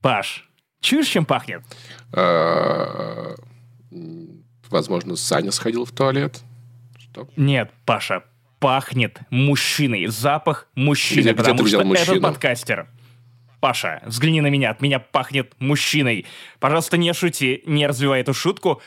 Паш, 0.00 0.48
чуешь, 0.80 1.08
чем 1.08 1.24
пахнет? 1.24 1.62
А, 2.12 3.34
Возможно, 4.70 5.16
Саня 5.16 5.50
сходил 5.50 5.84
в 5.86 5.92
туалет. 5.92 6.40
Что? 6.98 7.26
Нет, 7.36 7.72
Паша, 7.86 8.22
пахнет 8.60 9.18
мужчиной. 9.30 10.06
Запах 10.08 10.68
мужчины, 10.74 11.20
Где- 11.20 11.32
где 11.32 11.38
потому 11.38 11.62
взял 11.62 11.80
что 11.80 11.88
этот 11.90 12.06
мужчину? 12.06 12.20
подкастер. 12.22 12.88
Паша, 13.60 14.02
взгляни 14.06 14.40
на 14.42 14.48
меня, 14.48 14.70
от 14.70 14.82
меня 14.82 14.98
пахнет 15.00 15.54
мужчиной. 15.58 16.26
Пожалуйста, 16.60 16.96
не 16.98 17.12
шути, 17.14 17.62
не 17.66 17.86
развивай 17.86 18.20
эту 18.20 18.34
шутку. 18.34 18.82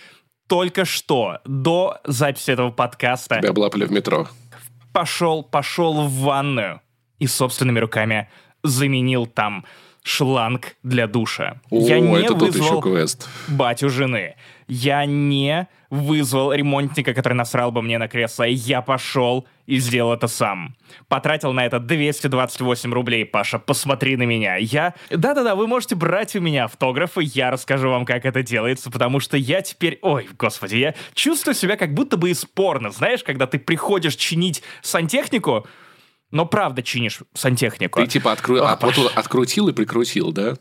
Только 0.48 0.86
что, 0.86 1.40
до 1.46 2.00
записи 2.06 2.52
этого 2.52 2.72
подкаста, 2.72 3.40
Тебя 3.40 3.50
облапали 3.50 3.86
в 3.86 3.92
метро. 3.92 4.28
пошел, 4.94 5.44
пошел 5.44 6.04
в 6.06 6.14
ванную 6.20 6.80
и 7.20 7.26
собственными 7.28 7.80
руками 7.80 8.30
заменил 8.64 9.26
там 9.26 9.66
шланг 10.04 10.76
для 10.84 11.08
душа. 11.08 11.62
О, 11.70 11.78
Я 11.88 12.00
не 12.00 12.16
это 12.18 12.34
тот 12.36 12.50
еще 12.50 12.60
вызвал 12.60 12.82
квест. 12.82 13.30
батю 13.48 13.90
жены. 13.90 14.36
Я 14.68 15.06
не 15.06 15.68
вызвал 15.90 16.54
ремонтника, 16.54 17.14
который 17.14 17.34
насрал 17.34 17.72
бы 17.74 17.82
мне 17.82 17.98
на 17.98 18.08
кресло. 18.08 18.44
Я 18.44 18.82
пошел 18.82 19.46
и 19.66 19.78
сделал 19.80 20.14
это 20.14 20.28
сам. 20.28 20.76
Потратил 21.10 21.52
на 21.52 21.66
это 21.66 21.80
228 21.80 22.94
рублей, 22.94 23.26
Паша. 23.26 23.60
Посмотри 23.60 24.16
на 24.16 24.24
меня. 24.24 24.56
Я... 24.56 24.94
Да-да-да, 25.10 25.56
вы 25.56 25.68
можете 25.68 25.96
брать 25.96 26.36
у 26.38 26.40
меня 26.42 26.64
автографы. 26.66 27.22
Я 27.24 27.52
расскажу 27.52 27.90
вам, 27.90 28.06
как 28.06 28.26
это 28.26 28.42
делается, 28.42 28.90
потому 28.90 29.20
что 29.20 29.36
я 29.36 29.62
теперь... 29.62 30.00
Ой, 30.02 30.30
господи, 30.40 30.78
я 30.78 30.96
чувствую 31.14 31.54
себя 31.56 31.76
как 31.76 31.94
будто 31.94 32.16
бы 32.16 32.30
из 32.30 32.46
порно. 32.46 32.92
Знаешь, 32.92 33.24
когда 33.24 33.48
ты 33.48 33.60
приходишь 33.60 34.16
чинить 34.16 34.64
сантехнику, 34.82 35.68
но 36.32 36.46
правда 36.46 36.82
чинишь 36.82 37.20
сантехнику. 37.34 38.00
Ты 38.02 38.08
типа 38.08 38.34
откру- 38.34 38.60
а, 38.60 38.76
Паш. 38.76 38.96
тут 38.96 39.12
открутил 39.16 39.68
и 39.68 39.74
прикрутил, 39.74 40.32
да? 40.32 40.56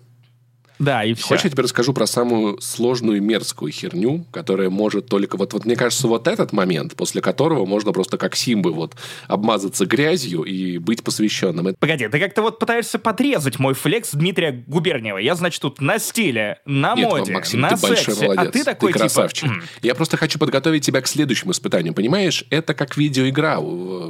Да, 0.80 1.04
и 1.04 1.12
все. 1.14 1.28
Хочешь, 1.28 1.44
я 1.44 1.50
тебе 1.50 1.62
расскажу 1.62 1.92
про 1.92 2.06
самую 2.06 2.60
сложную 2.60 3.22
мерзкую 3.22 3.70
херню, 3.70 4.24
которая 4.32 4.70
может 4.70 5.06
только... 5.06 5.36
Вот, 5.36 5.52
вот 5.52 5.64
мне 5.66 5.76
кажется, 5.76 6.08
вот 6.08 6.26
этот 6.26 6.52
момент, 6.52 6.96
после 6.96 7.20
которого 7.20 7.66
можно 7.66 7.92
просто 7.92 8.16
как 8.16 8.34
симбы 8.34 8.72
вот 8.72 8.96
обмазаться 9.28 9.84
грязью 9.86 10.42
и 10.42 10.78
быть 10.78 11.04
посвященным. 11.04 11.76
Погоди, 11.78 12.08
ты 12.08 12.18
как-то 12.18 12.42
вот 12.42 12.58
пытаешься 12.58 12.98
подрезать 12.98 13.58
мой 13.58 13.74
флекс 13.74 14.10
Дмитрия 14.12 14.64
Губерниева. 14.66 15.18
Я, 15.18 15.34
значит, 15.34 15.60
тут 15.60 15.80
на 15.82 15.98
стиле, 15.98 16.58
на 16.64 16.94
Нет, 16.94 17.10
моде, 17.10 17.32
Максим, 17.32 17.60
на 17.60 17.70
ты 17.70 17.76
большой 17.76 17.96
сексе, 17.98 18.24
молодец. 18.24 18.46
а 18.48 18.50
ты 18.50 18.64
такой 18.64 18.92
красавчик. 18.92 19.42
типа... 19.42 19.52
«М, 19.54 19.62
Я 19.82 19.94
просто 19.94 20.16
хочу 20.16 20.38
подготовить 20.38 20.84
тебя 20.84 21.02
к 21.02 21.06
следующему 21.06 21.52
испытанию. 21.52 21.92
Понимаешь, 21.92 22.44
это 22.48 22.72
как 22.72 22.96
видеоигра, 22.96 23.58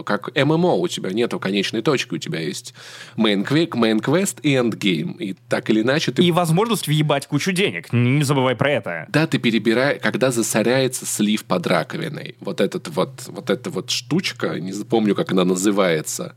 как 0.04 0.34
ММО. 0.36 0.74
У 0.74 0.86
тебя 0.88 1.10
нету 1.10 1.40
конечной 1.40 1.82
точки, 1.82 2.14
у 2.14 2.18
тебя 2.18 2.38
есть 2.40 2.74
main, 3.16 3.44
main 3.44 4.00
quest 4.00 4.36
и 4.42 4.54
endgame. 4.54 5.16
И 5.18 5.34
так 5.48 5.68
или 5.70 5.82
иначе 5.82 6.12
ты 6.12 6.22
И 6.22 6.30
возможность 6.60 6.86
въебать 6.86 7.26
кучу 7.26 7.52
денег. 7.52 7.92
Не 7.92 8.22
забывай 8.22 8.54
про 8.54 8.70
это. 8.70 9.06
Да, 9.08 9.26
ты 9.26 9.38
перебираешь, 9.38 10.00
когда 10.02 10.30
засоряется 10.30 11.06
слив 11.06 11.44
под 11.44 11.66
раковиной. 11.66 12.36
Вот 12.40 12.60
этот 12.60 12.88
вот, 12.88 13.22
вот 13.28 13.50
эта 13.50 13.70
вот 13.70 13.90
штучка, 13.90 14.60
не 14.60 14.72
запомню, 14.72 15.14
как 15.14 15.32
она 15.32 15.44
называется. 15.44 16.34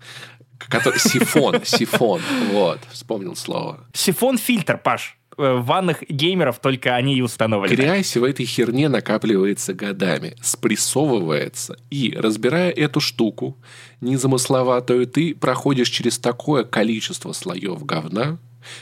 Который, 0.57 0.99
сифон, 0.99 1.61
сифон. 1.65 2.21
Вот, 2.51 2.79
вспомнил 2.91 3.35
слово. 3.35 3.85
Сифон-фильтр, 3.93 4.77
Паш. 4.77 5.17
Э, 5.37 5.59
ванных 5.59 6.03
геймеров 6.07 6.59
только 6.59 6.95
они 6.95 7.15
и 7.17 7.21
установлены. 7.21 7.75
Грязь 7.75 8.15
в 8.15 8.23
этой 8.23 8.45
херне 8.45 8.87
накапливается 8.87 9.73
годами, 9.73 10.35
спрессовывается. 10.41 11.75
И, 11.89 12.15
разбирая 12.17 12.71
эту 12.71 13.01
штуку, 13.01 13.57
незамысловатую, 13.99 15.05
ты 15.07 15.35
проходишь 15.35 15.89
через 15.89 16.17
такое 16.17 16.63
количество 16.63 17.33
слоев 17.33 17.83
говна, 17.85 18.37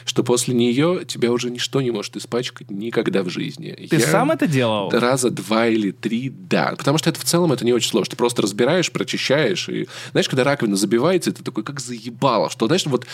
что 0.05 0.23
после 0.23 0.53
нее 0.53 1.03
тебя 1.05 1.31
уже 1.31 1.49
ничто 1.49 1.81
не 1.81 1.91
может 1.91 2.15
испачкать 2.17 2.69
никогда 2.69 3.23
в 3.23 3.29
жизни. 3.29 3.87
Ты 3.89 3.99
сам 3.99 4.31
это 4.31 4.47
делал? 4.47 4.89
Раза 4.91 5.29
два 5.29 5.67
или 5.67 5.91
три, 5.91 6.29
да. 6.29 6.73
Потому 6.77 6.97
что 6.97 7.09
это 7.09 7.19
в 7.19 7.23
целом 7.23 7.51
это 7.51 7.65
не 7.65 7.73
очень 7.73 7.89
сложно. 7.89 8.11
Ты 8.11 8.17
просто 8.17 8.41
разбираешь, 8.41 8.91
прочищаешь. 8.91 9.69
И 9.69 9.87
знаешь, 10.11 10.29
когда 10.29 10.43
раковина 10.43 10.75
забивается, 10.75 11.31
ты 11.31 11.43
такой, 11.43 11.63
как 11.63 11.79
заебало, 11.79 12.49
что, 12.49 12.67
знаешь, 12.67 12.85
вот 12.85 13.05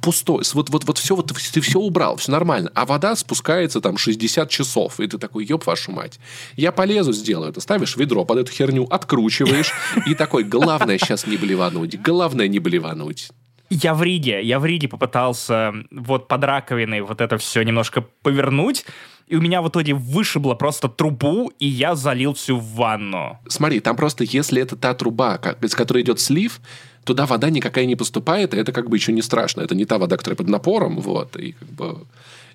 пустой, 0.00 0.42
вот, 0.54 0.70
вот, 0.70 0.84
вот 0.84 0.98
все, 0.98 1.14
вот 1.14 1.32
ты 1.32 1.60
все 1.60 1.78
убрал, 1.78 2.16
все 2.16 2.32
нормально, 2.32 2.70
а 2.74 2.86
вода 2.86 3.14
спускается 3.14 3.80
там 3.80 3.98
60 3.98 4.48
часов, 4.50 5.00
и 5.00 5.06
ты 5.06 5.18
такой, 5.18 5.44
ёб 5.44 5.66
вашу 5.66 5.92
мать. 5.92 6.18
Я 6.56 6.72
полезу, 6.72 7.12
сделаю 7.12 7.50
это. 7.50 7.60
Ставишь 7.60 7.96
ведро 7.96 8.24
под 8.24 8.38
эту 8.38 8.52
херню, 8.52 8.86
откручиваешь, 8.90 9.72
и 10.06 10.14
такой, 10.14 10.44
главное 10.44 10.98
сейчас 10.98 11.26
не 11.26 11.36
блевануть, 11.36 12.00
главное 12.00 12.48
не 12.48 12.58
блевануть. 12.58 13.30
Я 13.74 13.94
в 13.94 14.02
Риге, 14.02 14.42
я 14.42 14.58
в 14.58 14.66
Риге 14.66 14.86
попытался 14.86 15.72
вот 15.90 16.28
под 16.28 16.44
раковиной 16.44 17.00
вот 17.00 17.22
это 17.22 17.38
все 17.38 17.62
немножко 17.62 18.04
повернуть, 18.22 18.84
и 19.28 19.36
у 19.36 19.40
меня 19.40 19.62
в 19.62 19.68
итоге 19.68 19.94
вышибло 19.94 20.54
просто 20.54 20.88
трубу, 20.88 21.50
и 21.58 21.66
я 21.66 21.94
залил 21.94 22.34
всю 22.34 22.58
ванну. 22.58 23.38
Смотри, 23.48 23.80
там 23.80 23.96
просто, 23.96 24.24
если 24.24 24.60
это 24.60 24.76
та 24.76 24.92
труба, 24.92 25.38
как- 25.38 25.64
из 25.64 25.74
которой 25.74 26.02
идет 26.02 26.20
слив, 26.20 26.60
туда 27.04 27.24
вода 27.24 27.48
никакая 27.48 27.86
не 27.86 27.96
поступает, 27.96 28.52
и 28.52 28.58
это 28.58 28.72
как 28.72 28.90
бы 28.90 28.96
еще 28.96 29.12
не 29.12 29.22
страшно. 29.22 29.62
Это 29.62 29.74
не 29.74 29.86
та 29.86 29.96
вода, 29.96 30.16
которая 30.18 30.36
под 30.36 30.48
напором, 30.48 31.00
вот, 31.00 31.36
и 31.36 31.52
как 31.52 31.68
бы... 31.68 32.06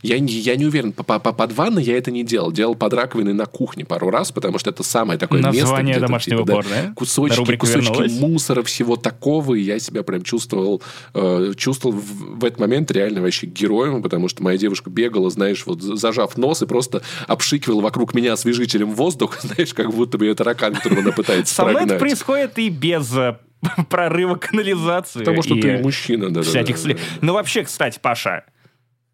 Я 0.02 0.20
не, 0.20 0.34
я 0.34 0.56
не 0.56 0.66
уверен, 0.66 0.92
по, 0.92 1.04
по- 1.04 1.20
по- 1.20 1.34
под 1.34 1.54
ванной 1.54 1.84
я 1.84 1.98
это 1.98 2.12
не 2.12 2.24
делал. 2.24 2.52
Делал 2.52 2.76
под 2.76 2.94
раковиной 2.94 3.34
на 3.34 3.46
кухне 3.46 3.86
пару 3.86 4.10
раз, 4.10 4.32
потому 4.32 4.60
что 4.60 4.70
это 4.70 4.84
самое 4.84 5.20
такое 5.20 5.42
место, 5.42 5.62
Название 5.62 5.94
где 5.94 6.00
там, 6.00 6.08
домашнего 6.08 6.46
типа, 6.46 6.64
да, 6.64 6.70
да? 6.70 6.94
кусочки, 6.96 7.38
Рубрика 7.38 7.66
кусочки 7.66 7.90
вернулась? 7.90 8.12
мусора, 8.20 8.64
всего 8.64 8.96
такого, 8.96 9.56
и 9.56 9.62
я 9.62 9.80
себя 9.80 10.04
прям 10.04 10.24
чувствовал, 10.24 10.82
э, 11.14 11.54
чувствовал 11.58 11.96
в, 11.98 12.40
в 12.40 12.46
этот 12.46 12.60
момент 12.60 12.92
реально 12.92 13.22
вообще 13.22 13.48
героем, 13.48 14.02
потому 14.02 14.28
что 14.28 14.44
моя 14.44 14.58
девушка 14.58 14.90
бегала, 14.90 15.30
знаешь, 15.30 15.66
вот 15.66 15.82
зажав 15.82 16.38
нос 16.38 16.62
и 16.62 16.66
просто 16.66 17.02
обшикивала 17.28 17.82
вокруг 17.82 18.14
меня 18.14 18.34
освежителем 18.34 18.94
воздух, 18.94 19.40
знаешь, 19.42 19.74
как 19.74 19.94
будто 19.94 20.18
бы 20.18 20.28
это 20.28 20.44
таракан, 20.44 20.76
которого 20.76 21.02
она 21.02 21.12
пытается 21.12 21.54
Со 21.54 21.66
мной 21.66 21.84
это 21.84 21.96
происходит 21.98 22.58
и 22.60 22.70
без 22.70 23.12
э, 23.16 23.38
прорыва 23.90 24.36
канализации. 24.36 25.20
Потому 25.20 25.42
что 25.42 25.56
ты 25.56 25.80
мужчина, 25.80 26.30
да. 26.30 26.42
всяких 26.42 26.78
слив. 26.78 27.00
Ну, 27.22 27.34
вообще, 27.34 27.64
кстати, 27.64 28.00
Паша, 28.02 28.44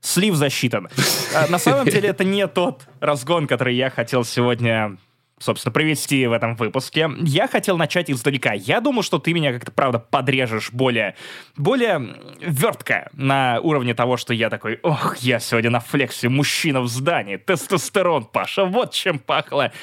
слив 0.03 0.35
засчитан. 0.35 0.89
А, 1.33 1.47
На 1.49 1.57
самом 1.57 1.85
деле, 1.85 2.09
это 2.09 2.23
не 2.23 2.45
тот 2.47 2.87
разгон, 2.99 3.47
который 3.47 3.75
я 3.75 3.89
хотел 3.89 4.23
сегодня 4.23 4.97
собственно, 5.39 5.73
провести 5.73 6.25
в 6.25 6.31
этом 6.31 6.55
выпуске. 6.55 7.09
Я 7.21 7.47
хотел 7.47 7.77
начать 7.77 8.09
издалека. 8.09 8.53
Я 8.53 8.79
думал, 8.79 9.03
что 9.03 9.19
ты 9.19 9.33
меня 9.33 9.51
как-то, 9.51 9.71
правда, 9.71 9.99
подрежешь 9.99 10.71
более, 10.71 11.15
более 11.57 12.15
вертко 12.39 13.09
на 13.13 13.59
уровне 13.61 13.93
того, 13.93 14.15
что 14.15 14.33
я 14.33 14.49
такой, 14.49 14.79
ох, 14.83 15.17
я 15.17 15.39
сегодня 15.39 15.69
на 15.69 15.81
флексе, 15.81 16.29
мужчина 16.29 16.81
в 16.81 16.87
здании, 16.87 17.35
тестостерон, 17.35 18.23
Паша, 18.25 18.63
вот 18.63 18.93
чем 18.93 19.19
пахло. 19.19 19.73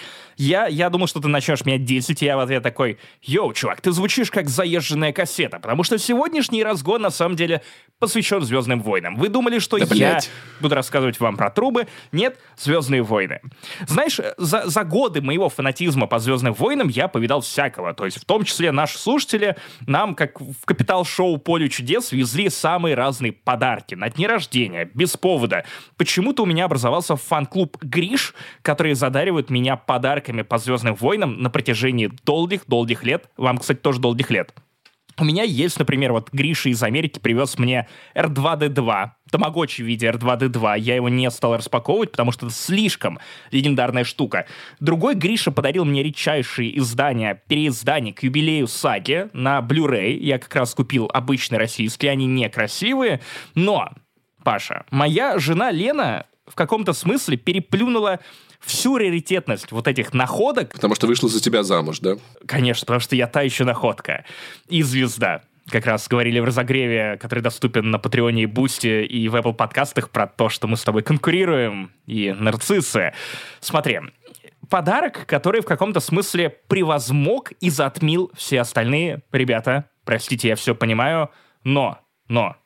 Я, 0.40 0.68
я 0.68 0.88
думал, 0.88 1.06
что 1.06 1.20
ты 1.20 1.28
начнешь 1.28 1.66
меня 1.66 1.76
10, 1.76 2.22
и 2.22 2.24
я 2.24 2.34
в 2.38 2.40
ответ 2.40 2.62
такой, 2.62 2.98
йоу, 3.20 3.52
чувак, 3.52 3.82
ты 3.82 3.92
звучишь 3.92 4.30
как 4.30 4.48
заезженная 4.48 5.12
кассета, 5.12 5.58
потому 5.58 5.82
что 5.82 5.98
сегодняшний 5.98 6.64
разгон 6.64 7.02
на 7.02 7.10
самом 7.10 7.36
деле 7.36 7.60
посвящен 7.98 8.40
Звездным 8.40 8.80
войнам. 8.80 9.16
Вы 9.16 9.28
думали, 9.28 9.58
что 9.58 9.76
Да, 9.76 9.84
я 9.84 9.90
блядь. 9.90 10.30
буду 10.62 10.74
рассказывать 10.74 11.20
вам 11.20 11.36
про 11.36 11.50
трубы? 11.50 11.88
Нет, 12.10 12.38
Звездные 12.56 13.02
войны. 13.02 13.40
Знаешь, 13.86 14.18
за, 14.38 14.66
за 14.66 14.84
годы 14.84 15.20
моего 15.20 15.50
фанатизма 15.50 16.06
по 16.06 16.18
Звездным 16.18 16.54
войнам 16.54 16.88
я 16.88 17.08
повидал 17.08 17.42
всякого. 17.42 17.92
То 17.92 18.06
есть, 18.06 18.18
в 18.18 18.24
том 18.24 18.44
числе 18.44 18.72
наши 18.72 18.96
слушатели 18.96 19.56
нам, 19.86 20.14
как 20.14 20.40
в 20.40 20.64
капитал-шоу 20.64 21.36
«Поле 21.36 21.68
чудес», 21.68 22.12
везли 22.12 22.48
самые 22.48 22.94
разные 22.94 23.32
подарки 23.32 23.94
на 23.94 24.08
дни 24.08 24.26
рождения, 24.26 24.90
без 24.94 25.18
повода. 25.18 25.66
Почему-то 25.98 26.44
у 26.44 26.46
меня 26.46 26.64
образовался 26.64 27.16
фан-клуб 27.16 27.76
«Гриш», 27.82 28.32
который 28.62 28.94
задаривает 28.94 29.50
меня 29.50 29.76
подарками 29.76 30.29
по 30.48 30.58
Звездным 30.58 30.94
войнам 30.94 31.40
на 31.42 31.50
протяжении 31.50 32.10
долгих-долгих 32.24 33.04
лет. 33.04 33.28
Вам, 33.36 33.58
кстати, 33.58 33.78
тоже 33.78 34.00
долгих 34.00 34.30
лет. 34.30 34.54
У 35.20 35.24
меня 35.24 35.42
есть, 35.42 35.78
например, 35.78 36.12
вот 36.12 36.30
Гриша 36.32 36.70
из 36.70 36.82
Америки 36.82 37.18
привез 37.18 37.58
мне 37.58 37.86
R2D2, 38.14 39.10
тамагочи 39.30 39.82
в 39.82 39.84
виде 39.84 40.08
R2D2. 40.08 40.78
Я 40.78 40.94
его 40.94 41.10
не 41.10 41.30
стал 41.30 41.56
распаковывать, 41.56 42.12
потому 42.12 42.32
что 42.32 42.46
это 42.46 42.54
слишком 42.54 43.18
легендарная 43.50 44.04
штука. 44.04 44.46
Другой 44.80 45.14
Гриша 45.14 45.50
подарил 45.50 45.84
мне 45.84 46.02
редчайшие 46.02 46.78
издания, 46.78 47.42
переиздания 47.48 48.14
к 48.14 48.22
юбилею 48.22 48.66
саги 48.66 49.28
на 49.34 49.58
Blu-ray. 49.60 50.12
Я 50.12 50.38
как 50.38 50.54
раз 50.56 50.74
купил 50.74 51.10
обычные 51.12 51.58
российские, 51.58 52.12
они 52.12 52.26
некрасивые. 52.26 53.20
Но, 53.54 53.90
Паша, 54.42 54.86
моя 54.90 55.38
жена 55.38 55.70
Лена 55.70 56.24
в 56.46 56.54
каком-то 56.54 56.94
смысле 56.94 57.36
переплюнула 57.36 58.20
всю 58.60 58.98
раритетность 58.98 59.72
вот 59.72 59.88
этих 59.88 60.12
находок, 60.12 60.72
Потому 60.72 60.94
что 60.94 61.06
вышла 61.06 61.28
за 61.28 61.40
тебя 61.40 61.62
замуж, 61.62 62.00
да? 62.00 62.16
Конечно, 62.46 62.86
потому 62.86 63.00
что 63.00 63.16
я 63.16 63.26
та 63.26 63.42
еще 63.42 63.64
находка. 63.64 64.24
И 64.68 64.82
звезда. 64.82 65.42
Как 65.68 65.86
раз 65.86 66.08
говорили 66.08 66.40
в 66.40 66.44
разогреве, 66.44 67.16
который 67.20 67.40
доступен 67.40 67.90
на 67.90 67.98
Patreon 67.98 68.37
е 68.37 68.42
и 68.42 68.46
Boosty, 68.46 69.04
и 69.04 69.28
в 69.28 69.36
Apple 69.36 69.54
подкастах 69.54 70.10
про 70.10 70.26
то, 70.26 70.48
что 70.48 70.66
мы 70.66 70.76
с 70.76 70.82
тобой 70.82 71.02
конкурируем, 71.02 71.92
и 72.06 72.34
нарциссы. 72.36 73.12
Смотри, 73.60 74.00
подарок, 74.68 75.26
который 75.26 75.60
в 75.60 75.66
каком-то 75.66 76.00
смысле 76.00 76.50
превозмог 76.68 77.52
и 77.60 77.70
затмил 77.70 78.32
все 78.34 78.60
остальные. 78.60 79.22
Ребята, 79.30 79.90
простите, 80.04 80.48
я 80.48 80.56
все 80.56 80.74
понимаю, 80.74 81.30
но, 81.62 81.98
но, 82.28 82.56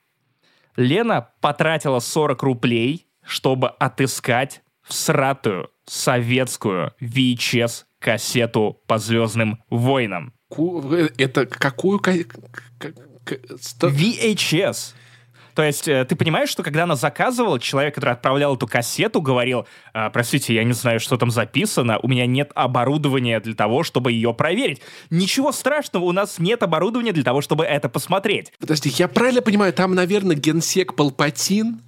Лена 0.76 1.28
потратила 1.40 1.98
40 1.98 2.42
рублей 2.42 3.06
чтобы 3.24 3.68
отыскать 3.68 4.62
всратую 4.82 5.70
советскую 5.86 6.92
VHS-кассету 7.00 8.80
по 8.86 8.98
«Звездным 8.98 9.62
войнам». 9.70 10.32
Это 11.18 11.46
какую... 11.46 12.00
VHS. 13.80 14.94
То 15.54 15.62
есть 15.62 15.86
э, 15.88 16.04
ты 16.04 16.16
понимаешь, 16.16 16.48
что 16.48 16.62
когда 16.62 16.82
она 16.82 16.96
заказывала, 16.96 17.60
человек, 17.60 17.94
который 17.94 18.10
отправлял 18.10 18.56
эту 18.56 18.66
кассету, 18.66 19.22
говорил, 19.22 19.66
«А, 19.92 20.10
простите, 20.10 20.54
я 20.54 20.64
не 20.64 20.72
знаю, 20.72 21.00
что 21.00 21.16
там 21.16 21.30
записано, 21.30 21.98
у 22.02 22.08
меня 22.08 22.26
нет 22.26 22.50
оборудования 22.54 23.40
для 23.40 23.54
того, 23.54 23.84
чтобы 23.84 24.12
ее 24.12 24.34
проверить. 24.34 24.82
Ничего 25.10 25.52
страшного, 25.52 26.04
у 26.04 26.12
нас 26.12 26.38
нет 26.38 26.62
оборудования 26.62 27.12
для 27.12 27.22
того, 27.22 27.40
чтобы 27.40 27.64
это 27.64 27.88
посмотреть. 27.88 28.52
Подожди, 28.58 28.90
я 28.90 29.08
правильно 29.08 29.42
понимаю, 29.42 29.72
там, 29.72 29.94
наверное, 29.94 30.36
генсек 30.36 30.94
Палпатин? 30.94 31.80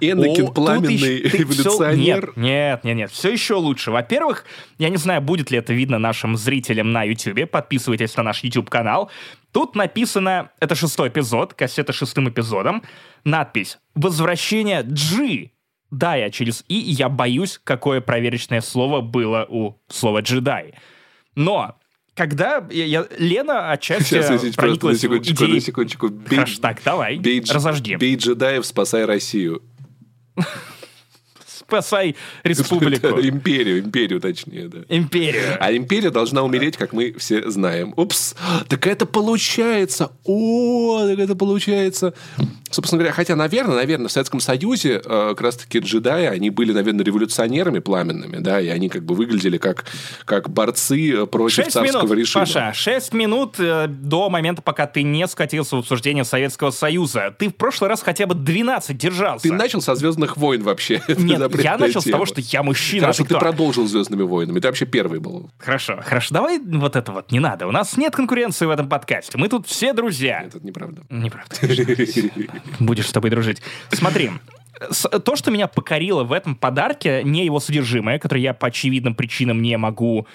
Энакин 0.00 0.46
О, 0.46 0.52
пламенный 0.52 1.20
еще, 1.20 1.38
революционер. 1.38 2.32
Все, 2.32 2.40
нет, 2.40 2.84
нет, 2.84 2.96
нет, 2.96 3.10
все 3.10 3.30
еще 3.30 3.54
лучше. 3.54 3.90
Во-первых, 3.90 4.44
я 4.78 4.88
не 4.88 4.96
знаю, 4.96 5.20
будет 5.20 5.50
ли 5.50 5.58
это 5.58 5.72
видно 5.72 5.98
нашим 5.98 6.36
зрителям 6.36 6.92
на 6.92 7.04
YouTube. 7.04 7.50
Подписывайтесь 7.50 8.16
на 8.16 8.22
наш 8.22 8.42
YouTube-канал. 8.42 9.10
Тут 9.52 9.76
написано, 9.76 10.50
это 10.60 10.74
шестой 10.74 11.08
эпизод, 11.08 11.54
кассета 11.54 11.92
шестым 11.92 12.28
эпизодом, 12.28 12.82
надпись 13.24 13.78
«Возвращение 13.94 14.82
G». 14.82 15.50
Да, 15.90 16.14
я 16.14 16.30
через 16.30 16.64
«и», 16.68 16.74
я 16.74 17.10
боюсь, 17.10 17.60
какое 17.62 18.00
проверочное 18.00 18.62
слово 18.62 19.02
было 19.02 19.46
у 19.48 19.78
слова 19.88 20.20
«джедай». 20.22 20.74
Но 21.34 21.76
когда 22.14 22.66
я, 22.70 22.84
я, 22.84 23.06
Лена 23.18 23.70
отчасти 23.72 24.04
Сейчас, 24.04 24.30
извините, 24.30 24.56
прониклась 24.56 24.96
на 24.96 25.00
секундочку, 25.00 25.44
идеей... 25.44 25.54
на 25.54 25.60
секундочку. 25.60 26.08
Бей, 26.08 26.38
Хэштаг, 26.40 26.82
давай, 26.84 27.18
бей, 27.18 27.42
разожди. 27.48 27.96
Бей 27.96 28.16
джедаев, 28.16 28.66
спасай 28.66 29.04
Россию. 29.04 29.62
Спасай 31.58 32.16
республику. 32.44 33.06
Империю, 33.20 33.80
империю 33.80 34.20
точнее, 34.20 34.68
да. 34.68 34.78
Империю. 34.88 35.56
А 35.60 35.72
империя 35.72 36.10
должна 36.10 36.42
умереть, 36.42 36.76
как 36.76 36.92
мы 36.92 37.14
все 37.18 37.50
знаем. 37.50 37.94
Упс, 37.96 38.34
так 38.68 38.86
это 38.86 39.06
получается. 39.06 40.12
О, 40.24 41.06
так 41.06 41.18
это 41.18 41.34
получается. 41.34 42.14
Собственно 42.70 43.00
говоря, 43.00 43.12
хотя, 43.12 43.36
наверное, 43.36 43.76
наверное, 43.76 44.08
в 44.08 44.12
Советском 44.12 44.40
Союзе 44.40 45.00
э, 45.04 45.28
как 45.30 45.40
раз-таки 45.40 45.78
джедаи, 45.78 46.24
они 46.24 46.50
были, 46.50 46.72
наверное, 46.72 47.04
революционерами 47.04 47.80
пламенными, 47.80 48.38
да, 48.38 48.60
и 48.60 48.68
они 48.68 48.88
как 48.88 49.04
бы 49.04 49.14
выглядели 49.14 49.58
как, 49.58 49.84
как 50.24 50.48
борцы 50.48 51.26
против 51.26 51.68
царского 51.68 51.84
минут, 51.84 52.18
режима. 52.18 52.46
Паша, 52.46 52.72
шесть 52.74 53.12
минут 53.12 53.56
э, 53.58 53.88
до 53.88 54.30
момента, 54.30 54.62
пока 54.62 54.86
ты 54.86 55.02
не 55.02 55.26
скатился 55.28 55.76
в 55.76 55.80
обсуждение 55.80 56.24
Советского 56.24 56.70
Союза. 56.70 57.34
Ты 57.38 57.50
в 57.50 57.56
прошлый 57.56 57.90
раз 57.90 58.02
хотя 58.02 58.26
бы 58.26 58.34
12 58.34 58.96
держался. 58.96 59.42
Ты 59.42 59.52
начал 59.52 59.82
со 59.82 59.94
«Звездных 59.94 60.36
войн» 60.38 60.62
вообще. 60.62 61.02
Нет, 61.08 61.41
я 61.62 61.78
начал 61.78 62.00
тема. 62.00 62.02
с 62.02 62.10
того, 62.10 62.26
что 62.26 62.40
я 62.40 62.62
мужчина. 62.62 63.02
Хорошо, 63.02 63.24
ты, 63.24 63.34
ты 63.34 63.40
продолжил 63.40 63.86
«Звездными 63.86 64.22
войнами». 64.22 64.60
Ты 64.60 64.68
вообще 64.68 64.86
первый 64.86 65.20
был. 65.20 65.50
Хорошо, 65.58 66.00
хорошо. 66.02 66.34
Давай 66.34 66.58
вот 66.58 66.96
это 66.96 67.12
вот 67.12 67.32
не 67.32 67.40
надо. 67.40 67.66
У 67.66 67.70
нас 67.70 67.96
нет 67.96 68.14
конкуренции 68.14 68.66
в 68.66 68.70
этом 68.70 68.88
подкасте. 68.88 69.38
Мы 69.38 69.48
тут 69.48 69.66
все 69.66 69.92
друзья. 69.92 70.42
Это 70.42 70.60
неправда. 70.60 71.02
Неправда. 71.10 71.54
Будешь 72.80 73.06
с 73.06 73.12
тобой 73.12 73.30
дружить. 73.30 73.62
Смотри, 73.90 74.30
то, 75.24 75.36
что 75.36 75.50
меня 75.50 75.68
покорило 75.68 76.24
в 76.24 76.32
этом 76.32 76.54
подарке, 76.54 77.22
не 77.24 77.44
его 77.44 77.60
содержимое, 77.60 78.18
которое 78.18 78.40
я 78.40 78.54
по 78.54 78.68
очевидным 78.68 79.14
причинам 79.14 79.62
не 79.62 79.76
могу 79.76 80.26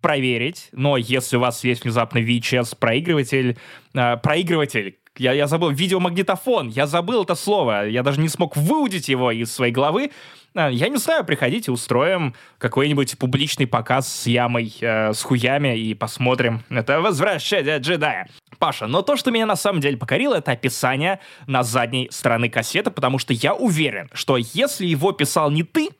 проверить, 0.00 0.68
но 0.72 0.98
если 0.98 1.38
у 1.38 1.40
вас 1.40 1.64
есть 1.64 1.84
внезапно 1.84 2.18
VHS 2.18 2.76
проигрыватель, 2.78 3.56
э, 3.94 4.16
проигрыватель, 4.18 4.98
я, 5.16 5.32
я 5.32 5.46
забыл, 5.46 5.70
видеомагнитофон, 5.70 6.68
я 6.68 6.86
забыл 6.86 7.22
это 7.22 7.34
слово, 7.34 7.88
я 7.88 8.02
даже 8.02 8.20
не 8.20 8.28
смог 8.28 8.54
выудить 8.54 9.08
его 9.08 9.30
из 9.30 9.50
своей 9.50 9.72
головы, 9.72 10.10
а, 10.10 10.10
я 10.54 10.88
не 10.88 10.98
знаю, 10.98 11.24
приходите, 11.24 11.72
устроим 11.72 12.34
какой-нибудь 12.58 13.18
публичный 13.18 13.66
показ 13.66 14.12
с 14.12 14.26
ямой, 14.26 14.72
э, 14.80 15.12
с 15.12 15.22
хуями 15.22 15.76
и 15.76 15.94
посмотрим. 15.94 16.62
Это 16.70 17.00
возвращение 17.00 17.78
джедая. 17.78 18.28
Паша, 18.58 18.86
но 18.86 19.02
то, 19.02 19.16
что 19.16 19.30
меня 19.30 19.46
на 19.46 19.56
самом 19.56 19.80
деле 19.80 19.96
покорило, 19.96 20.36
это 20.36 20.52
описание 20.52 21.20
на 21.46 21.64
задней 21.64 22.08
стороны 22.12 22.48
кассеты, 22.48 22.90
потому 22.90 23.18
что 23.18 23.32
я 23.32 23.54
уверен, 23.54 24.08
что 24.12 24.36
если 24.36 24.86
его 24.86 25.12
писал 25.12 25.50
не 25.50 25.64
ты, 25.64 25.90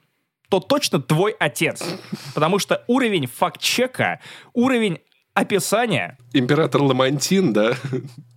то 0.48 0.60
точно 0.60 1.02
твой 1.02 1.32
отец. 1.32 1.82
Потому 2.34 2.60
что 2.60 2.84
уровень 2.86 3.26
факт-чека, 3.26 4.20
уровень 4.52 5.00
описание. 5.34 6.16
Император 6.32 6.82
Ламантин, 6.82 7.52
да? 7.52 7.74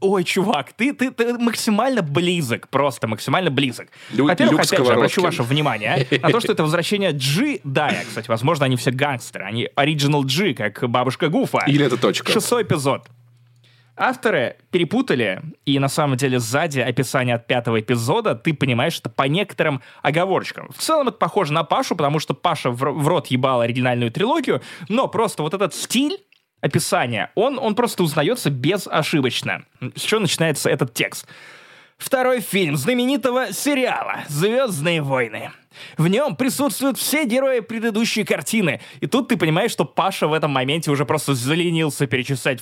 Ой, 0.02 0.24
чувак, 0.24 0.74
ты, 0.74 0.94
ты, 0.94 1.12
ты 1.12 1.38
максимально 1.38 2.02
близок, 2.02 2.68
просто 2.70 3.08
максимально 3.08 3.52
близок. 3.52 3.88
Лю, 4.12 4.26
Во-первых, 4.26 4.62
опять 4.62 4.86
же, 4.86 4.94
обращу 4.94 5.22
ваше 5.22 5.44
внимание 5.44 6.08
на 6.22 6.30
то, 6.30 6.40
что 6.40 6.52
это 6.52 6.64
возвращение 6.64 7.12
G 7.14 7.60
Дая. 7.64 8.04
Кстати, 8.08 8.28
возможно, 8.28 8.66
они 8.66 8.76
все 8.76 8.92
гангстеры. 8.92 9.46
Они 9.46 9.70
Original 9.76 10.24
G, 10.24 10.54
как 10.54 10.90
бабушка 10.90 11.30
Гуфа. 11.30 11.64
Или 11.68 11.86
это 11.86 11.98
точка. 11.98 12.32
Шестой 12.32 12.64
эпизод. 12.64 13.08
Авторы 14.00 14.58
перепутали, 14.70 15.42
и 15.66 15.80
на 15.80 15.88
самом 15.88 16.18
деле 16.18 16.38
сзади 16.38 16.80
описания 16.80 17.34
от 17.34 17.48
пятого 17.48 17.80
эпизода 17.80 18.36
ты 18.36 18.54
понимаешь 18.54 19.00
это 19.00 19.10
по 19.10 19.24
некоторым 19.24 19.82
оговорочкам. 20.04 20.70
В 20.72 20.78
целом 20.78 21.08
это 21.08 21.18
похоже 21.18 21.52
на 21.52 21.64
Пашу, 21.64 21.96
потому 21.96 22.20
что 22.20 22.36
Паша 22.36 22.70
в, 22.70 22.78
в 22.78 23.08
рот 23.08 23.28
ебал 23.28 23.62
оригинальную 23.62 24.12
трилогию, 24.12 24.62
но 24.88 25.08
просто 25.08 25.42
вот 25.42 25.56
этот 25.56 25.74
стиль 25.74 26.20
описание, 26.62 27.32
он, 27.36 27.60
он 27.60 27.76
просто 27.76 28.04
узнается 28.04 28.50
безошибочно. 28.50 29.66
С 29.96 30.02
чего 30.02 30.22
начинается 30.22 30.70
этот 30.70 30.94
текст? 30.94 31.28
Второй 31.98 32.42
фильм 32.42 32.78
знаменитого 32.78 33.52
сериала 33.52 34.20
«Звездные 34.28 35.02
войны». 35.02 35.52
В 35.98 36.08
нем 36.08 36.36
присутствуют 36.36 36.98
все 36.98 37.26
герои 37.26 37.60
предыдущей 37.60 38.24
картины. 38.24 38.82
И 39.00 39.08
тут 39.08 39.30
ты 39.30 39.38
понимаешь, 39.38 39.72
что 39.72 39.86
Паша 39.86 40.28
в 40.28 40.34
этом 40.34 40.52
моменте 40.52 40.92
уже 40.92 41.06
просто 41.06 41.34
заленился 41.34 42.08
перечислять 42.08 42.62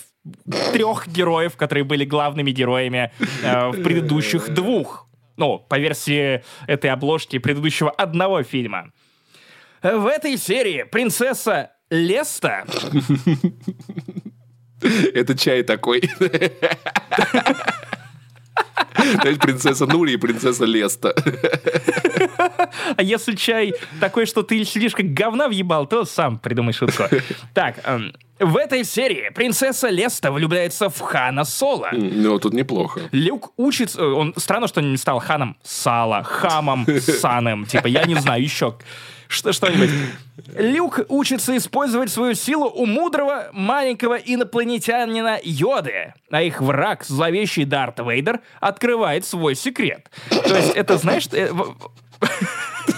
трех 0.74 1.08
героев, 1.08 1.56
которые 1.58 1.84
были 1.84 2.06
главными 2.06 2.52
героями 2.52 3.12
э, 3.44 3.70
в 3.70 3.84
предыдущих 3.84 4.50
двух. 4.54 5.08
Ну, 5.38 5.60
по 5.60 5.78
версии 5.78 6.44
этой 6.66 6.90
обложки 6.90 7.38
предыдущего 7.40 7.92
одного 7.92 8.44
фильма. 8.44 8.92
В 9.82 10.08
этой 10.08 10.38
серии 10.38 10.84
принцесса 10.84 11.72
Леста. 11.96 12.66
Это 15.14 15.38
чай 15.38 15.64
такой. 15.64 16.04
Знаешь, 18.96 19.38
принцесса 19.40 19.86
Нури 19.86 20.14
и 20.14 20.18
принцесса 20.18 20.66
Леста. 20.66 21.14
А 22.98 23.02
если 23.02 23.36
чай 23.36 23.74
такой, 24.00 24.26
что 24.26 24.44
ты 24.44 24.64
слишком 24.66 25.14
говна 25.14 25.48
въебал, 25.48 25.88
то 25.88 26.06
сам 26.06 26.38
придумай 26.38 26.74
шутку. 26.74 27.04
Так, 27.54 27.80
эм, 27.84 28.14
в 28.40 28.58
этой 28.58 28.84
серии 28.84 29.30
принцесса 29.34 29.90
Леста 29.90 30.32
влюбляется 30.32 30.90
в 30.90 31.00
Хана 31.00 31.46
Соло. 31.46 31.90
Ну, 31.92 32.38
тут 32.40 32.54
неплохо. 32.54 33.02
Люк 33.12 33.54
учится... 33.58 34.06
Он 34.06 34.34
странно, 34.38 34.68
что 34.68 34.82
не 34.82 34.98
стал 34.98 35.20
Ханом 35.20 35.58
Сала, 35.64 36.24
Хамом 36.24 36.86
Саном. 37.00 37.66
Типа, 37.66 37.88
я 37.88 38.04
не 38.06 38.16
знаю, 38.16 38.44
еще 38.44 38.76
что, 39.28 39.54
что-нибудь. 39.54 39.90
Люк 40.58 41.00
учится 41.10 41.56
использовать 41.58 42.12
свою 42.12 42.36
силу 42.36 42.70
у 42.70 42.86
мудрого 42.86 43.50
маленького 43.54 44.16
инопланетянина 44.16 45.40
Йоды, 45.44 46.14
а 46.30 46.42
их 46.42 46.62
враг, 46.62 47.04
зловещий 47.06 47.66
Дарт 47.66 48.00
Вейдер, 48.00 48.42
открывает 48.60 49.26
свой 49.26 49.56
секрет. 49.56 50.10
То 50.30 50.56
есть 50.56 50.76
это, 50.76 50.98
знаешь, 50.98 51.28
э, 51.32 51.50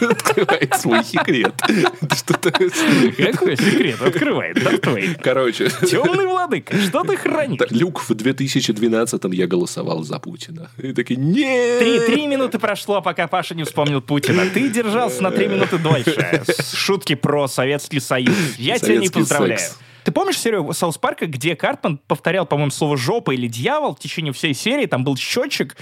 Открывает 0.02 0.76
свой 0.76 1.04
секрет. 1.04 1.54
Какой 1.62 3.58
секрет 3.58 4.02
открывает 4.02 4.64
Дарт? 4.64 4.86
Короче. 5.22 5.70
Темный 5.70 6.26
владыка, 6.26 6.78
что 6.78 7.04
ты 7.04 7.18
хранишь? 7.18 7.60
Люк, 7.70 8.00
в 8.02 8.12
2012-м 8.12 9.32
я 9.32 9.48
голосовал 9.48 10.04
за 10.04 10.20
Путина. 10.20 10.70
И 10.78 10.94
такие, 10.94 11.20
нет! 11.20 11.80
Три, 11.80 12.00
три 12.00 12.28
минуты 12.28 12.60
прошло, 12.60 13.02
пока 13.02 13.28
Паша 13.28 13.56
не 13.56 13.64
вспомнил 13.64 14.02
Путина. 14.02 14.50
Ты 14.54 14.70
держался 14.70 15.24
на 15.24 15.32
три 15.32 15.48
минуты 15.48 15.78
дольше. 15.78 16.44
Шутки 16.74 17.16
про 17.16 17.48
Советский 17.48 18.00
Союз. 18.00 18.36
Я 18.58 18.80
тебя 18.80 18.98
не 18.98 19.10
поздравляю. 19.10 19.60
Ты 20.04 20.14
помнишь 20.14 20.40
серию 20.40 20.72
Саус 20.72 20.98
Парка, 20.98 21.26
где 21.26 21.54
Картман 21.54 22.00
повторял, 22.08 22.46
по-моему, 22.46 22.72
слово 22.72 22.96
«жопа» 22.96 23.32
или 23.32 23.48
«дьявол» 23.48 23.94
в 23.94 24.00
течение 24.00 24.32
всей 24.32 24.54
серии? 24.54 24.86
Там 24.86 25.04
был 25.04 25.18
счетчик, 25.18 25.76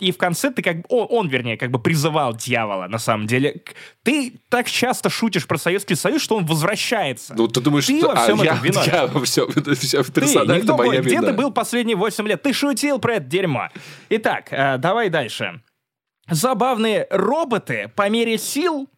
и 0.00 0.12
в 0.12 0.18
конце 0.18 0.50
ты 0.50 0.62
как 0.62 0.78
бы, 0.78 0.84
он, 0.88 1.06
он, 1.10 1.28
вернее, 1.28 1.56
как 1.56 1.70
бы 1.70 1.78
призывал 1.78 2.34
дьявола, 2.34 2.88
на 2.88 2.98
самом 2.98 3.26
деле. 3.26 3.62
Ты 4.02 4.40
так 4.48 4.68
часто 4.68 5.10
шутишь 5.10 5.46
про 5.46 5.58
Советский 5.58 5.94
Союз, 5.94 6.22
что 6.22 6.36
он 6.36 6.46
возвращается. 6.46 7.34
Ну, 7.36 7.46
ты 7.46 7.60
думаешь, 7.60 7.86
ты 7.86 7.98
что... 7.98 8.08
во 8.08 8.16
всем 8.16 8.40
а, 8.40 8.44
этом 8.44 8.64
я, 8.64 8.84
я 8.84 9.06
во 9.06 9.24
всем, 9.24 9.48
это 9.54 9.74
все 9.74 10.02
персонально 10.04 10.66
ты, 10.66 10.74
моя 10.74 11.00
Где 11.02 11.20
ты 11.20 11.32
был 11.32 11.52
последние 11.52 11.96
8 11.96 12.26
лет? 12.26 12.42
Ты 12.42 12.52
шутил 12.52 12.98
про 12.98 13.16
это 13.16 13.26
дерьмо. 13.26 13.68
Итак, 14.08 14.48
э, 14.50 14.78
давай 14.78 15.10
дальше. 15.10 15.62
Забавные 16.28 17.06
роботы 17.10 17.90
по 17.94 18.08
мере 18.08 18.38
сил 18.38 18.88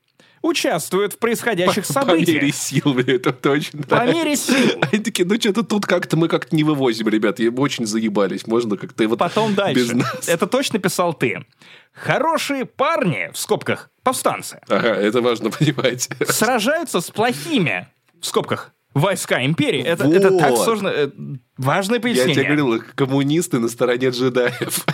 участвуют 0.43 1.15
в 1.15 1.19
происходящих 1.19 1.87
По 1.87 1.93
событиях. 1.93 2.43
мере 2.43 2.53
сил, 2.53 2.95
мне 2.95 3.15
это 3.15 3.33
точно 3.33 3.83
По 3.85 4.05
мере 4.07 4.37
сил. 4.37 4.79
Они 4.91 5.03
такие, 5.03 5.25
ну 5.27 5.37
что-то 5.41 5.63
тут 5.63 5.87
как-то 5.87 6.17
мы 6.17 6.29
как-то 6.29 6.55
не 6.55 6.65
вывозим, 6.65 7.09
ребят, 7.09 7.39
мы 7.39 7.51
очень 7.61 7.87
заебались, 7.87 8.47
можно 8.47 8.77
как-то 8.77 9.07
вот 9.09 9.19
Потом 9.19 9.51
без 9.51 9.57
дальше. 9.57 9.95
нас. 9.97 10.29
Это 10.29 10.47
точно 10.47 10.79
писал 10.79 11.15
ты. 11.15 11.45
Хорошие 11.93 12.65
парни, 12.65 13.31
в 13.33 13.39
скобках, 13.39 13.91
повстанцы, 14.03 14.61
Ага, 14.69 14.89
это 14.95 15.21
важно 15.21 15.51
понимать. 15.59 16.09
сражаются 16.27 17.01
с 17.01 17.11
плохими, 17.11 17.87
в 18.21 18.27
скобках, 18.27 18.73
войска 18.95 19.45
империи. 19.45 19.83
Это, 19.83 20.05
это 20.05 20.37
так 20.39 20.51
Вот. 20.51 20.65
сложно. 20.65 20.89
э, 20.89 21.11
Важное 21.57 21.97
Я 21.99 22.03
пояснение. 22.03 22.35
тебе 22.35 22.45
говорил, 22.57 22.83
коммунисты 22.95 23.59
на 23.59 23.69
стороне 23.69 24.09
джедаев. 24.11 24.85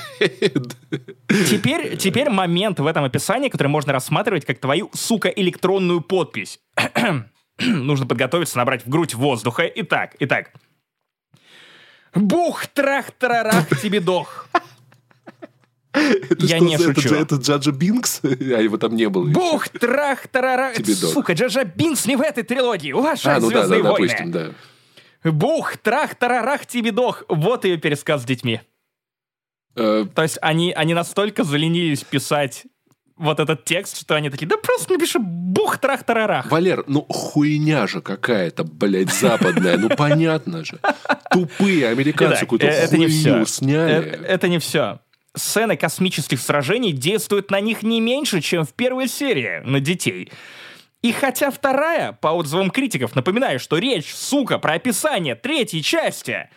Теперь, 1.49 1.97
теперь 1.97 2.31
момент 2.31 2.81
в 2.81 2.87
этом 2.87 3.05
описании, 3.05 3.49
который 3.49 3.69
можно 3.69 3.93
рассматривать 3.93 4.45
как 4.45 4.59
твою, 4.59 4.90
сука, 4.95 5.28
электронную 5.28 6.00
подпись. 6.00 6.61
Нужно 7.59 8.07
подготовиться, 8.07 8.57
набрать 8.59 8.85
в 8.85 8.88
грудь 8.88 9.14
воздуха. 9.14 9.64
Итак, 9.75 10.14
итак. 10.21 10.52
Бух, 12.14 12.67
трах, 12.69 13.11
тарарах, 13.12 13.69
тебе 13.81 14.00
дох. 14.00 14.49
Я 16.38 16.59
не 16.59 16.76
шучу. 16.78 17.14
Это 17.14 17.37
Джаджа 17.37 17.73
Бинкс? 17.73 18.21
А 18.23 18.61
его 18.61 18.76
там 18.76 18.95
не 18.97 19.09
было. 19.09 19.26
Бух, 19.26 19.69
трах, 19.69 20.26
дох. 20.33 21.12
Сука, 21.12 21.33
Джаджа 21.33 21.64
Бинкс 21.64 22.07
не 22.07 22.17
в 22.17 22.21
этой 22.21 22.43
трилогии. 22.43 22.93
Уважай 22.93 23.37
А, 23.37 23.40
ну 23.40 23.49
«Звездные 23.49 23.83
войны». 23.83 24.55
Бух, 25.25 25.76
трах, 25.78 26.14
тарарах, 26.14 26.67
тебе 26.67 26.93
дох. 26.93 27.25
Вот 27.28 27.64
ее 27.64 27.76
пересказ 27.76 28.23
с 28.23 28.25
детьми. 28.25 28.61
Э, 29.75 30.07
То 30.14 30.23
есть 30.23 30.38
они, 30.40 30.73
они 30.73 30.95
настолько 30.95 31.45
заленились 31.45 32.05
писать 32.05 32.64
вот 33.19 33.40
этот 33.40 33.64
текст, 33.64 33.99
что 33.99 34.14
они 34.14 34.31
такие, 34.31 34.47
да 34.47 34.57
просто 34.57 34.93
напиши 34.93 35.19
бух, 35.19 35.78
трах, 35.78 36.05
тарарах. 36.05 36.50
Валер, 36.50 36.85
ну 36.87 37.05
хуйня 37.09 37.87
же 37.87 38.00
какая-то, 38.00 38.64
блядь, 38.64 39.12
западная. 39.12 39.76
Ну 39.76 39.88
понятно 39.90 40.64
же. 40.64 40.78
Тупые 41.31 41.88
американцы 41.88 42.40
какую-то 42.40 42.67
э, 42.67 42.87
хуйню 42.87 43.45
сняли. 43.45 44.25
Это 44.25 44.49
не 44.49 44.59
все. 44.59 45.00
Сцены 45.38 45.76
космических 45.76 46.40
сражений 46.40 46.92
действуют 46.92 47.50
на 47.50 47.61
них 47.61 47.83
не 47.83 48.00
меньше, 48.00 48.40
чем 48.40 48.64
в 48.64 48.75
первой 48.75 49.09
серии 49.09 49.61
на 49.64 49.80
детей. 49.80 50.30
И 51.00 51.12
хотя 51.12 51.50
вторая, 51.50 52.12
по 52.12 52.28
отзывам 52.28 52.71
критиков, 52.71 53.14
напоминаю, 53.14 53.61
что 53.61 53.78
речь, 53.78 54.12
сука, 54.12 54.59
про 54.59 54.75
описание 54.75 55.37
третьей 55.37 55.83
части. 55.83 56.50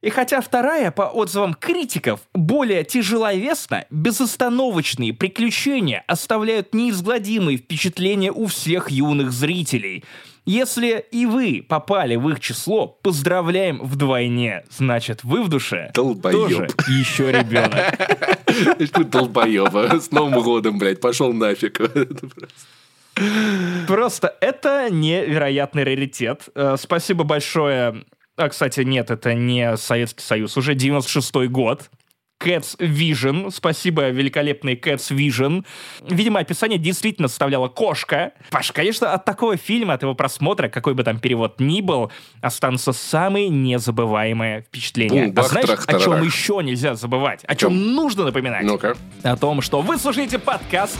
И 0.00 0.10
хотя 0.10 0.40
вторая, 0.40 0.92
по 0.92 1.02
отзывам 1.02 1.54
критиков, 1.54 2.20
более 2.32 2.84
тяжеловесна, 2.84 3.86
безостановочные 3.90 5.12
приключения 5.12 6.04
оставляют 6.06 6.72
неизгладимые 6.72 7.58
впечатления 7.58 8.30
у 8.30 8.46
всех 8.46 8.92
юных 8.92 9.32
зрителей. 9.32 10.04
Если 10.48 11.04
и 11.10 11.26
вы 11.26 11.62
попали 11.68 12.16
в 12.16 12.26
их 12.30 12.40
число, 12.40 12.86
поздравляем 12.86 13.82
вдвойне. 13.82 14.64
Значит, 14.70 15.22
вы 15.22 15.42
в 15.42 15.48
душе 15.48 15.90
Долбоёб. 15.92 16.48
тоже 16.48 16.68
еще 16.88 17.30
ребенок. 17.30 17.98
Ты 18.78 19.04
долбоеба. 19.04 20.00
С 20.00 20.10
Новым 20.10 20.42
годом, 20.42 20.78
блядь, 20.78 21.02
пошел 21.02 21.34
нафиг. 21.34 21.78
Просто 23.86 24.34
это 24.40 24.88
невероятный 24.90 25.84
раритет. 25.84 26.48
Э, 26.54 26.76
Спасибо 26.78 27.24
большое. 27.24 28.04
А, 28.36 28.48
кстати, 28.48 28.80
нет, 28.80 29.10
это 29.10 29.34
не 29.34 29.76
Советский 29.76 30.22
Союз, 30.22 30.56
уже 30.56 30.74
96-й 30.74 31.48
год. 31.48 31.90
Cats 32.40 32.76
Vision. 32.78 33.50
Спасибо, 33.52 34.08
великолепный 34.08 34.74
Cats 34.74 35.14
Vision. 35.14 35.64
Видимо, 36.08 36.40
описание 36.40 36.78
действительно 36.78 37.28
составляла 37.28 37.68
кошка. 37.68 38.32
Паш, 38.50 38.72
конечно, 38.72 39.12
от 39.12 39.24
такого 39.24 39.56
фильма, 39.56 39.94
от 39.94 40.02
его 40.02 40.14
просмотра, 40.14 40.68
какой 40.68 40.94
бы 40.94 41.04
там 41.04 41.20
перевод 41.20 41.60
ни 41.60 41.80
был, 41.80 42.10
останутся 42.40 42.92
самые 42.92 43.48
незабываемые 43.48 44.62
впечатления. 44.62 45.24
Бум, 45.26 45.32
бах, 45.32 45.46
а 45.46 45.48
знаешь, 45.48 45.66
трах, 45.66 45.84
о 45.86 45.98
чем 46.00 46.22
еще 46.22 46.60
нельзя 46.62 46.94
забывать? 46.94 47.44
О 47.44 47.54
чем 47.54 47.68
чем? 47.68 47.94
нужно 47.94 48.24
напоминать? 48.24 48.64
Ну-ка. 48.64 48.96
о 49.22 49.36
том, 49.36 49.62
что 49.62 49.80
вы 49.80 49.98
слушаете 49.98 50.38
подкаст 50.38 50.96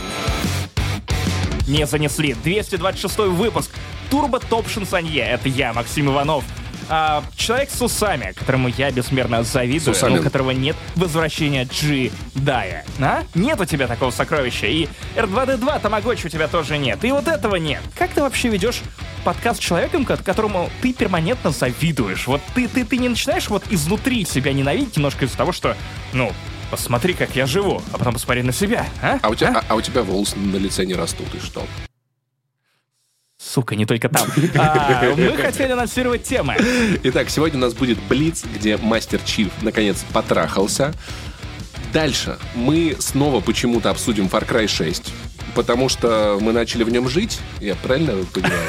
«Не 1.66 1.86
занесли». 1.86 2.34
226 2.34 3.18
выпуск. 3.18 3.74
Турбо 4.10 4.40
Топ 4.40 4.68
Шансонье. 4.68 5.22
Это 5.22 5.48
я, 5.48 5.72
Максим 5.72 6.08
Иванов. 6.10 6.44
А, 6.88 7.22
человек 7.36 7.70
с 7.70 7.80
усами, 7.82 8.32
которому 8.34 8.68
я 8.68 8.90
бессмерно 8.90 9.42
завидую, 9.42 9.80
но 9.84 9.92
у 10.20 10.22
которого 10.24 10.50
нет 10.52 10.76
возвращения 10.96 11.64
джедая. 11.64 12.84
А? 13.00 13.24
Нет 13.34 13.60
у 13.60 13.64
тебя 13.64 13.86
такого 13.86 14.10
сокровища. 14.10 14.66
И 14.66 14.88
R2D2 15.16 15.80
Тамагочи 15.80 16.26
у 16.26 16.28
тебя 16.30 16.48
тоже 16.48 16.78
нет. 16.78 17.04
И 17.04 17.10
вот 17.10 17.28
этого 17.28 17.56
нет. 17.56 17.82
Как 17.96 18.10
ты 18.10 18.22
вообще 18.22 18.48
ведешь 18.48 18.80
подкаст 19.24 19.60
с 19.60 19.64
человеком, 19.64 20.04
ко- 20.04 20.16
которому 20.16 20.70
ты 20.80 20.92
перманентно 20.92 21.50
завидуешь? 21.50 22.26
Вот 22.26 22.40
ты, 22.54 22.68
ты, 22.68 22.84
ты 22.84 22.96
не 22.96 23.08
начинаешь 23.08 23.48
вот 23.48 23.64
изнутри 23.70 24.24
себя 24.24 24.52
ненавидеть 24.52 24.96
немножко 24.96 25.24
из-за 25.26 25.36
того, 25.36 25.52
что, 25.52 25.76
ну, 26.12 26.32
посмотри, 26.70 27.14
как 27.14 27.36
я 27.36 27.46
живу, 27.46 27.82
а 27.92 27.98
потом 27.98 28.14
посмотри 28.14 28.42
на 28.42 28.52
себя, 28.52 28.86
а? 29.02 29.18
А 29.22 29.28
у 29.28 29.34
тебя, 29.34 29.52
а- 29.58 29.64
а 29.68 29.74
у 29.74 29.80
тебя 29.80 30.02
волосы 30.02 30.36
на 30.38 30.56
лице 30.56 30.84
не 30.86 30.94
растут, 30.94 31.26
и 31.34 31.38
что? 31.44 31.62
Сука, 33.38 33.76
не 33.76 33.86
только 33.86 34.08
там. 34.08 34.26
А, 34.56 35.14
мы 35.16 35.36
хотели 35.36 35.72
анонсировать 35.72 36.24
темы. 36.24 36.56
Итак, 37.04 37.30
сегодня 37.30 37.58
у 37.58 37.60
нас 37.60 37.72
будет 37.72 37.98
Блиц, 38.08 38.44
где 38.44 38.76
Мастер 38.76 39.20
Чиф 39.24 39.50
наконец 39.62 40.04
потрахался. 40.12 40.92
Дальше 41.92 42.36
мы 42.54 42.96
снова 42.98 43.40
почему-то 43.40 43.90
обсудим 43.90 44.26
Far 44.26 44.46
Cry 44.46 44.66
6, 44.66 45.12
потому 45.54 45.88
что 45.88 46.38
мы 46.40 46.52
начали 46.52 46.82
в 46.82 46.90
нем 46.90 47.08
жить, 47.08 47.38
я 47.60 47.76
правильно 47.76 48.12
понимаю? 48.34 48.60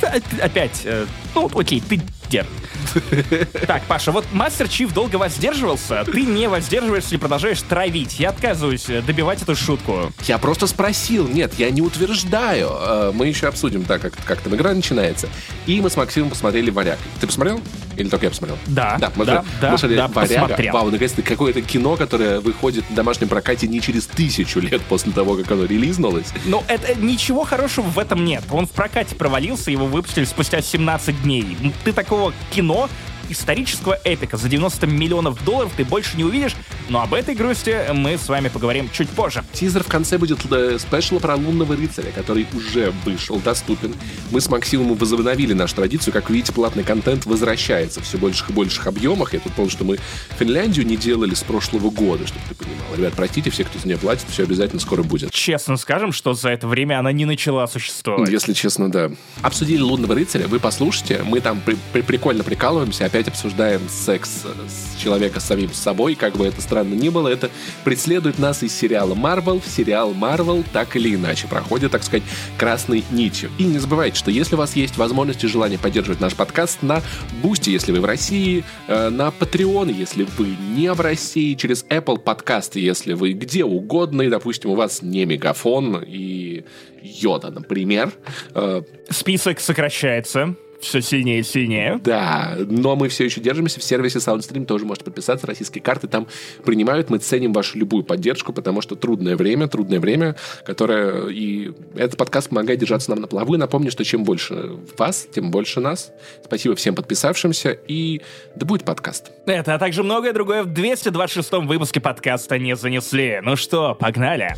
Опять, 0.42 0.80
э, 0.84 1.06
ну 1.34 1.50
окей, 1.54 1.80
ты 1.80 2.00
дед. 2.32 2.46
Так, 3.66 3.84
Паша, 3.84 4.10
вот 4.12 4.24
Мастер 4.32 4.68
Чиф 4.68 4.92
долго 4.92 5.16
воздерживался, 5.16 6.04
ты 6.04 6.22
не 6.22 6.48
воздерживаешься 6.48 7.14
и 7.14 7.18
продолжаешь 7.18 7.62
травить. 7.62 8.18
Я 8.18 8.30
отказываюсь 8.30 8.88
э, 8.88 9.00
добивать 9.02 9.40
эту 9.42 9.54
шутку. 9.54 10.12
Я 10.24 10.38
просто 10.38 10.66
спросил, 10.66 11.28
нет, 11.28 11.54
я 11.58 11.70
не 11.70 11.80
утверждаю. 11.80 12.68
Э, 12.72 13.12
Мы 13.14 13.28
еще 13.28 13.46
обсудим, 13.48 13.84
так 13.84 14.00
как, 14.02 14.14
как 14.24 14.40
там 14.40 14.54
игра 14.54 14.72
начинается. 14.74 15.28
И 15.66 15.80
мы 15.80 15.90
с 15.90 15.96
Максимом 15.96 16.30
посмотрели 16.30 16.70
«Варяг». 16.70 16.98
Ты 17.20 17.26
посмотрел? 17.26 17.60
Или 17.96 18.08
только 18.08 18.26
я 18.26 18.30
посмотрел? 18.30 18.58
Да, 18.66 18.96
Да, 18.98 19.12
мы 19.16 19.24
да, 19.24 19.44
да, 19.60 19.72
мы 19.72 19.78
смотрели 19.78 19.98
да, 19.98 20.08
«Варяга». 20.08 20.34
посмотрел. 20.34 20.72
Вау, 20.74 20.90
наконец-то 20.90 21.22
какое-то 21.22 21.62
кино, 21.62 21.96
которое 21.96 22.40
выходит 22.40 22.84
в 22.88 22.94
домашнем 22.94 23.28
прокате 23.28 23.66
не 23.68 23.80
через 23.80 24.06
тысячу 24.06 24.60
лет 24.60 24.82
после 24.82 25.12
того, 25.12 25.36
как 25.36 25.50
оно 25.50 25.64
релизнулось. 25.64 26.26
Но 26.46 26.64
это 26.68 26.94
ничего 26.94 27.44
хорошего 27.44 27.86
в 27.86 27.98
этом 27.98 28.24
нет. 28.24 28.42
Он 28.50 28.66
в 28.66 28.70
прокате 28.70 29.14
провалился, 29.14 29.70
его 29.70 29.86
выпустили 29.86 30.24
спустя 30.24 30.62
17 30.62 31.22
дней. 31.22 31.56
Ты 31.84 31.92
такого 31.92 32.32
кино 32.50 32.88
исторического 33.32 33.98
эпика 34.04 34.36
за 34.36 34.48
90 34.48 34.86
миллионов 34.86 35.42
долларов 35.44 35.72
ты 35.76 35.84
больше 35.84 36.16
не 36.16 36.24
увидишь, 36.24 36.54
но 36.88 37.02
об 37.02 37.14
этой 37.14 37.34
грусти 37.34 37.76
мы 37.92 38.16
с 38.18 38.28
вами 38.28 38.48
поговорим 38.48 38.88
чуть 38.92 39.08
позже. 39.10 39.44
Тизер 39.52 39.82
в 39.82 39.88
конце 39.88 40.18
будет 40.18 40.38
э, 40.50 40.78
спешл 40.78 41.18
про 41.18 41.34
лунного 41.36 41.74
рыцаря, 41.76 42.10
который 42.12 42.46
уже 42.54 42.92
вышел, 43.04 43.38
доступен. 43.40 43.94
Мы 44.30 44.40
с 44.40 44.48
Максимом 44.48 44.94
возобновили 44.94 45.52
нашу 45.52 45.76
традицию. 45.76 46.12
Как 46.12 46.30
видите, 46.30 46.52
платный 46.52 46.84
контент 46.84 47.26
возвращается 47.26 48.00
в 48.00 48.04
все 48.04 48.18
больших 48.18 48.50
и 48.50 48.52
больших 48.52 48.86
объемах. 48.86 49.32
Я 49.34 49.40
тут 49.40 49.52
помню, 49.54 49.70
что 49.70 49.84
мы 49.84 49.98
Финляндию 50.38 50.86
не 50.86 50.96
делали 50.96 51.34
с 51.34 51.42
прошлого 51.42 51.90
года, 51.90 52.26
чтобы 52.26 52.44
ты 52.48 52.54
понимал. 52.54 52.86
Ребят, 52.96 53.14
простите, 53.16 53.50
все, 53.50 53.64
кто 53.64 53.78
за 53.78 53.86
нее 53.88 53.98
платит, 53.98 54.26
все 54.30 54.42
обязательно 54.44 54.80
скоро 54.80 55.02
будет. 55.02 55.30
Честно 55.32 55.76
скажем, 55.76 56.12
что 56.12 56.34
за 56.34 56.50
это 56.50 56.68
время 56.68 56.98
она 56.98 57.12
не 57.12 57.24
начала 57.24 57.66
существовать. 57.66 58.28
Если 58.30 58.52
честно, 58.52 58.90
да. 58.90 59.10
Обсудили 59.40 59.80
«Лунного 59.80 60.14
рыцаря», 60.14 60.46
вы 60.48 60.58
послушайте. 60.60 61.22
Мы 61.24 61.40
там 61.40 61.60
при- 61.60 61.76
при- 61.92 62.02
прикольно 62.02 62.44
прикалываемся, 62.44 63.06
опять 63.06 63.21
обсуждаем 63.28 63.80
секс 63.88 64.42
э, 64.44 64.48
с 64.68 65.00
человека 65.00 65.40
с 65.40 65.44
самим 65.44 65.72
собой, 65.72 66.14
как 66.14 66.36
бы 66.36 66.46
это 66.46 66.60
странно 66.60 66.94
ни 66.94 67.08
было. 67.08 67.28
Это 67.28 67.50
преследует 67.84 68.38
нас 68.38 68.62
из 68.62 68.74
сериала 68.74 69.14
Marvel 69.14 69.60
в 69.60 69.68
сериал 69.68 70.12
Marvel 70.12 70.64
так 70.72 70.96
или 70.96 71.14
иначе. 71.14 71.46
Проходит, 71.48 71.92
так 71.92 72.02
сказать, 72.02 72.22
красной 72.58 73.04
нитью. 73.10 73.50
И 73.58 73.64
не 73.64 73.78
забывайте, 73.78 74.16
что 74.16 74.30
если 74.30 74.54
у 74.54 74.58
вас 74.58 74.76
есть 74.76 74.96
возможность 74.96 75.44
и 75.44 75.48
желание 75.48 75.78
поддерживать 75.78 76.20
наш 76.20 76.34
подкаст 76.34 76.82
на 76.82 77.02
Boosty, 77.42 77.70
если 77.70 77.92
вы 77.92 78.00
в 78.00 78.04
России, 78.04 78.64
э, 78.88 79.08
на 79.08 79.28
Patreon, 79.28 79.92
если 79.92 80.26
вы 80.38 80.56
не 80.74 80.92
в 80.92 81.00
России, 81.00 81.54
через 81.54 81.84
Apple 81.84 82.18
подкасты, 82.18 82.80
если 82.80 83.12
вы 83.12 83.32
где 83.32 83.64
угодно, 83.64 84.22
и, 84.22 84.28
допустим, 84.28 84.70
у 84.70 84.74
вас 84.74 85.02
не 85.02 85.24
МегаФон 85.24 86.02
и 86.06 86.64
Yota, 87.02 87.50
например, 87.50 88.12
э, 88.54 88.82
Список 89.10 89.60
сокращается 89.60 90.56
все 90.82 91.00
сильнее 91.00 91.40
и 91.40 91.42
сильнее. 91.42 92.00
да, 92.02 92.56
но 92.58 92.96
мы 92.96 93.08
все 93.08 93.24
еще 93.24 93.40
держимся 93.40 93.80
в 93.80 93.84
сервисе 93.84 94.18
SoundStream, 94.18 94.66
тоже 94.66 94.84
можете 94.84 95.04
подписаться, 95.04 95.46
российские 95.46 95.82
карты 95.82 96.08
там 96.08 96.26
принимают, 96.64 97.10
мы 97.10 97.18
ценим 97.18 97.52
вашу 97.52 97.78
любую 97.78 98.04
поддержку, 98.04 98.52
потому 98.52 98.80
что 98.80 98.96
трудное 98.96 99.36
время, 99.36 99.68
трудное 99.68 100.00
время, 100.00 100.36
которое 100.64 101.28
и 101.28 101.72
этот 101.94 102.16
подкаст 102.16 102.48
помогает 102.48 102.80
держаться 102.80 103.10
нам 103.10 103.20
на 103.20 103.26
плаву, 103.26 103.54
и 103.54 103.58
напомню, 103.58 103.90
что 103.90 104.04
чем 104.04 104.24
больше 104.24 104.70
вас, 104.98 105.26
тем 105.32 105.50
больше 105.50 105.80
нас. 105.80 106.12
Спасибо 106.44 106.74
всем 106.74 106.94
подписавшимся, 106.94 107.70
и 107.86 108.20
да 108.56 108.66
будет 108.66 108.84
подкаст. 108.84 109.30
Это, 109.46 109.74
а 109.74 109.78
также 109.78 110.02
многое 110.02 110.32
другое 110.32 110.64
в 110.64 110.72
226 110.72 111.52
выпуске 111.52 112.00
подкаста 112.00 112.58
«Не 112.58 112.76
занесли». 112.76 113.40
Ну 113.42 113.56
что, 113.56 113.94
погнали. 113.94 114.56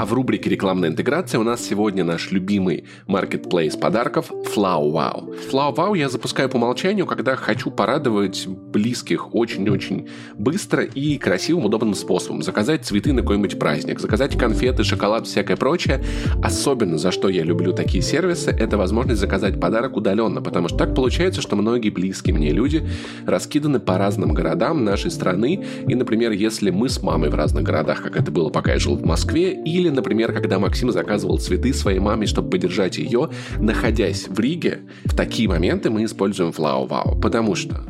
А 0.00 0.06
в 0.06 0.14
рубрике 0.14 0.48
«Рекламная 0.48 0.88
интеграция» 0.88 1.38
у 1.38 1.42
нас 1.42 1.60
сегодня 1.60 2.04
наш 2.04 2.30
любимый 2.30 2.84
маркетплейс 3.06 3.76
подарков 3.76 4.30
Flow 4.30 4.90
Wow. 4.90 5.50
Flow 5.50 5.76
Wow 5.76 5.98
я 5.98 6.08
запускаю 6.08 6.48
по 6.48 6.56
умолчанию, 6.56 7.04
когда 7.04 7.36
хочу 7.36 7.70
порадовать 7.70 8.46
близких 8.46 9.34
очень-очень 9.34 10.08
быстро 10.38 10.84
и 10.84 11.18
красивым, 11.18 11.66
удобным 11.66 11.92
способом. 11.92 12.42
Заказать 12.42 12.86
цветы 12.86 13.12
на 13.12 13.20
какой-нибудь 13.20 13.58
праздник, 13.58 14.00
заказать 14.00 14.38
конфеты, 14.38 14.84
шоколад, 14.84 15.26
всякое 15.26 15.58
прочее. 15.58 16.02
Особенно 16.42 16.96
за 16.96 17.10
что 17.10 17.28
я 17.28 17.42
люблю 17.42 17.74
такие 17.74 18.02
сервисы, 18.02 18.52
это 18.52 18.78
возможность 18.78 19.20
заказать 19.20 19.60
подарок 19.60 19.98
удаленно, 19.98 20.40
потому 20.40 20.68
что 20.68 20.78
так 20.78 20.94
получается, 20.94 21.42
что 21.42 21.56
многие 21.56 21.90
близкие 21.90 22.34
мне 22.34 22.52
люди 22.52 22.88
раскиданы 23.26 23.80
по 23.80 23.98
разным 23.98 24.32
городам 24.32 24.82
нашей 24.82 25.10
страны. 25.10 25.62
И, 25.86 25.94
например, 25.94 26.30
если 26.30 26.70
мы 26.70 26.88
с 26.88 27.02
мамой 27.02 27.28
в 27.28 27.34
разных 27.34 27.64
городах, 27.64 28.00
как 28.02 28.16
это 28.18 28.30
было, 28.30 28.48
пока 28.48 28.72
я 28.72 28.78
жил 28.78 28.96
в 28.96 29.04
Москве, 29.04 29.52
или 29.62 29.89
например, 29.90 30.32
когда 30.32 30.58
Максим 30.58 30.90
заказывал 30.90 31.38
цветы 31.38 31.72
своей 31.72 31.98
маме, 31.98 32.26
чтобы 32.26 32.50
поддержать 32.50 32.98
ее, 32.98 33.30
находясь 33.58 34.28
в 34.28 34.38
Риге, 34.38 34.80
в 35.04 35.14
такие 35.14 35.48
моменты 35.48 35.90
мы 35.90 36.04
используем 36.04 36.50
Flow 36.50 36.88
Wow, 36.88 37.20
потому 37.20 37.54
что 37.54 37.84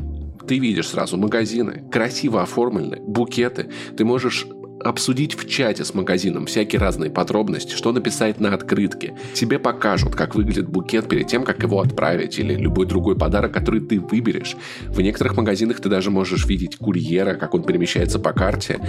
ты 0.47 0.59
видишь 0.59 0.89
сразу 0.89 1.17
магазины, 1.17 1.83
красиво 1.91 2.41
оформленные, 2.41 3.01
букеты. 3.01 3.69
Ты 3.95 4.03
можешь 4.03 4.45
обсудить 4.83 5.35
в 5.35 5.47
чате 5.47 5.85
с 5.85 5.93
магазином 5.93 6.45
всякие 6.45 6.79
разные 6.79 7.09
подробности, 7.09 7.75
что 7.75 7.91
написать 7.91 8.39
на 8.39 8.53
открытке. 8.53 9.13
Тебе 9.33 9.59
покажут, 9.59 10.15
как 10.15 10.35
выглядит 10.35 10.67
букет 10.67 11.07
перед 11.07 11.27
тем, 11.27 11.43
как 11.43 11.61
его 11.63 11.79
отправить, 11.81 12.39
или 12.39 12.55
любой 12.55 12.85
другой 12.85 13.15
подарок, 13.15 13.53
который 13.53 13.81
ты 13.81 13.99
выберешь. 13.99 14.55
В 14.87 15.01
некоторых 15.01 15.37
магазинах 15.37 15.79
ты 15.79 15.89
даже 15.89 16.11
можешь 16.11 16.45
видеть 16.45 16.77
курьера, 16.77 17.35
как 17.35 17.53
он 17.53 17.63
перемещается 17.63 18.19
по 18.19 18.33
карте. 18.33 18.79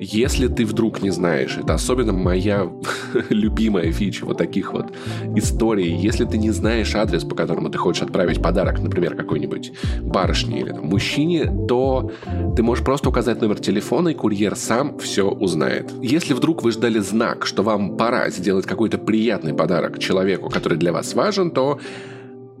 Если 0.00 0.48
ты 0.48 0.64
вдруг 0.64 1.02
не 1.02 1.10
знаешь, 1.10 1.56
это 1.58 1.74
особенно 1.74 2.12
моя 2.12 2.70
любимая 3.30 3.90
фича 3.92 4.24
вот 4.24 4.38
таких 4.38 4.72
вот 4.72 4.92
историй. 5.36 5.96
Если 5.96 6.24
ты 6.24 6.38
не 6.38 6.50
знаешь 6.50 6.94
адрес, 6.94 7.24
по 7.24 7.34
которому 7.34 7.70
ты 7.70 7.78
хочешь 7.78 8.02
отправить 8.02 8.42
подарок, 8.42 8.80
например, 8.80 9.14
какой-нибудь 9.14 9.72
барышне 10.02 10.60
или 10.60 10.70
там, 10.70 10.86
мужчине, 10.86 11.50
то 11.68 12.10
ты 12.56 12.62
можешь 12.62 12.84
просто 12.84 13.08
указать 13.08 13.40
номер 13.40 13.58
телефона, 13.58 14.08
и 14.10 14.14
курьер 14.14 14.56
сам 14.56 14.98
все 14.98 15.30
узнает. 15.40 15.90
Если 16.02 16.34
вдруг 16.34 16.62
вы 16.62 16.72
ждали 16.72 16.98
знак, 16.98 17.46
что 17.46 17.62
вам 17.62 17.96
пора 17.96 18.30
сделать 18.30 18.66
какой-то 18.66 18.98
приятный 18.98 19.54
подарок 19.54 19.98
человеку, 19.98 20.50
который 20.50 20.78
для 20.78 20.92
вас 20.92 21.14
важен, 21.14 21.50
то 21.50 21.78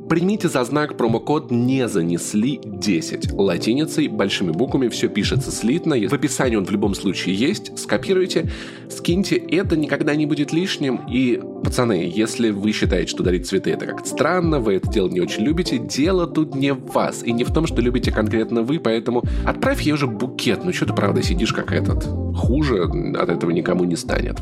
Примите 0.08 0.48
за 0.48 0.64
знак 0.64 0.96
промокод 0.96 1.50
«Не 1.50 1.86
занесли 1.86 2.58
10». 2.64 3.34
Латиницей, 3.34 4.08
большими 4.08 4.52
буквами, 4.52 4.88
все 4.88 5.08
пишется 5.08 5.50
слитно. 5.50 5.96
В 6.08 6.14
описании 6.14 6.56
он 6.56 6.64
в 6.64 6.70
любом 6.70 6.94
случае 6.94 7.34
есть. 7.34 7.78
Скопируйте, 7.78 8.50
скиньте. 8.88 9.36
Это 9.36 9.76
никогда 9.76 10.14
не 10.14 10.24
будет 10.24 10.50
лишним. 10.50 11.02
И, 11.10 11.38
пацаны, 11.62 12.10
если 12.14 12.50
вы 12.50 12.72
считаете, 12.72 13.10
что 13.10 13.22
дарить 13.22 13.46
цветы 13.46 13.70
это 13.72 13.84
как-то 13.84 14.08
странно, 14.08 14.60
вы 14.60 14.74
это 14.74 14.90
дело 14.90 15.08
не 15.08 15.20
очень 15.20 15.42
любите, 15.42 15.76
дело 15.76 16.26
тут 16.26 16.54
не 16.54 16.72
в 16.72 16.86
вас. 16.86 17.22
И 17.22 17.30
не 17.30 17.44
в 17.44 17.52
том, 17.52 17.66
что 17.66 17.82
любите 17.82 18.10
конкретно 18.10 18.62
вы, 18.62 18.80
поэтому 18.80 19.22
отправь 19.44 19.82
ей 19.82 19.92
уже 19.92 20.06
букет. 20.06 20.64
Ну 20.64 20.72
что 20.72 20.86
ты, 20.86 20.94
правда, 20.94 21.22
сидишь 21.22 21.52
как 21.52 21.70
этот? 21.70 22.04
Хуже 22.34 22.84
от 22.84 23.28
этого 23.28 23.50
никому 23.50 23.84
не 23.84 23.96
станет. 23.96 24.38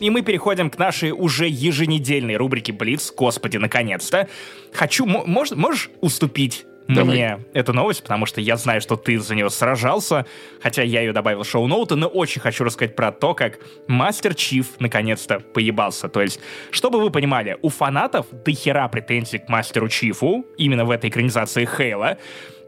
И 0.00 0.10
мы 0.10 0.22
переходим 0.22 0.70
к 0.70 0.78
нашей 0.78 1.12
уже 1.12 1.48
еженедельной 1.48 2.36
рубрике 2.36 2.72
Блиц. 2.72 3.12
Господи, 3.16 3.56
наконец-то. 3.56 4.28
Хочу, 4.72 5.06
мож, 5.06 5.50
можешь 5.52 5.90
уступить 6.00 6.64
Давай. 6.88 7.14
мне 7.14 7.38
эту 7.52 7.74
новость, 7.74 8.02
потому 8.02 8.24
что 8.24 8.40
я 8.40 8.56
знаю, 8.56 8.80
что 8.80 8.96
ты 8.96 9.18
за 9.18 9.34
нее 9.34 9.50
сражался, 9.50 10.24
хотя 10.62 10.82
я 10.82 11.00
ее 11.02 11.12
добавил 11.12 11.42
в 11.42 11.48
шоу-ноуты, 11.48 11.96
но 11.96 12.06
очень 12.06 12.40
хочу 12.40 12.64
рассказать 12.64 12.96
про 12.96 13.12
то, 13.12 13.34
как 13.34 13.58
Мастер 13.88 14.34
Чиф 14.34 14.80
наконец-то 14.80 15.40
поебался. 15.40 16.08
То 16.08 16.22
есть, 16.22 16.40
чтобы 16.70 17.00
вы 17.00 17.10
понимали, 17.10 17.58
у 17.60 17.68
фанатов 17.68 18.26
до 18.30 18.52
хера 18.52 18.88
претензий 18.88 19.38
к 19.38 19.48
Мастеру 19.50 19.88
Чифу, 19.88 20.46
именно 20.56 20.86
в 20.86 20.90
этой 20.90 21.10
экранизации 21.10 21.66
Хейла, 21.66 22.16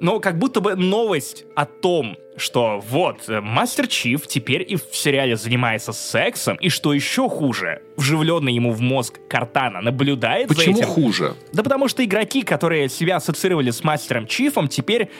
но 0.00 0.19
как 0.19 0.38
будто 0.38 0.61
бы 0.61 0.75
новость 0.75 1.45
о 1.54 1.66
том, 1.66 2.16
что 2.37 2.80
вот, 2.88 3.28
э, 3.28 3.40
Мастер 3.40 3.87
Чиф 3.87 4.27
теперь 4.27 4.64
и 4.66 4.77
в 4.77 4.96
сериале 4.96 5.37
занимается 5.37 5.92
сексом, 5.92 6.57
и 6.57 6.70
что 6.70 6.92
еще 6.92 7.29
хуже, 7.29 7.83
вживленный 7.96 8.55
ему 8.55 8.72
в 8.72 8.81
мозг 8.81 9.20
Картана 9.29 9.81
наблюдает 9.81 10.48
Почему 10.48 10.64
за 10.64 10.70
этим. 10.70 10.88
Почему 10.88 10.94
хуже? 10.94 11.35
Да 11.53 11.62
потому 11.62 11.88
что 11.88 12.05
игроки, 12.05 12.42
которые 12.42 12.88
себя 12.88 13.16
ассоциировали 13.16 13.70
с 13.70 13.85
Мастером 13.85 14.27
Чифом, 14.27 14.68
теперь 14.68 15.11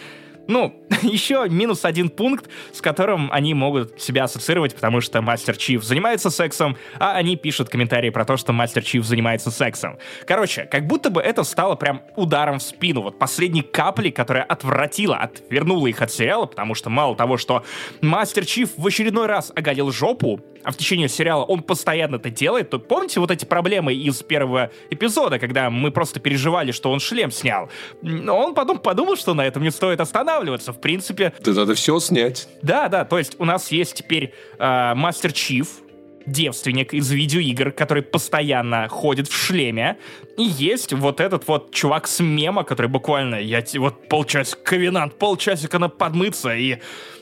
ну, 0.51 0.75
еще 1.03 1.47
минус 1.49 1.85
один 1.85 2.11
пункт, 2.11 2.51
с 2.73 2.81
которым 2.81 3.31
они 3.33 3.55
могут 3.55 4.01
себя 4.01 4.25
ассоциировать, 4.25 4.75
потому 4.75 5.01
что 5.01 5.23
Мастер 5.23 5.57
Чиф 5.57 5.85
занимается 5.85 6.31
сексом, 6.31 6.77
а 6.99 7.13
они 7.13 7.37
пишут 7.37 7.69
комментарии 7.69 8.11
про 8.11 8.25
то, 8.25 8.37
что 8.37 8.53
Мастер 8.53 8.83
Чиф 8.83 9.05
занимается 9.05 9.51
сексом. 9.51 9.99
Короче, 10.27 10.65
как 10.65 10.87
будто 10.87 11.11
бы 11.11 11.21
это 11.23 11.45
стало 11.45 11.77
прям 11.77 12.03
ударом 12.17 12.59
в 12.59 12.63
спину, 12.63 13.03
вот 13.03 13.19
последней 13.19 13.63
капли, 13.63 14.11
которая 14.11 14.43
отвратила, 14.43 15.17
отвернула 15.17 15.87
их 15.87 16.03
от 16.03 16.11
сериала, 16.11 16.47
потому 16.47 16.75
что 16.75 16.91
мало 16.91 17.17
того, 17.17 17.37
что 17.37 17.65
Мастер 18.01 18.45
Чиф 18.45 18.71
в 18.77 18.87
очередной 18.87 19.27
раз 19.27 19.53
оголил 19.55 19.93
жопу, 19.93 20.41
а 20.63 20.73
в 20.73 20.77
течение 20.77 21.09
сериала 21.09 21.45
он 21.45 21.63
постоянно 21.63 22.17
это 22.17 22.31
делает, 22.31 22.71
то 22.71 22.79
помните 22.79 23.21
вот 23.21 23.31
эти 23.31 23.45
проблемы 23.45 23.95
из 23.95 24.23
первого 24.23 24.71
эпизода, 24.91 25.39
когда 25.39 25.71
мы 25.71 25.91
просто 25.91 26.21
переживали, 26.21 26.73
что 26.73 26.91
он 26.91 27.01
шлем 27.01 27.31
снял? 27.31 27.71
Он 28.03 28.55
потом 28.55 28.79
подумал, 28.79 29.17
что 29.17 29.35
на 29.35 29.47
этом 29.47 29.63
не 29.63 29.71
стоит 29.71 30.01
останавливаться. 30.01 30.73
В 30.73 30.81
принципе... 30.81 31.33
Да 31.41 31.53
надо 31.53 31.75
все 31.75 31.99
снять. 32.01 32.49
Да, 32.63 32.89
да, 32.89 33.05
то 33.05 33.19
есть 33.19 33.37
у 33.39 33.45
нас 33.45 33.71
есть 33.71 33.95
теперь 33.95 34.35
э, 34.59 34.95
Мастер 34.95 35.33
Чиф, 35.33 35.81
девственник 36.27 36.95
из 36.95 37.11
видеоигр, 37.11 37.73
который 37.73 38.03
постоянно 38.03 38.89
ходит 38.89 39.29
в 39.29 39.35
шлеме. 39.35 39.99
И 40.37 40.43
есть 40.43 40.93
вот 40.93 41.21
этот 41.21 41.47
вот 41.49 41.73
чувак 41.73 42.07
с 42.07 42.21
мема, 42.21 42.65
который 42.65 42.89
буквально, 42.89 43.37
я 43.37 43.63
вот 43.77 44.09
полчасика, 44.09 44.63
ковенант, 44.63 45.19
полчасика 45.19 45.79
на 45.79 45.89
подмыться 45.89 46.55
и 46.55 46.79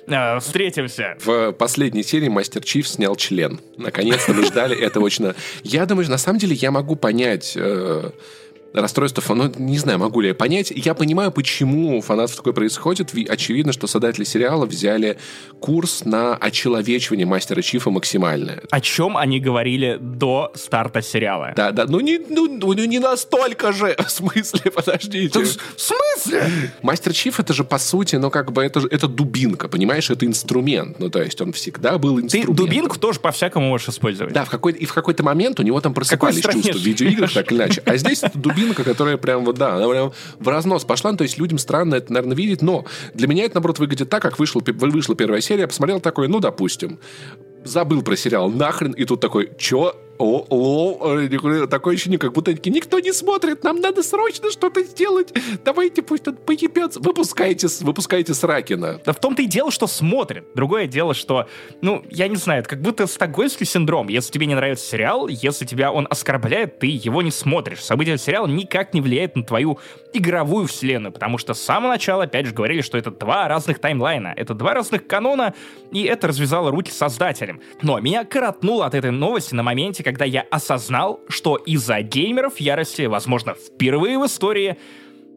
э, 0.09 0.41
встретимся. 0.41 1.17
В 1.25 1.53
последней 1.53 2.03
серии 2.03 2.29
Мастер 2.29 2.63
Чиф 2.63 2.89
снял 2.89 3.17
член. 3.17 3.61
Наконец-то 3.77 4.33
мы 4.33 4.45
ждали 4.45 4.77
этого 4.79 5.05
очень... 5.05 5.33
Я 5.63 5.87
думаю, 5.87 6.09
на 6.11 6.19
самом 6.19 6.39
деле 6.39 6.55
я 6.55 6.71
могу 6.71 6.97
понять... 6.97 7.55
Э 7.57 8.11
расстройство, 8.73 9.35
ну, 9.35 9.53
не 9.57 9.79
знаю, 9.79 9.99
могу 9.99 10.21
ли 10.21 10.29
я 10.29 10.35
понять. 10.35 10.73
Я 10.75 10.95
понимаю, 10.95 11.33
почему 11.33 11.99
у 11.99 12.01
фанатов 12.01 12.37
такое 12.37 12.53
происходит. 12.53 13.13
Очевидно, 13.29 13.73
что 13.73 13.87
создатели 13.87 14.25
сериала 14.25 14.67
взяли 14.67 15.19
курс 15.61 16.05
на 16.05 16.37
очеловечивание 16.37 17.27
Мастера 17.27 17.63
Чифа 17.63 17.91
максимальное. 17.91 18.63
О 18.71 18.81
чем 18.81 19.17
они 19.17 19.41
говорили 19.41 19.99
до 20.01 20.53
старта 20.55 21.03
сериала? 21.03 21.53
Да, 21.57 21.73
да, 21.73 21.87
ну 21.89 22.01
не, 22.01 22.19
ну, 22.19 22.47
ну 22.59 22.73
не 22.75 22.99
настолько 22.99 23.73
же. 23.73 23.97
В 24.07 24.11
смысле, 24.11 24.71
подождите. 24.71 25.39
В 25.39 25.47
смысле? 25.77 26.51
Мастер 26.83 27.13
Чиф 27.13 27.41
это 27.41 27.53
же 27.53 27.65
по 27.65 27.79
сути, 27.79 28.17
ну 28.17 28.31
как 28.31 28.53
бы 28.53 28.63
это, 28.63 28.81
это 28.91 29.09
дубинка, 29.09 29.69
понимаешь, 29.69 30.11
это 30.11 30.27
инструмент. 30.27 30.99
Ну 30.99 31.09
то 31.09 31.23
есть 31.23 31.41
он 31.41 31.53
всегда 31.53 31.99
был 31.99 32.21
инструментом. 32.21 32.57
Ты 32.57 32.63
дубинку 32.63 32.99
тоже 32.99 33.21
по-всякому 33.21 33.69
можешь 33.69 33.89
использовать. 33.89 34.35
Да, 34.35 34.45
в 34.45 34.51
какой, 34.51 34.73
и 34.73 34.85
в 34.85 34.93
какой-то 34.93 35.23
момент 35.23 35.59
у 35.61 35.63
него 35.63 35.81
там 35.81 35.95
просыпались 35.95 36.43
чувства 36.43 36.73
в 36.79 36.83
видеоиграх 36.83 37.33
так 37.33 37.51
или 37.51 37.59
иначе. 37.59 37.83
А 37.85 37.97
здесь 37.97 38.23
это 38.23 38.39
дубинка 38.39 38.58
картинка, 38.59 38.85
которая 38.85 39.17
прям 39.17 39.45
вот, 39.45 39.57
да, 39.57 39.77
она 39.77 39.89
прям 39.89 40.13
в 40.39 40.49
разнос 40.49 40.85
пошла. 40.85 41.13
То 41.15 41.23
есть 41.23 41.39
людям 41.39 41.59
странно 41.59 41.97
это, 41.97 42.13
наверное, 42.13 42.37
видеть, 42.37 42.63
но 42.63 42.85
для 43.15 43.29
меня 43.29 43.45
это, 43.45 43.57
наоборот, 43.57 43.79
выглядит 43.79 44.09
так, 44.09 44.23
как 44.23 44.39
вышла, 44.39 44.63
вышла 44.65 45.15
первая 45.15 45.41
серия, 45.41 45.63
я 45.63 45.69
посмотрел 45.69 46.01
такой, 46.01 46.29
ну, 46.29 46.41
допустим, 46.41 46.99
забыл 47.65 48.03
про 48.03 48.17
сериал 48.17 48.51
нахрен, 48.51 48.93
и 48.93 49.05
тут 49.05 49.21
такой, 49.21 49.51
чё? 49.59 49.95
О, 50.19 50.47
о, 50.49 51.67
такое 51.69 51.95
ощущение, 51.95 52.19
как 52.19 52.33
будто 52.33 52.53
такие, 52.53 52.71
никто 52.71 52.99
не 52.99 53.13
смотрит, 53.13 53.63
нам 53.65 53.81
надо 53.81 54.03
срочно 54.03 54.51
что-то 54.51 54.83
сделать, 54.83 55.33
давайте 55.65 56.03
пусть 56.03 56.27
он 56.27 56.37
поебется. 56.37 57.01
Выпускайте, 57.01 57.69
выпускайте 57.81 58.35
Сракина. 58.35 59.01
Да 59.05 59.13
в 59.13 59.21
том-то 59.21 59.43
и 59.43 59.47
дело, 59.47 59.71
что 59.71 59.87
смотрит. 59.87 60.45
Другое 60.55 60.87
дело, 60.87 61.15
что, 61.15 61.49
ну, 61.81 62.05
я 62.11 62.29
не 62.29 62.37
знаю, 62.37 62.61
это 62.61 62.71
как 62.71 62.83
будто 62.83 63.07
стокгольмский 63.07 63.67
синдром. 63.67 64.09
Если 64.09 64.33
тебе 64.33 64.47
не 64.47 64.55
нравится 64.55 64.85
сериал, 64.85 65.29
если 65.29 65.65
тебя 65.65 65.93
он 65.93 66.07
оскорбляет, 66.11 66.79
ты 66.81 66.87
его 66.87 67.23
не 67.23 67.31
смотришь. 67.31 67.83
События 67.83 68.19
сериала 68.19 68.47
никак 68.47 68.95
не 68.95 69.01
влияет 69.01 69.37
на 69.37 69.45
твою 69.45 69.79
игровую 70.13 70.67
вселенную, 70.67 71.13
потому 71.13 71.39
что 71.39 71.55
с 71.55 71.61
самого 71.61 71.93
начала, 71.93 72.25
опять 72.25 72.47
же, 72.47 72.55
говорили, 72.55 72.81
что 72.81 72.99
это 72.99 73.11
два 73.11 73.47
разных 73.47 73.79
таймлайна, 73.79 74.33
это 74.37 74.55
два 74.55 74.75
разных 74.75 75.07
канона, 75.07 75.55
и 75.93 76.03
это 76.03 76.29
развязало 76.29 76.71
руки 76.71 76.91
создателям. 76.91 77.61
Но 77.83 78.01
меня 78.01 78.25
коротнуло 78.25 78.87
от 78.87 78.95
этой 78.95 79.11
новости 79.11 79.55
на 79.55 79.63
моменте, 79.63 80.03
когда 80.09 80.25
я 80.25 80.41
осознал, 80.51 81.21
что 81.29 81.57
из-за 81.57 82.01
геймеров 82.01 82.61
ярости, 82.61 83.03
возможно, 83.03 83.53
впервые 83.53 84.19
в 84.19 84.25
истории, 84.25 84.79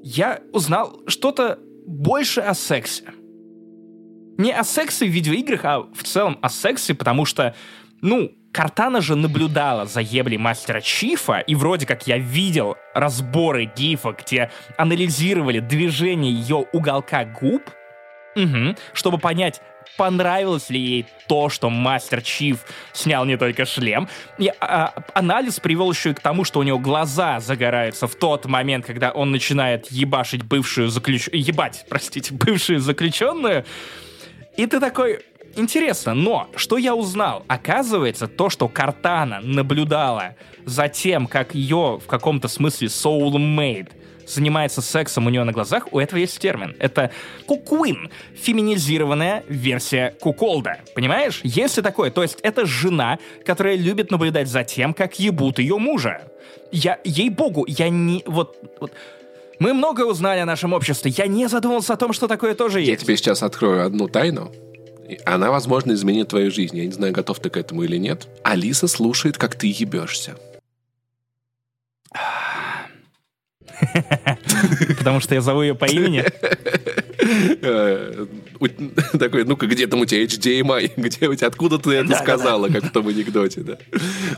я 0.01 0.39
узнал 0.53 1.01
что-то 1.07 1.59
больше 1.85 2.39
о 2.39 2.53
сексе. 2.53 3.03
Не 4.37 4.53
о 4.53 4.63
сексе 4.63 5.07
в 5.07 5.09
видеоиграх, 5.09 5.65
а 5.65 5.79
в 5.81 6.03
целом 6.03 6.39
о 6.41 6.47
сексе, 6.47 6.93
потому 6.93 7.25
что, 7.25 7.53
ну, 8.01 8.31
Картана 8.53 9.01
же 9.01 9.17
наблюдала 9.17 9.85
за 9.87 9.99
еблей 9.99 10.37
мастера 10.37 10.79
Чифа, 10.79 11.39
и 11.39 11.53
вроде 11.53 11.85
как 11.85 12.07
я 12.07 12.17
видел 12.17 12.77
разборы 12.93 13.65
гифа, 13.75 14.15
где 14.17 14.51
анализировали 14.77 15.59
движение 15.59 16.31
ее 16.31 16.65
уголка 16.71 17.25
губ, 17.25 17.63
угу, 18.37 18.77
чтобы 18.93 19.17
понять, 19.17 19.61
понравилось 19.97 20.69
ли 20.69 20.79
ей 20.79 21.05
то, 21.27 21.49
что 21.49 21.69
Мастер 21.69 22.21
Чиф 22.21 22.65
снял 22.93 23.25
не 23.25 23.37
только 23.37 23.65
шлем. 23.65 24.07
И 24.37 24.51
а, 24.59 24.93
анализ 25.13 25.59
привел 25.59 25.91
еще 25.91 26.11
и 26.11 26.13
к 26.13 26.19
тому, 26.19 26.43
что 26.43 26.59
у 26.59 26.63
него 26.63 26.79
глаза 26.79 27.39
загораются 27.39 28.07
в 28.07 28.15
тот 28.15 28.45
момент, 28.45 28.85
когда 28.85 29.11
он 29.11 29.31
начинает 29.31 29.91
ебашить 29.91 30.43
бывшую 30.43 30.89
заключенную... 30.89 31.43
Ебать, 31.43 31.85
простите, 31.89 32.33
бывшую 32.33 32.79
заключенную. 32.79 33.65
И 34.57 34.65
ты 34.65 34.79
такой, 34.79 35.19
интересно, 35.55 36.13
но 36.13 36.49
что 36.55 36.77
я 36.77 36.95
узнал? 36.95 37.43
Оказывается, 37.47 38.27
то, 38.27 38.49
что 38.49 38.67
Картана 38.67 39.39
наблюдала 39.41 40.35
за 40.65 40.87
тем, 40.87 41.27
как 41.27 41.55
ее 41.55 41.99
в 42.03 42.07
каком-то 42.07 42.47
смысле 42.47 42.87
soulmate 42.87 43.91
занимается 44.33 44.81
сексом 44.81 45.27
у 45.27 45.29
нее 45.29 45.43
на 45.43 45.51
глазах, 45.51 45.87
у 45.91 45.99
этого 45.99 46.19
есть 46.19 46.39
термин. 46.39 46.75
Это 46.79 47.11
кукуин, 47.45 48.09
феминизированная 48.35 49.43
версия 49.47 50.15
куколда. 50.19 50.79
Понимаешь? 50.95 51.41
Если 51.43 51.81
такое, 51.81 52.11
то 52.11 52.21
есть 52.21 52.39
это 52.41 52.65
жена, 52.65 53.19
которая 53.45 53.75
любит 53.75 54.11
наблюдать 54.11 54.47
за 54.47 54.63
тем, 54.63 54.93
как 54.93 55.19
ебут 55.19 55.59
ее 55.59 55.77
мужа. 55.77 56.21
Я, 56.71 56.99
ей-богу, 57.03 57.65
я 57.67 57.89
не... 57.89 58.23
Вот, 58.25 58.57
вот 58.79 58.91
мы 59.59 59.73
много 59.73 60.01
узнали 60.01 60.39
о 60.39 60.45
нашем 60.45 60.73
обществе. 60.73 61.11
Я 61.15 61.27
не 61.27 61.47
задумывался 61.47 61.93
о 61.93 61.97
том, 61.97 62.13
что 62.13 62.27
такое 62.27 62.55
тоже 62.55 62.79
есть. 62.79 62.89
Я 62.89 62.97
тебе 62.97 63.17
сейчас 63.17 63.43
открою 63.43 63.85
одну 63.85 64.07
тайну. 64.07 64.51
Она, 65.25 65.51
возможно, 65.51 65.91
изменит 65.91 66.29
твою 66.29 66.51
жизнь. 66.51 66.77
Я 66.77 66.85
не 66.85 66.91
знаю, 66.91 67.13
готов 67.13 67.39
ты 67.39 67.49
к 67.49 67.57
этому 67.57 67.83
или 67.83 67.97
нет. 67.97 68.27
Алиса 68.43 68.87
слушает, 68.87 69.37
как 69.37 69.55
ты 69.55 69.67
ебешься. 69.67 70.37
Потому 74.97 75.19
что 75.19 75.35
я 75.35 75.41
зову 75.41 75.61
ее 75.61 75.75
по 75.75 75.85
имени. 75.85 76.23
Э, 77.61 78.25
такой, 79.19 79.45
ну-ка, 79.45 79.67
где 79.67 79.87
там 79.87 80.01
у 80.01 80.05
тебя 80.05 80.23
HDMI? 80.23 80.93
Где 80.97 81.27
у 81.27 81.35
тебя, 81.35 81.47
откуда 81.47 81.77
ты 81.77 81.91
это 81.91 82.15
сказала, 82.15 82.67
как 82.67 82.85
в 82.85 82.91
том 82.91 83.07
анекдоте, 83.07 83.61
да? 83.61 83.77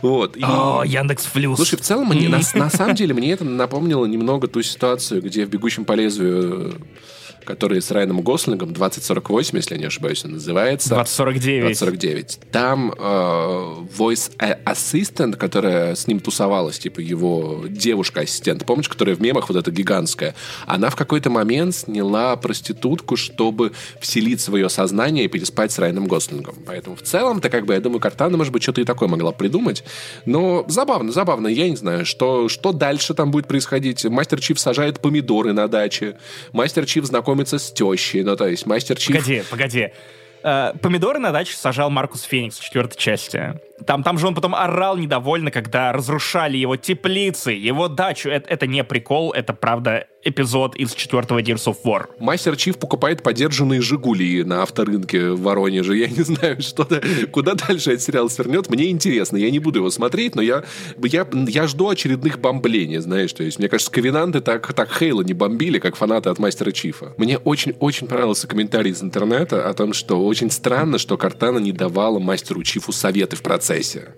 Вот. 0.02 0.38
О, 0.42 0.84
Яндекс 0.86 1.26
Флюс. 1.26 1.58
Слушай, 1.58 1.78
в 1.78 1.82
целом, 1.82 2.10
на 2.10 2.70
самом 2.70 2.96
деле, 2.96 3.14
мне 3.14 3.32
это 3.32 3.44
напомнило 3.44 4.06
немного 4.06 4.48
ту 4.48 4.62
ситуацию, 4.62 5.22
где 5.22 5.46
в 5.46 5.50
«Бегущем 5.50 5.86
по 5.86 5.94
лезвию» 5.94 6.76
который 7.44 7.82
с 7.82 7.92
Райаном 7.92 8.22
Гослингом, 8.22 8.74
2048, 8.74 9.58
если 9.58 9.76
я 9.76 9.80
не 9.80 9.86
ошибаюсь, 9.86 10.24
он 10.26 10.34
называется. 10.34 10.90
2049. 10.90 11.66
2049. 11.66 12.40
Там 12.52 12.92
э, 12.92 13.04
voice 13.98 14.32
assistant, 14.66 15.36
которая 15.38 15.96
с 15.96 16.08
ним 16.08 16.20
тусовалась, 16.20 16.80
типа 16.80 17.00
его 17.00 17.66
девушка-ассистент, 17.68 18.66
помнишь, 18.66 18.90
которая 18.90 19.16
в 19.16 19.22
мемах 19.22 19.50
вот 19.50 19.58
эта 19.58 19.72
гигантская, 19.72 20.36
она 20.66 20.90
в 20.90 20.96
какой-то 20.96 21.30
момент 21.30 21.76
сняла 21.76 22.36
проститутку, 22.36 23.16
чтобы 23.16 23.72
вселить 24.00 24.42
свое 24.42 24.70
сознание 24.70 25.26
и 25.26 25.28
переспать 25.28 25.72
с 25.72 25.80
Райаном 25.80 26.08
Гослингом. 26.08 26.56
Поэтому 26.66 26.96
в 26.96 27.02
целом-то, 27.02 27.50
как 27.50 27.66
бы, 27.66 27.74
я 27.74 27.80
думаю, 27.80 28.00
Картана, 28.00 28.38
может 28.38 28.54
быть, 28.54 28.64
что-то 28.64 28.82
и 28.82 28.86
такое 28.86 29.10
могла 29.10 29.32
придумать. 29.32 29.84
Но 30.26 30.66
забавно, 30.68 31.12
забавно. 31.12 31.48
Я 31.48 31.70
не 31.70 31.76
знаю, 31.76 32.06
что, 32.06 32.50
что 32.50 32.72
дальше 32.72 33.14
там 33.14 33.32
будет 33.32 33.48
происходить. 33.48 34.06
Мастер 34.06 34.40
Чиф 34.40 34.60
сажает 34.60 35.00
помидоры 35.00 35.54
на 35.54 35.68
даче. 35.68 36.18
Мастер 36.52 36.86
Чиф 36.86 37.06
знаком 37.06 37.33
знакомиться 37.34 37.60
с 37.60 37.72
тещей. 37.72 38.24
Ну, 38.24 38.36
то 38.36 38.48
есть 38.48 38.66
мастер 38.66 38.98
Чиф... 38.98 39.16
Погоди, 39.16 39.44
погоди. 39.50 39.90
Э, 40.44 40.74
помидоры 40.82 41.20
на 41.20 41.32
даче 41.32 41.56
сажал 41.56 41.90
Маркус 41.90 42.24
Феникс 42.24 42.60
в 42.60 42.64
четвертой 42.64 42.98
части. 42.98 43.60
Там, 43.86 44.04
там 44.04 44.18
же 44.18 44.28
он 44.28 44.36
потом 44.36 44.56
орал 44.56 44.98
недовольно, 44.98 45.52
когда 45.52 45.92
разрушали 45.92 46.58
его 46.58 46.76
теплицы, 46.76 47.52
его 47.52 47.88
дачу. 47.88 48.30
Это, 48.30 48.50
это 48.50 48.68
не 48.68 48.84
прикол, 48.84 49.32
это 49.32 49.54
правда 49.54 50.08
эпизод 50.24 50.76
из 50.76 50.94
четвертого 50.94 51.42
Gears 51.42 51.66
of 51.66 51.78
War. 51.84 52.06
Мастер 52.20 52.56
Чиф 52.56 52.78
покупает 52.78 53.24
подержанные 53.24 53.82
«Жигули» 53.82 54.44
на 54.44 54.64
авторынке 54.64 55.32
в 55.32 55.42
Воронеже. 55.42 55.98
Я 55.98 56.08
не 56.08 56.24
знаю, 56.24 56.62
что 56.62 56.84
-то, 56.84 57.28
куда 57.28 57.56
дальше 57.56 57.92
этот 57.92 58.04
сериал 58.04 58.30
свернет. 58.30 58.70
Мне 58.70 58.90
интересно. 58.90 59.38
Я 59.38 59.52
не 59.52 59.60
буду 59.60 59.80
его 59.80 59.90
смотреть, 59.90 60.36
но 60.36 60.42
я, 60.42 60.64
я, 61.04 61.28
я 61.48 61.68
жду 61.68 61.90
очередных 61.90 62.40
бомблений, 62.40 63.00
знаешь. 63.00 63.34
То 63.34 63.44
есть, 63.44 63.60
мне 63.60 63.70
кажется, 63.70 63.92
ковенанты 63.92 64.42
так, 64.42 64.74
так 64.74 64.90
Хейла 64.92 65.22
не 65.22 65.34
бомбили, 65.34 65.80
как 65.80 65.96
фанаты 65.96 66.30
от 66.30 66.40
Мастера 66.40 66.72
Чифа. 66.72 67.14
Мне 67.18 67.38
очень-очень 67.38 68.08
понравился 68.08 68.48
комментарий 68.48 68.92
из 68.92 69.04
интернета 69.04 69.70
о 69.70 69.74
том, 69.74 69.94
что 69.94 70.26
очень 70.26 70.52
странно, 70.52 70.98
что 70.98 71.18
Картана 71.18 71.60
не 71.60 71.72
давала 71.72 72.20
Мастеру 72.20 72.64
Чифу 72.64 72.92
советы 72.92 73.36
в 73.36 73.42
процессе. 73.42 74.14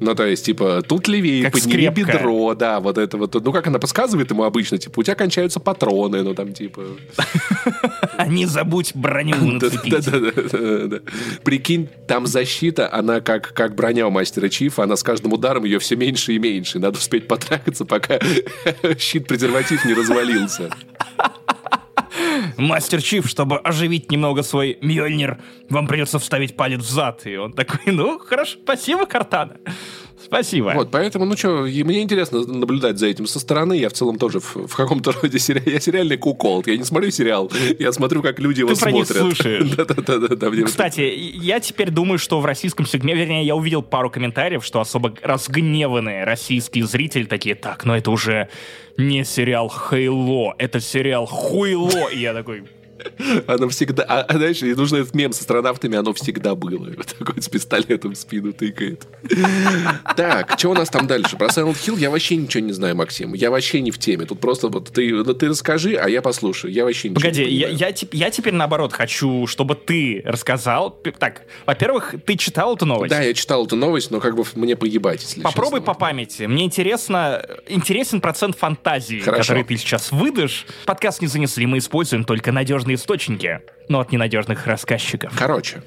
Ну, 0.00 0.14
то 0.14 0.26
есть, 0.26 0.46
типа, 0.46 0.82
тут 0.86 1.08
левее, 1.08 1.44
как 1.44 1.52
подними 1.52 1.90
скрепка. 1.90 2.12
бедро, 2.18 2.54
да, 2.54 2.80
вот 2.80 2.96
это 2.96 3.18
вот. 3.18 3.34
Ну, 3.34 3.52
как 3.52 3.66
она 3.66 3.78
подсказывает 3.78 4.30
ему 4.30 4.44
обычно, 4.44 4.78
типа, 4.78 5.00
у 5.00 5.02
тебя 5.02 5.14
кончаются 5.14 5.60
патроны, 5.60 6.22
ну, 6.22 6.34
там, 6.34 6.54
типа... 6.54 6.82
Не 8.26 8.46
забудь 8.46 8.92
броню 8.94 9.36
нацепить. 9.40 11.02
Прикинь, 11.44 11.88
там 12.06 12.26
защита, 12.26 12.92
она 12.92 13.20
как, 13.20 13.52
как 13.52 13.74
броня 13.74 14.06
у 14.06 14.10
мастера 14.10 14.48
Чифа, 14.48 14.84
она 14.84 14.96
с 14.96 15.02
каждым 15.02 15.34
ударом 15.34 15.64
ее 15.64 15.78
все 15.78 15.96
меньше 15.96 16.32
и 16.32 16.38
меньше. 16.38 16.78
Надо 16.78 16.98
успеть 16.98 17.28
потрахаться, 17.28 17.84
пока 17.84 18.18
щит-презерватив 18.98 19.84
не 19.84 19.94
развалился. 19.94 20.70
Мастер 22.56 23.02
Чиф, 23.02 23.28
чтобы 23.28 23.58
оживить 23.58 24.10
немного 24.10 24.42
свой 24.42 24.78
Мьёльнир, 24.80 25.38
вам 25.68 25.86
придется 25.86 26.18
вставить 26.18 26.56
палец 26.56 26.80
в 26.80 26.90
зад. 26.90 27.26
И 27.26 27.36
он 27.36 27.52
такой, 27.52 27.92
ну, 27.92 28.18
хорошо, 28.18 28.58
спасибо, 28.62 29.06
Картана. 29.06 29.56
Спасибо. 30.30 30.72
Вот, 30.76 30.92
поэтому, 30.92 31.24
ну 31.24 31.36
что, 31.36 31.62
мне 31.62 32.02
интересно 32.02 32.46
наблюдать 32.46 32.98
за 32.98 33.08
этим 33.08 33.26
со 33.26 33.40
стороны. 33.40 33.74
Я 33.74 33.88
в 33.88 33.94
целом 33.94 34.16
тоже 34.16 34.38
в, 34.38 34.68
в 34.68 34.76
каком-то 34.76 35.10
роде 35.22 35.40
сериал. 35.40 35.64
Я 35.66 35.80
сериальный 35.80 36.16
кукол. 36.16 36.62
Я 36.66 36.76
не 36.76 36.84
смотрю 36.84 37.10
сериал. 37.10 37.50
Я 37.80 37.90
смотрю, 37.90 38.22
как 38.22 38.38
люди 38.38 38.60
его 38.60 38.70
Ты 38.70 38.76
смотрят. 38.76 39.08
Ты 39.08 39.14
про 39.14 39.22
них 39.24 39.36
слушаешь. 39.36 39.70
Да-да-да. 39.76 40.62
Кстати, 40.66 41.00
я 41.00 41.58
теперь 41.58 41.90
думаю, 41.90 42.20
что 42.20 42.40
в 42.40 42.46
российском 42.46 42.86
сегменте, 42.86 43.22
вернее, 43.22 43.44
я 43.44 43.56
увидел 43.56 43.82
пару 43.82 44.08
комментариев, 44.08 44.64
что 44.64 44.80
особо 44.80 45.12
разгневанные 45.20 46.22
российские 46.22 46.86
зрители 46.86 47.24
такие, 47.24 47.56
так, 47.56 47.84
но 47.84 47.96
это 47.96 48.12
уже 48.12 48.48
не 48.96 49.24
сериал 49.24 49.68
Хейло, 49.68 50.54
это 50.58 50.78
сериал 50.80 51.26
Хуйло. 51.26 52.08
И 52.12 52.20
я 52.20 52.34
такой, 52.34 52.64
оно 53.46 53.68
всегда... 53.68 54.04
А, 54.08 54.22
а 54.22 54.36
знаешь, 54.36 54.62
и 54.62 54.74
нужно 54.74 54.96
этот 54.96 55.14
мем 55.14 55.32
с 55.32 55.40
астронавтами, 55.40 55.96
оно 55.96 56.12
всегда 56.12 56.54
было. 56.54 56.92
Вот 56.96 57.06
такой 57.18 57.42
с 57.42 57.48
пистолетом 57.48 58.12
в 58.12 58.16
спину 58.16 58.52
тыкает. 58.52 59.06
Так, 60.16 60.58
что 60.58 60.70
у 60.70 60.74
нас 60.74 60.88
там 60.88 61.06
дальше? 61.06 61.36
Про 61.36 61.48
Silent 61.48 61.74
Hill 61.74 61.98
я 61.98 62.10
вообще 62.10 62.36
ничего 62.36 62.64
не 62.64 62.72
знаю, 62.72 62.96
Максим. 62.96 63.34
Я 63.34 63.50
вообще 63.50 63.80
не 63.80 63.90
в 63.90 63.98
теме. 63.98 64.26
Тут 64.26 64.40
просто 64.40 64.68
вот 64.68 64.90
ты, 64.90 65.12
ну, 65.12 65.34
ты 65.34 65.48
расскажи, 65.48 65.94
а 65.94 66.08
я 66.08 66.22
послушаю. 66.22 66.72
Я 66.72 66.84
вообще 66.84 67.08
ничего 67.08 67.20
Погоди, 67.20 67.44
не 67.44 67.52
я, 67.52 67.68
я, 67.68 67.92
я 68.12 68.30
теперь 68.30 68.54
наоборот 68.54 68.92
хочу, 68.92 69.46
чтобы 69.46 69.74
ты 69.74 70.22
рассказал. 70.24 70.90
Так, 71.18 71.42
во-первых, 71.66 72.14
ты 72.24 72.36
читал 72.36 72.76
эту 72.76 72.86
новость? 72.86 73.10
Да, 73.10 73.20
я 73.22 73.34
читал 73.34 73.66
эту 73.66 73.76
новость, 73.76 74.10
но 74.10 74.20
как 74.20 74.36
бы 74.36 74.44
мне 74.54 74.76
поебать, 74.76 75.22
если 75.22 75.40
Попробуй 75.40 75.80
честно. 75.80 75.94
по 75.94 75.98
памяти. 75.98 76.42
Мне 76.44 76.64
интересно, 76.64 77.44
интересен 77.68 78.20
процент 78.20 78.56
фантазии, 78.56 79.20
Хорошо. 79.20 79.42
который 79.42 79.64
ты 79.64 79.76
сейчас 79.76 80.12
выдашь. 80.12 80.66
Подкаст 80.86 81.20
не 81.20 81.26
занесли, 81.26 81.66
мы 81.66 81.78
используем 81.78 82.24
только 82.24 82.52
надежный 82.52 82.89
надежные 82.90 82.94
источники, 82.94 83.60
но 83.88 84.00
от 84.00 84.12
ненадежных 84.12 84.66
рассказчиков. 84.66 85.32
Короче, 85.36 85.82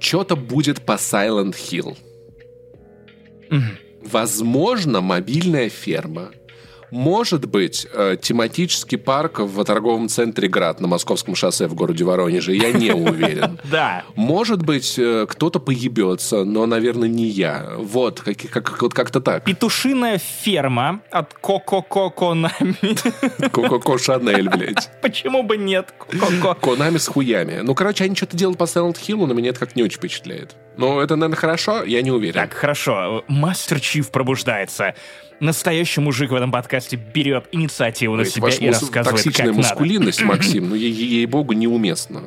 что-то 0.00 0.36
будет 0.36 0.84
по 0.84 0.92
Silent 0.92 1.54
Hill. 1.54 1.96
Угу. 3.50 4.08
Возможно, 4.10 5.00
мобильная 5.00 5.68
ферма— 5.68 6.30
может 6.94 7.46
быть, 7.46 7.88
э, 7.92 8.16
тематический 8.22 8.98
парк 8.98 9.40
в 9.40 9.64
торговом 9.64 10.08
центре 10.08 10.48
«Град» 10.48 10.80
на 10.80 10.86
Московском 10.86 11.34
шоссе 11.34 11.66
в 11.66 11.74
городе 11.74 12.04
Воронеже. 12.04 12.54
Я 12.54 12.70
не 12.70 12.92
уверен. 12.94 13.58
Да. 13.64 14.04
Может 14.14 14.62
быть, 14.62 14.94
э, 14.96 15.26
кто-то 15.28 15.58
поебется, 15.58 16.44
но, 16.44 16.66
наверное, 16.66 17.08
не 17.08 17.24
я. 17.24 17.72
Вот, 17.78 18.20
как, 18.20 18.36
как, 18.48 18.80
вот 18.80 18.94
как-то 18.94 19.20
так. 19.20 19.44
Петушиная 19.44 20.18
ферма 20.18 21.00
от 21.10 21.34
Коко-Ко 21.34 22.10
Конами. 22.10 22.76
Коко-Ко 23.50 23.98
Шанель, 23.98 24.48
блядь. 24.48 24.88
Почему 25.02 25.42
бы 25.42 25.56
нет? 25.56 25.92
Коко. 25.98 26.54
Конами 26.54 26.98
с 26.98 27.08
хуями. 27.08 27.58
Ну, 27.62 27.74
короче, 27.74 28.04
они 28.04 28.14
что-то 28.14 28.36
делают 28.36 28.58
по 28.58 28.64
Silent 28.64 28.98
Hill, 29.04 29.26
но 29.26 29.34
меня 29.34 29.50
это 29.50 29.58
как 29.58 29.74
не 29.74 29.82
очень 29.82 29.98
впечатляет. 29.98 30.54
Ну, 30.76 31.00
это, 31.00 31.16
наверное, 31.16 31.36
хорошо, 31.36 31.84
я 31.84 32.02
не 32.02 32.10
уверен. 32.10 32.34
Так, 32.34 32.52
хорошо. 32.52 33.24
Мастер 33.28 33.80
Чиф 33.80 34.10
пробуждается 34.10 34.94
настоящий 35.40 36.00
мужик 36.00 36.30
в 36.30 36.34
этом 36.34 36.50
подкасте 36.52 36.96
берет 36.96 37.46
инициативу 37.52 38.16
на 38.16 38.24
себя 38.24 38.48
и 38.48 38.68
рассказывает, 38.68 39.22
токсичная 39.24 39.48
как 39.48 39.56
маскулинность, 39.56 40.20
надо. 40.20 40.32
Максим, 40.36 40.70
ну, 40.70 40.74
ей-богу, 40.74 41.52
неуместно 41.52 42.22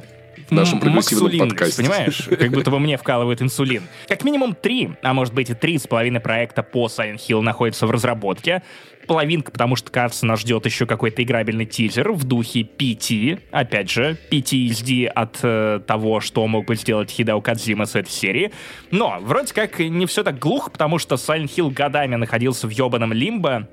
в 0.48 0.52
нашем 0.52 0.80
прогрессивном 0.80 1.50
подкасте. 1.50 1.84
Понимаешь? 1.84 2.28
Как 2.40 2.52
будто 2.52 2.72
бы 2.72 2.80
мне 2.80 2.98
вкалывают 2.98 3.42
инсулин. 3.42 3.84
Как 4.08 4.24
минимум 4.24 4.56
три, 4.56 4.92
а 5.02 5.14
может 5.14 5.34
быть 5.34 5.50
и 5.50 5.54
три 5.54 5.78
с 5.78 5.88
половиной 5.88 6.20
проекта 6.20 6.64
по 6.64 6.88
Silent 6.88 7.18
Hill 7.18 7.42
находятся 7.42 7.88
в 7.88 7.92
разработке 7.92 8.64
половинка, 9.08 9.52
потому 9.52 9.76
что, 9.76 9.90
кажется, 9.90 10.26
нас 10.26 10.42
ждет 10.42 10.66
еще 10.66 10.86
какой-то 10.86 11.24
играбельный 11.24 11.66
тизер 11.66 12.12
в 12.12 12.24
духе 12.26 12.62
PT. 12.62 13.40
Опять 13.52 13.90
же, 13.90 14.18
PTSD 14.30 15.08
от 15.08 15.40
э, 15.42 15.80
того, 15.88 16.20
что 16.20 16.46
мог 16.46 16.66
бы 16.66 16.76
сделать 16.76 17.10
Хидео 17.10 17.42
Кадзима 17.42 17.86
с 17.86 17.96
этой 17.96 18.12
серии. 18.12 18.52
Но 18.92 19.18
вроде 19.22 19.54
как 19.54 19.80
не 19.80 20.06
все 20.06 20.24
так 20.24 20.38
глухо, 20.38 20.70
потому 20.70 21.00
что 21.00 21.16
Silent 21.16 21.50
Hill 21.56 21.72
годами 21.72 22.16
находился 22.16 22.68
в 22.68 22.70
ебаном 22.70 23.14
лимбо. 23.14 23.68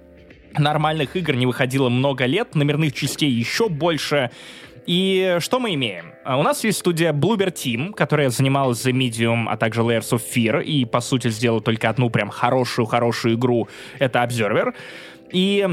Нормальных 0.57 1.17
игр 1.17 1.35
не 1.35 1.47
выходило 1.47 1.89
много 1.89 2.27
лет, 2.27 2.55
номерных 2.55 2.95
частей 2.95 3.31
еще 3.31 3.69
больше. 3.69 4.31
И 4.87 5.39
что 5.41 5.61
мы 5.61 5.75
имеем? 5.75 6.13
А, 6.25 6.39
У 6.39 6.43
нас 6.43 6.63
есть 6.65 6.79
студия 6.79 7.13
Bloober 7.13 7.53
Team, 7.53 7.93
которая 7.93 8.31
занималась 8.31 8.85
The 8.85 8.93
Medium, 8.93 9.47
а 9.49 9.57
также 9.57 9.81
Layers 9.81 10.11
of 10.11 10.23
Fear, 10.35 10.63
и, 10.63 10.85
по 10.85 11.01
сути, 11.01 11.29
сделала 11.29 11.61
только 11.63 11.89
одну 11.89 12.11
прям 12.11 12.29
хорошую-хорошую 12.31 13.35
игру, 13.37 13.69
это 13.99 14.23
Observer. 14.23 14.75
И 15.31 15.67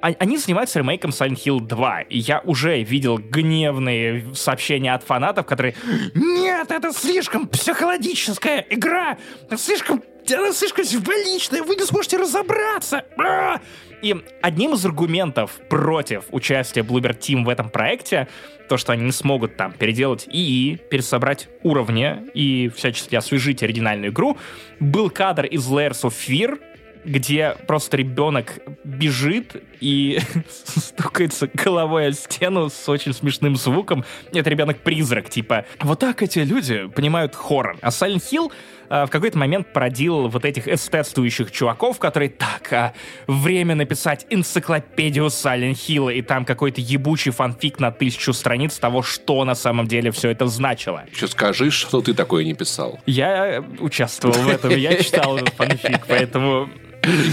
а- 0.00 0.14
они 0.18 0.38
занимаются 0.38 0.78
ремейком 0.78 1.10
Silent 1.10 1.42
Hill 1.44 1.60
2, 1.60 2.02
и 2.02 2.18
я 2.18 2.40
уже 2.40 2.82
видел 2.82 3.18
гневные 3.18 4.34
сообщения 4.34 4.94
от 4.94 5.02
фанатов, 5.02 5.46
которые 5.46 5.74
«Нет, 6.14 6.70
это 6.70 6.92
слишком 6.92 7.46
психологическая 7.46 8.64
игра! 8.70 9.18
Это 9.46 9.58
слишком... 9.58 10.02
Она 10.28 10.52
слишком 10.52 10.84
символичная, 10.84 11.62
вы 11.62 11.76
не 11.76 11.84
сможете 11.84 12.16
разобраться!» 12.16 13.04
А!» 13.18 13.60
И 14.02 14.16
одним 14.42 14.74
из 14.74 14.84
аргументов 14.84 15.52
против 15.68 16.24
участия 16.30 16.82
Bloober 16.82 17.18
Team 17.18 17.44
в 17.44 17.48
этом 17.48 17.70
проекте 17.70 18.28
то, 18.68 18.76
что 18.76 18.92
они 18.92 19.04
не 19.04 19.12
смогут 19.12 19.56
там 19.56 19.72
переделать 19.72 20.26
ИИ, 20.28 20.76
пересобрать 20.76 21.48
уровни 21.62 22.28
и 22.34 22.68
всячески 22.74 23.14
освежить 23.14 23.62
оригинальную 23.62 24.12
игру, 24.12 24.36
был 24.80 25.08
кадр 25.08 25.46
из 25.46 25.66
Layers 25.68 26.02
of 26.02 26.12
Fear, 26.12 26.60
где 27.04 27.56
просто 27.66 27.96
ребенок 27.96 28.58
бежит 28.86 29.62
и 29.80 30.20
стукается 30.48 31.50
головой 31.52 32.08
о 32.08 32.12
стену 32.12 32.70
с 32.70 32.88
очень 32.88 33.12
смешным 33.12 33.56
звуком. 33.56 34.04
Это 34.32 34.48
ребенок-призрак, 34.48 35.28
типа. 35.28 35.64
Вот 35.80 35.98
так 35.98 36.22
эти 36.22 36.38
люди 36.38 36.86
понимают 36.86 37.34
хоррор. 37.34 37.76
А 37.82 37.88
Silent 37.88 38.22
Hill 38.30 38.52
а, 38.88 39.06
в 39.06 39.10
какой-то 39.10 39.36
момент 39.38 39.72
породил 39.72 40.28
вот 40.28 40.44
этих 40.44 40.68
эстетствующих 40.68 41.50
чуваков, 41.50 41.98
которые 41.98 42.30
так, 42.30 42.72
а, 42.72 42.92
время 43.26 43.74
написать 43.74 44.26
энциклопедию 44.30 45.26
Silent 45.26 45.74
Hill, 45.74 46.14
и 46.14 46.22
там 46.22 46.44
какой-то 46.44 46.80
ебучий 46.80 47.32
фанфик 47.32 47.80
на 47.80 47.90
тысячу 47.90 48.32
страниц 48.32 48.78
того, 48.78 49.02
что 49.02 49.44
на 49.44 49.54
самом 49.56 49.88
деле 49.88 50.12
все 50.12 50.30
это 50.30 50.46
значило. 50.46 51.04
Еще 51.10 51.26
скажи, 51.26 51.70
что 51.70 52.00
ты 52.00 52.14
такое 52.14 52.44
не 52.44 52.54
писал. 52.54 53.00
Я 53.06 53.64
участвовал 53.80 54.36
в 54.36 54.48
этом, 54.48 54.70
я 54.76 54.94
читал 55.02 55.36
этот 55.36 55.54
фанфик, 55.54 56.06
поэтому 56.06 56.70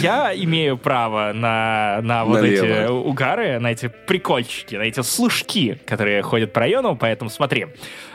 я 0.01 0.33
имею 0.36 0.77
право 0.77 1.31
на, 1.33 1.99
на 2.01 2.25
вот 2.25 2.41
Налево. 2.41 2.65
эти 2.65 2.88
угары, 2.88 3.59
на 3.59 3.71
эти 3.71 3.88
прикольчики, 3.88 4.75
на 4.75 4.83
эти 4.83 5.01
служки, 5.01 5.79
которые 5.86 6.21
ходят 6.21 6.53
по 6.53 6.62
району, 6.62 6.95
поэтому 6.95 7.29
смотри. 7.29 7.67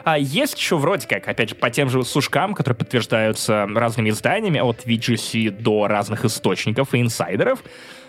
А 0.05 0.19
есть 0.19 0.59
еще 0.59 0.77
вроде 0.77 1.07
как, 1.07 1.29
опять 1.29 1.51
же, 1.51 1.55
по 1.55 1.71
тем 1.71 1.91
же 1.91 2.03
служкам, 2.05 2.55
которые 2.55 2.79
подтверждаются 2.79 3.67
разными 3.75 4.11
изданиями, 4.11 4.59
от 4.59 4.87
VGC 4.87 5.51
до 5.51 5.87
разных 5.87 6.25
источников 6.25 6.95
и 6.95 7.01
инсайдеров, 7.01 7.63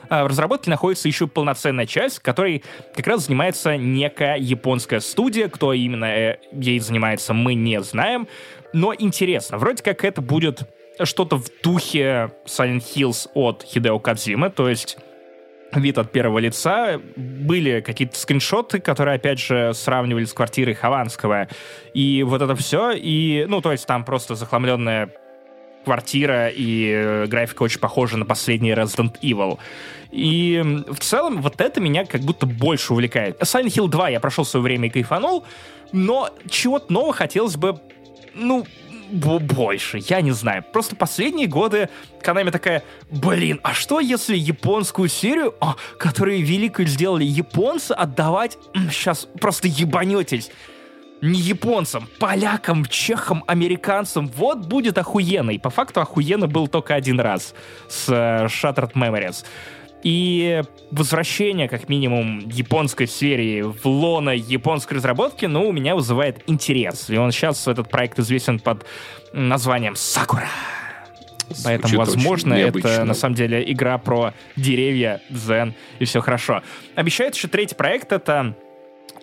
а, 0.10 0.24
в 0.24 0.28
разработке 0.28 0.70
находится 0.70 1.08
еще 1.08 1.28
полноценная 1.28 1.86
часть, 1.86 2.20
которой 2.20 2.64
как 2.96 3.06
раз 3.08 3.26
занимается 3.26 3.78
некая 3.78 4.38
японская 4.38 5.00
студия. 5.00 5.50
Кто 5.50 5.74
именно 5.74 6.06
э, 6.06 6.38
ей 6.52 6.80
занимается, 6.80 7.34
мы 7.34 7.54
не 7.54 7.82
знаем. 7.82 8.28
Но 8.74 8.94
интересно, 8.98 9.58
вроде 9.58 9.84
как 9.84 10.04
это 10.04 10.22
будет 10.22 10.62
что-то 11.06 11.38
в 11.38 11.50
духе 11.64 12.32
Silent 12.46 12.84
Hills 12.96 13.30
от 13.34 13.64
Хидео 13.64 14.00
Кадзимы, 14.00 14.50
то 14.50 14.70
есть 14.70 14.98
вид 15.74 15.98
от 15.98 16.12
первого 16.12 16.40
лица. 16.40 17.00
Были 17.16 17.82
какие-то 17.82 18.18
скриншоты, 18.18 18.80
которые, 18.80 19.16
опять 19.16 19.40
же, 19.40 19.74
сравнивали 19.74 20.26
с 20.26 20.34
квартирой 20.34 20.74
Хованского. 20.74 21.48
И 21.94 22.24
вот 22.24 22.42
это 22.42 22.56
все. 22.56 22.92
И, 22.92 23.46
ну, 23.48 23.62
то 23.62 23.72
есть 23.72 23.86
там 23.86 24.04
просто 24.04 24.36
захламленная 24.36 25.12
квартира, 25.86 26.50
и 26.50 26.92
э, 26.92 27.26
графика 27.28 27.64
очень 27.64 27.80
похожа 27.80 28.18
на 28.18 28.26
последний 28.26 28.72
Resident 28.72 29.16
Evil. 29.22 29.60
И 30.12 30.62
в 30.88 31.00
целом 31.00 31.42
вот 31.42 31.62
это 31.62 31.80
меня 31.80 32.06
как 32.06 32.22
будто 32.22 32.46
больше 32.46 32.94
увлекает. 32.94 33.40
Silent 33.42 33.68
Hill 33.68 33.88
2 33.88 34.10
я 34.10 34.20
прошел 34.20 34.46
свое 34.46 34.64
время 34.64 34.88
и 34.88 34.92
кайфанул, 34.92 35.46
но 35.92 36.30
чего-то 36.50 36.92
нового 36.92 37.14
хотелось 37.14 37.56
бы, 37.56 37.80
ну, 38.36 38.66
больше, 39.10 40.00
я 40.08 40.22
не 40.22 40.32
знаю. 40.32 40.64
Просто 40.72 40.96
последние 40.96 41.48
годы 41.48 41.90
Канами 42.22 42.50
такая, 42.50 42.84
блин, 43.10 43.60
а 43.64 43.74
что 43.74 44.00
если 44.00 44.38
японскую 44.38 45.10
серию, 45.10 45.56
а, 45.62 45.76
которую 45.98 46.44
великую 46.44 46.88
сделали 46.88 47.24
японцы, 47.24 47.92
отдавать, 47.92 48.58
сейчас 48.92 49.28
просто 49.40 49.68
ебанетесь, 49.68 50.52
не 51.22 51.40
японцам, 51.40 52.08
полякам, 52.20 52.86
чехам, 52.86 53.44
американцам. 53.48 54.28
Вот 54.28 54.60
будет 54.60 54.98
охуенно. 54.98 55.52
И 55.52 55.58
по 55.58 55.70
факту 55.70 56.02
охуенно 56.02 56.48
был 56.48 56.68
только 56.68 56.96
один 56.96 57.20
раз 57.20 57.54
с 57.90 58.10
э, 58.10 58.46
Shattered 58.46 58.94
Memories. 58.94 59.44
И 60.04 60.62
возвращение, 60.92 61.68
как 61.68 61.90
минимум, 61.90 62.40
японской 62.40 63.06
серии 63.08 63.62
в 63.62 63.86
лоно 63.86 64.30
японской 64.30 64.96
разработки, 64.96 65.46
ну, 65.46 65.68
у 65.68 65.72
меня 65.72 65.96
вызывает 65.96 66.42
интерес. 66.48 67.10
И 67.10 67.18
он 67.18 67.32
сейчас, 67.32 67.68
этот 67.68 67.90
проект 67.90 68.18
известен 68.20 68.60
под 68.60 68.86
названием 69.34 69.96
«Сакура». 69.96 70.48
Поэтому, 71.64 71.88
Звучит 71.88 72.16
возможно, 72.16 72.54
это 72.54 73.04
на 73.06 73.14
самом 73.14 73.36
деле 73.36 73.64
игра 73.72 73.98
про 73.98 74.34
деревья, 74.56 75.22
дзен, 75.30 75.74
и 75.98 76.06
все 76.06 76.22
хорошо. 76.22 76.62
Обещают 76.96 77.36
еще 77.36 77.48
третий 77.48 77.76
проект, 77.76 78.12
это 78.12 78.56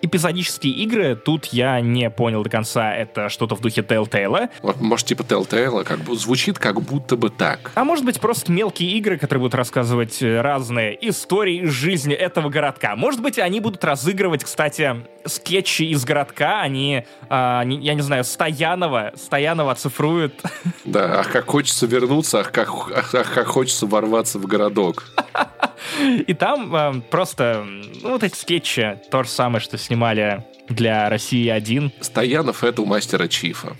эпизодические 0.01 0.73
игры. 0.73 1.15
Тут 1.15 1.45
я 1.47 1.79
не 1.81 2.09
понял 2.09 2.43
до 2.43 2.49
конца, 2.49 2.93
это 2.95 3.29
что-то 3.29 3.55
в 3.55 3.61
духе 3.61 3.81
Telltale. 3.81 4.49
Вот, 4.61 4.79
может, 4.81 5.07
типа 5.07 5.21
Telltale, 5.21 5.83
как 5.83 5.99
бы 5.99 6.15
звучит 6.15 6.59
как 6.59 6.81
будто 6.81 7.15
бы 7.15 7.29
так. 7.29 7.71
А 7.75 7.83
может 7.83 8.05
быть, 8.05 8.19
просто 8.19 8.51
мелкие 8.51 8.91
игры, 8.91 9.17
которые 9.17 9.41
будут 9.41 9.55
рассказывать 9.55 10.21
э, 10.21 10.41
разные 10.41 10.97
истории 11.09 11.63
из 11.63 11.71
жизни 11.71 12.13
этого 12.13 12.49
городка. 12.49 12.95
Может 12.95 13.21
быть, 13.21 13.37
они 13.39 13.59
будут 13.59 13.83
разыгрывать, 13.83 14.43
кстати, 14.43 15.03
скетчи 15.25 15.83
из 15.83 16.03
городка. 16.05 16.61
Они, 16.61 17.05
а, 17.29 17.63
не- 17.63 17.77
я 17.77 17.93
не 17.93 18.01
знаю, 18.01 18.23
Стоянова, 18.23 19.13
Стоянова 19.15 19.71
оцифруют. 19.71 20.41
Да, 20.85 21.19
ах, 21.19 21.31
как 21.31 21.47
хочется 21.47 21.85
вернуться, 21.85 22.39
ах, 22.39 22.51
как, 22.53 22.69
ах, 22.69 23.13
ах, 23.13 23.33
как 23.33 23.47
хочется 23.47 23.85
ворваться 23.85 24.39
в 24.39 24.45
городок. 24.45 25.03
И 26.27 26.33
там 26.33 26.73
э, 26.75 27.01
просто 27.09 27.65
ну, 28.01 28.11
вот 28.11 28.23
эти 28.23 28.35
скетчи, 28.35 28.99
то 29.11 29.23
же 29.23 29.29
самое, 29.29 29.59
что 29.61 29.77
снимали 29.87 30.43
для 30.67 31.09
России 31.09 31.47
1. 31.47 31.93
Стоянов 32.01 32.63
это 32.63 32.81
у 32.81 32.85
мастера 32.85 33.27
Чифа. 33.27 33.77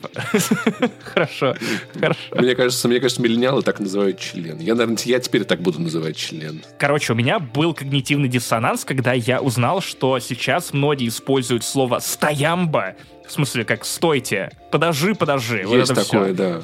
Хорошо, 1.04 1.56
хорошо. 1.93 2.20
Мне 2.32 2.56
кажется, 2.56 2.88
мне 2.88 3.00
кажется, 3.02 3.22
миллениалы 3.22 3.62
так 3.62 3.80
называют 3.80 4.20
член. 4.20 4.58
Я, 4.60 4.74
наверное, 4.74 4.98
я 5.04 5.20
теперь 5.20 5.43
так 5.43 5.62
буду 5.62 5.82
называть 5.82 6.15
член. 6.15 6.63
Короче, 6.80 7.12
у 7.12 7.15
меня 7.15 7.39
был 7.39 7.74
когнитивный 7.74 8.30
диссонанс, 8.30 8.86
когда 8.86 9.12
я 9.12 9.41
узнал, 9.41 9.82
что 9.82 10.17
сейчас 10.20 10.72
многие 10.72 11.10
используют 11.10 11.65
слово 11.65 12.00
«стоямба», 12.00 12.96
в 13.28 13.32
смысле, 13.32 13.65
как 13.65 13.84
«стойте», 13.84 14.52
«подожди, 14.72 15.13
подожди». 15.13 15.63
вот 15.63 15.78
Есть 15.78 15.91
это 15.91 16.06
такое, 16.06 16.34
да. 16.34 16.62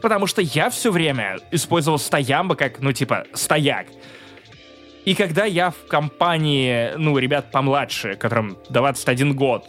Потому 0.00 0.26
что 0.26 0.40
я 0.40 0.70
все 0.70 0.90
время 0.90 1.38
использовал 1.50 1.98
стоямба 1.98 2.54
как, 2.54 2.80
ну, 2.80 2.92
типа, 2.92 3.26
стояк. 3.34 3.86
И 5.06 5.14
когда 5.14 5.44
я 5.44 5.70
в 5.70 5.86
компании, 5.86 6.90
ну, 6.96 7.16
ребят 7.16 7.52
помладше, 7.52 8.16
которым 8.16 8.58
21 8.70 9.36
год, 9.36 9.64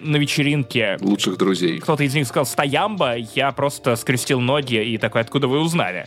на 0.00 0.16
вечеринке 0.16 0.96
Лучших 1.00 1.36
друзей. 1.38 1.78
кто-то 1.78 2.02
из 2.02 2.14
них 2.14 2.26
сказал 2.26 2.46
«стоямба», 2.46 3.16
я 3.16 3.52
просто 3.52 3.96
скрестил 3.96 4.40
ноги 4.40 4.82
и 4.82 4.98
такой 4.98 5.20
«откуда 5.20 5.48
вы 5.48 5.60
узнали?». 5.60 6.06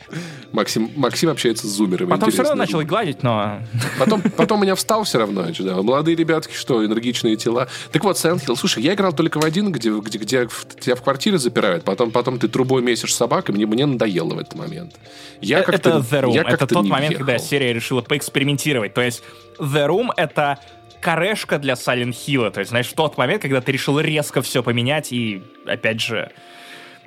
Максим, 0.52 0.92
Максим 0.96 1.30
общается 1.30 1.68
с 1.68 1.70
зумерами. 1.70 2.10
Потом 2.10 2.32
все 2.32 2.42
равно 2.42 2.56
начал 2.56 2.82
гладить, 2.82 3.24
но... 3.24 3.60
Потом, 3.98 4.22
потом 4.38 4.62
меня 4.62 4.76
встал 4.76 5.04
все 5.04 5.20
равно. 5.20 5.46
да. 5.60 5.82
Молодые 5.82 6.16
ребятки, 6.16 6.54
что, 6.54 6.86
энергичные 6.86 7.36
тела. 7.36 7.68
Так 7.92 8.04
вот, 8.04 8.18
Silent 8.18 8.46
Hill. 8.46 8.56
Слушай, 8.56 8.84
я 8.84 8.94
играл 8.94 9.14
только 9.14 9.40
в 9.40 9.46
один, 9.46 9.72
где, 9.72 9.92
где, 9.92 10.18
где 10.18 10.48
тебя 10.80 10.96
в 10.96 11.02
квартире 11.04 11.38
запирают, 11.38 11.84
потом, 11.84 12.12
потом 12.12 12.40
ты 12.40 12.48
трубой 12.48 12.82
месишь 12.82 13.14
собак, 13.14 13.50
и 13.50 13.52
мне, 13.52 13.66
мне 13.66 13.86
надоело 13.86 14.34
в 14.34 14.40
этот 14.40 14.56
момент. 14.56 14.96
Я 15.42 15.60
Э, 15.60 15.64
это 15.68 15.90
The 15.90 16.24
Room. 16.24 16.34
я 16.34 16.42
Это 16.42 16.68
тот 16.68 16.86
момент, 16.86 17.10
въехал. 17.10 17.26
когда 17.26 17.38
серия 17.38 17.74
решила 17.74 18.02
поэкспериментировать. 18.02 18.94
То 18.94 19.02
есть 19.02 19.24
The 19.60 19.88
Room— 19.88 20.10
это 20.18 20.60
корешка 21.02 21.58
для 21.58 21.74
Silent 21.74 22.14
Hill. 22.14 22.52
То 22.52 22.60
есть, 22.60 22.70
знаешь, 22.70 22.88
в 22.88 22.94
тот 22.94 23.18
момент, 23.18 23.42
когда 23.42 23.62
ты 23.62 23.72
решил 23.72 24.00
резко 24.00 24.42
все 24.42 24.64
поменять 24.64 25.12
и, 25.12 25.42
опять 25.66 26.02
же... 26.02 26.32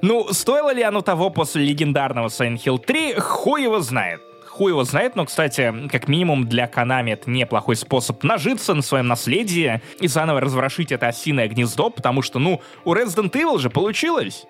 Ну, 0.00 0.32
стоило 0.32 0.74
ли 0.74 0.82
оно 0.82 1.00
того 1.00 1.30
после 1.30 1.64
легендарного 1.64 2.26
Silent 2.26 2.62
Hill 2.64 2.78
3, 2.78 3.14
хуй 3.20 3.62
его 3.62 3.80
знает. 3.80 4.20
Хуй 4.48 4.72
его 4.72 4.84
знает, 4.84 5.16
но, 5.16 5.24
кстати, 5.24 5.72
как 5.90 6.08
минимум 6.08 6.46
для 6.46 6.66
Konami 6.66 7.12
это 7.12 7.30
неплохой 7.30 7.74
способ 7.74 8.22
нажиться 8.22 8.74
на 8.74 8.82
своем 8.82 9.06
наследии 9.06 9.80
и 9.98 10.08
заново 10.08 10.40
разворошить 10.40 10.92
это 10.92 11.08
осиное 11.08 11.48
гнездо, 11.48 11.88
потому 11.88 12.20
что, 12.20 12.38
ну, 12.38 12.60
у 12.84 12.94
Resident 12.94 13.30
Evil 13.30 13.58
же 13.58 13.70
получилось. 13.70 14.44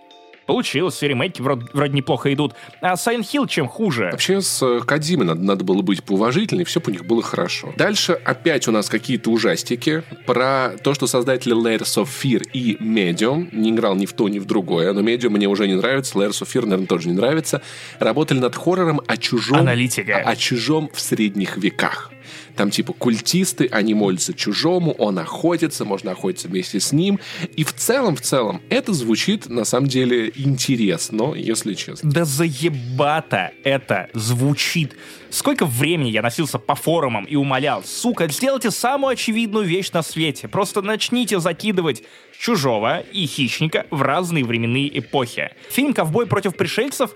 Получилось, 0.47 1.01
ремейки 1.03 1.41
вроде, 1.41 1.67
вроде 1.73 1.93
неплохо 1.95 2.33
идут. 2.33 2.55
А 2.81 2.95
Silent 2.95 3.23
Hill 3.23 3.49
чем 3.49 3.69
хуже? 3.69 4.09
Вообще 4.13 4.41
с 4.41 4.63
э, 4.63 4.81
Кодзимой 4.85 5.27
надо, 5.27 5.41
надо 5.43 5.65
было 5.65 5.83
быть 5.83 6.03
поуважительнее, 6.03 6.65
все 6.65 6.81
у 6.85 6.91
них 6.91 7.05
было 7.05 7.23
хорошо. 7.23 7.73
Дальше 7.77 8.13
опять 8.13 8.67
у 8.69 8.73
нас 8.73 8.89
какие-то 8.89 9.31
ужастики 9.31 10.03
про 10.27 10.73
то, 10.83 10.95
что 10.95 11.07
создатели 11.07 11.55
Layers 11.55 12.03
of 12.03 12.09
Fear 12.09 12.43
и 12.53 12.77
Medium, 12.77 13.49
не 13.53 13.71
играл 13.71 13.95
ни 13.95 14.07
в 14.07 14.13
то, 14.13 14.29
ни 14.29 14.39
в 14.39 14.45
другое, 14.47 14.93
но 14.93 15.01
Medium 15.01 15.31
мне 15.31 15.47
уже 15.47 15.67
не 15.67 15.75
нравится, 15.75 16.19
Layers 16.19 16.43
of 16.43 16.53
Fear, 16.53 16.63
наверное, 16.63 16.87
тоже 16.87 17.09
не 17.09 17.15
нравится, 17.15 17.63
работали 17.99 18.39
над 18.39 18.55
хоррором 18.57 19.01
о 19.07 19.17
чужом, 19.17 19.59
Аналитика. 19.59 20.17
о, 20.17 20.31
о 20.31 20.37
чужом 20.37 20.91
в 20.93 21.01
средних 21.01 21.57
веках. 21.57 22.11
Там 22.57 22.71
типа 22.71 22.93
культисты, 22.93 23.69
они 23.71 23.95
молятся 23.95 24.35
чужому, 24.35 24.93
он 24.93 25.19
охотится, 25.19 25.85
можно 25.85 26.13
охотиться 26.13 26.49
вместе 26.49 26.81
с 26.81 26.93
ним. 26.93 27.21
И 27.57 27.65
в 27.65 27.73
целом, 27.73 28.17
в 28.17 28.21
целом, 28.21 28.61
это 28.69 28.93
звучит 28.93 29.49
на 29.49 29.65
самом 29.65 29.89
деле 29.89 30.33
интересно, 30.35 31.35
если 31.35 31.75
честно. 31.75 32.11
Да 32.11 32.25
заебато 32.25 33.53
это 33.65 34.09
звучит. 34.15 34.97
Сколько 35.31 35.65
времени 35.65 36.11
я 36.11 36.21
носился 36.21 36.59
по 36.59 36.75
форумам 36.75 37.25
и 37.25 37.37
умолял, 37.37 37.83
сука, 37.85 38.29
сделайте 38.29 38.71
самую 38.71 39.13
очевидную 39.13 39.65
вещь 39.65 39.91
на 39.93 40.03
свете. 40.03 40.47
Просто 40.47 40.83
начните 40.83 41.41
закидывать 41.41 42.03
чужого 42.39 43.01
и 43.01 43.27
хищника 43.27 43.87
в 43.91 44.03
разные 44.03 44.45
временные 44.45 44.99
эпохи. 44.99 45.53
Фильм 45.71 45.95
«Ковбой 45.95 46.27
против 46.27 46.55
пришельцев» 46.55 47.15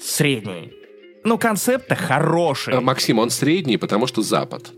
средний. 0.00 0.72
Но 1.26 1.38
концепт-то 1.38 1.96
хороший. 1.96 2.74
А, 2.74 2.80
Максим, 2.80 3.18
он 3.18 3.30
средний, 3.30 3.78
потому 3.78 4.06
что 4.06 4.22
Запад. 4.22 4.70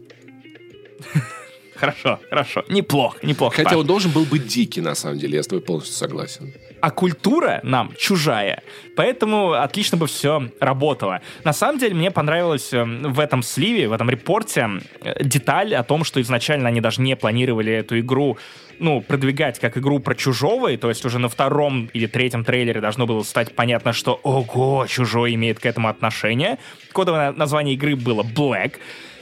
Хорошо, 1.74 2.18
хорошо. 2.30 2.64
Неплохо, 2.68 3.18
неплохо. 3.22 3.56
Хотя 3.56 3.70
Паш. 3.70 3.78
он 3.78 3.86
должен 3.86 4.10
был 4.10 4.24
быть 4.24 4.46
дикий, 4.46 4.80
на 4.80 4.94
самом 4.94 5.18
деле, 5.18 5.36
я 5.36 5.42
с 5.42 5.46
тобой 5.46 5.60
полностью 5.60 5.94
согласен. 5.94 6.52
а 6.80 6.90
культура 6.90 7.60
нам 7.62 7.92
чужая. 7.98 8.62
Поэтому 8.96 9.52
отлично 9.52 9.98
бы 9.98 10.06
все 10.06 10.48
работало. 10.60 11.20
На 11.44 11.52
самом 11.52 11.78
деле, 11.78 11.94
мне 11.94 12.10
понравилась 12.10 12.72
э, 12.72 12.84
в 12.84 13.20
этом 13.20 13.42
сливе, 13.42 13.88
в 13.88 13.92
этом 13.92 14.10
репорте 14.10 14.68
э, 15.02 15.24
деталь 15.24 15.74
о 15.74 15.82
том, 15.82 16.04
что 16.04 16.20
изначально 16.20 16.68
они 16.68 16.80
даже 16.80 17.02
не 17.02 17.14
планировали 17.16 17.72
эту 17.72 17.98
игру 17.98 18.38
ну, 18.80 19.00
продвигать 19.00 19.58
как 19.58 19.76
игру 19.76 19.98
про 19.98 20.14
чужого, 20.14 20.68
и 20.68 20.76
то 20.76 20.88
есть 20.88 21.04
уже 21.04 21.18
на 21.18 21.28
втором 21.28 21.90
или 21.92 22.06
третьем 22.06 22.44
трейлере 22.44 22.80
должно 22.80 23.06
было 23.06 23.22
стать 23.22 23.54
понятно, 23.54 23.92
что 23.92 24.20
ого, 24.22 24.86
чужой 24.86 25.34
имеет 25.34 25.58
к 25.58 25.66
этому 25.66 25.88
отношение. 25.88 26.58
Кодовое 26.92 27.32
название 27.32 27.74
игры 27.74 27.96
было 27.96 28.22
Black. 28.22 28.74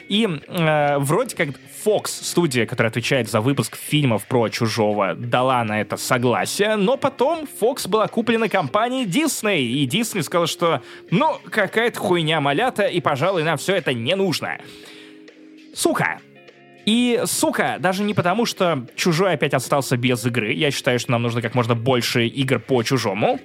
И 0.08 0.24
э, 0.26 0.98
вроде 0.98 1.34
как 1.34 1.48
Fox, 1.84 2.06
студия, 2.06 2.66
которая 2.66 2.90
отвечает 2.90 3.28
за 3.28 3.40
выпуск 3.40 3.76
фильмов 3.76 4.26
про 4.26 4.48
чужого, 4.48 5.14
дала 5.14 5.64
на 5.64 5.80
это 5.80 5.96
согласие, 5.96 6.76
но 6.76 6.96
потом 6.96 7.46
Fox 7.60 7.88
была 7.88 8.06
куплена 8.06 8.48
компанией 8.48 9.06
Disney, 9.06 9.62
и 9.62 9.86
Disney 9.86 10.22
сказала, 10.22 10.46
что 10.46 10.82
ну, 11.10 11.38
какая-то 11.50 11.98
хуйня 11.98 12.40
малята, 12.40 12.86
и, 12.86 13.00
пожалуй, 13.00 13.42
нам 13.42 13.56
все 13.56 13.74
это 13.74 13.92
не 13.92 14.14
нужно. 14.14 14.58
Сука, 15.74 16.20
и, 16.86 17.22
сука, 17.26 17.76
даже 17.80 18.04
не 18.04 18.14
потому, 18.14 18.46
что 18.46 18.86
Чужой 18.94 19.32
опять 19.32 19.54
остался 19.54 19.96
без 19.96 20.24
игры. 20.24 20.52
Я 20.52 20.70
считаю, 20.70 21.00
что 21.00 21.10
нам 21.10 21.22
нужно 21.22 21.42
как 21.42 21.54
можно 21.54 21.74
больше 21.74 22.26
игр 22.26 22.60
по 22.60 22.82
Чужому. 22.84 23.40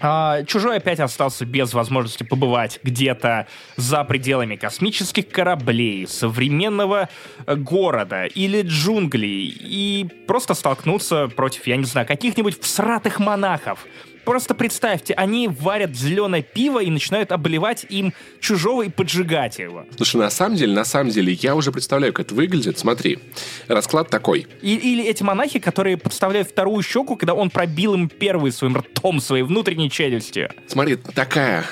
А, 0.00 0.44
Чужой 0.44 0.76
опять 0.76 1.00
остался 1.00 1.44
без 1.44 1.74
возможности 1.74 2.22
побывать 2.22 2.78
где-то 2.84 3.48
за 3.76 4.04
пределами 4.04 4.54
космических 4.54 5.28
кораблей, 5.28 6.06
современного 6.06 7.08
э, 7.46 7.56
города 7.56 8.26
или 8.26 8.62
джунглей 8.62 9.48
и 9.60 10.06
просто 10.28 10.54
столкнуться 10.54 11.26
против, 11.26 11.66
я 11.66 11.76
не 11.76 11.84
знаю, 11.84 12.06
каких-нибудь 12.06 12.60
всратых 12.62 13.18
монахов. 13.18 13.84
Просто 14.28 14.54
представьте, 14.54 15.14
они 15.14 15.48
варят 15.48 15.96
зеленое 15.96 16.42
пиво 16.42 16.82
и 16.82 16.90
начинают 16.90 17.32
обливать 17.32 17.86
им 17.88 18.12
чужого 18.40 18.82
и 18.82 18.90
поджигать 18.90 19.58
его. 19.58 19.86
Слушай, 19.96 20.16
на 20.16 20.28
самом 20.28 20.56
деле, 20.56 20.74
на 20.74 20.84
самом 20.84 21.10
деле, 21.10 21.32
я 21.32 21.54
уже 21.54 21.72
представляю, 21.72 22.12
как 22.12 22.26
это 22.26 22.34
выглядит. 22.34 22.78
Смотри, 22.78 23.20
расклад 23.68 24.10
такой. 24.10 24.46
И- 24.60 24.74
или 24.74 25.02
эти 25.02 25.22
монахи, 25.22 25.58
которые 25.58 25.96
подставляют 25.96 26.50
вторую 26.50 26.82
щеку, 26.82 27.16
когда 27.16 27.32
он 27.32 27.48
пробил 27.48 27.94
им 27.94 28.10
первый 28.10 28.52
своим 28.52 28.76
ртом, 28.76 29.18
своей 29.20 29.44
внутренней 29.44 29.90
челюстью. 29.90 30.50
Смотри, 30.66 30.96
такая 30.96 31.64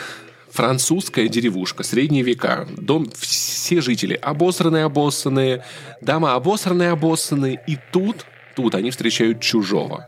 французская 0.51 1.29
деревушка, 1.29 1.83
средние 1.83 2.23
века, 2.23 2.67
дом, 2.79 3.11
все 3.19 3.83
жители 3.83 4.15
обосранные-обоссанные, 4.15 5.63
дома 6.01 6.35
обосранные-обоссанные, 6.37 7.61
и 7.67 7.77
тут, 7.93 8.25
тут 8.55 8.75
они 8.75 8.91
встречают 8.91 9.43
чужого. 9.43 10.07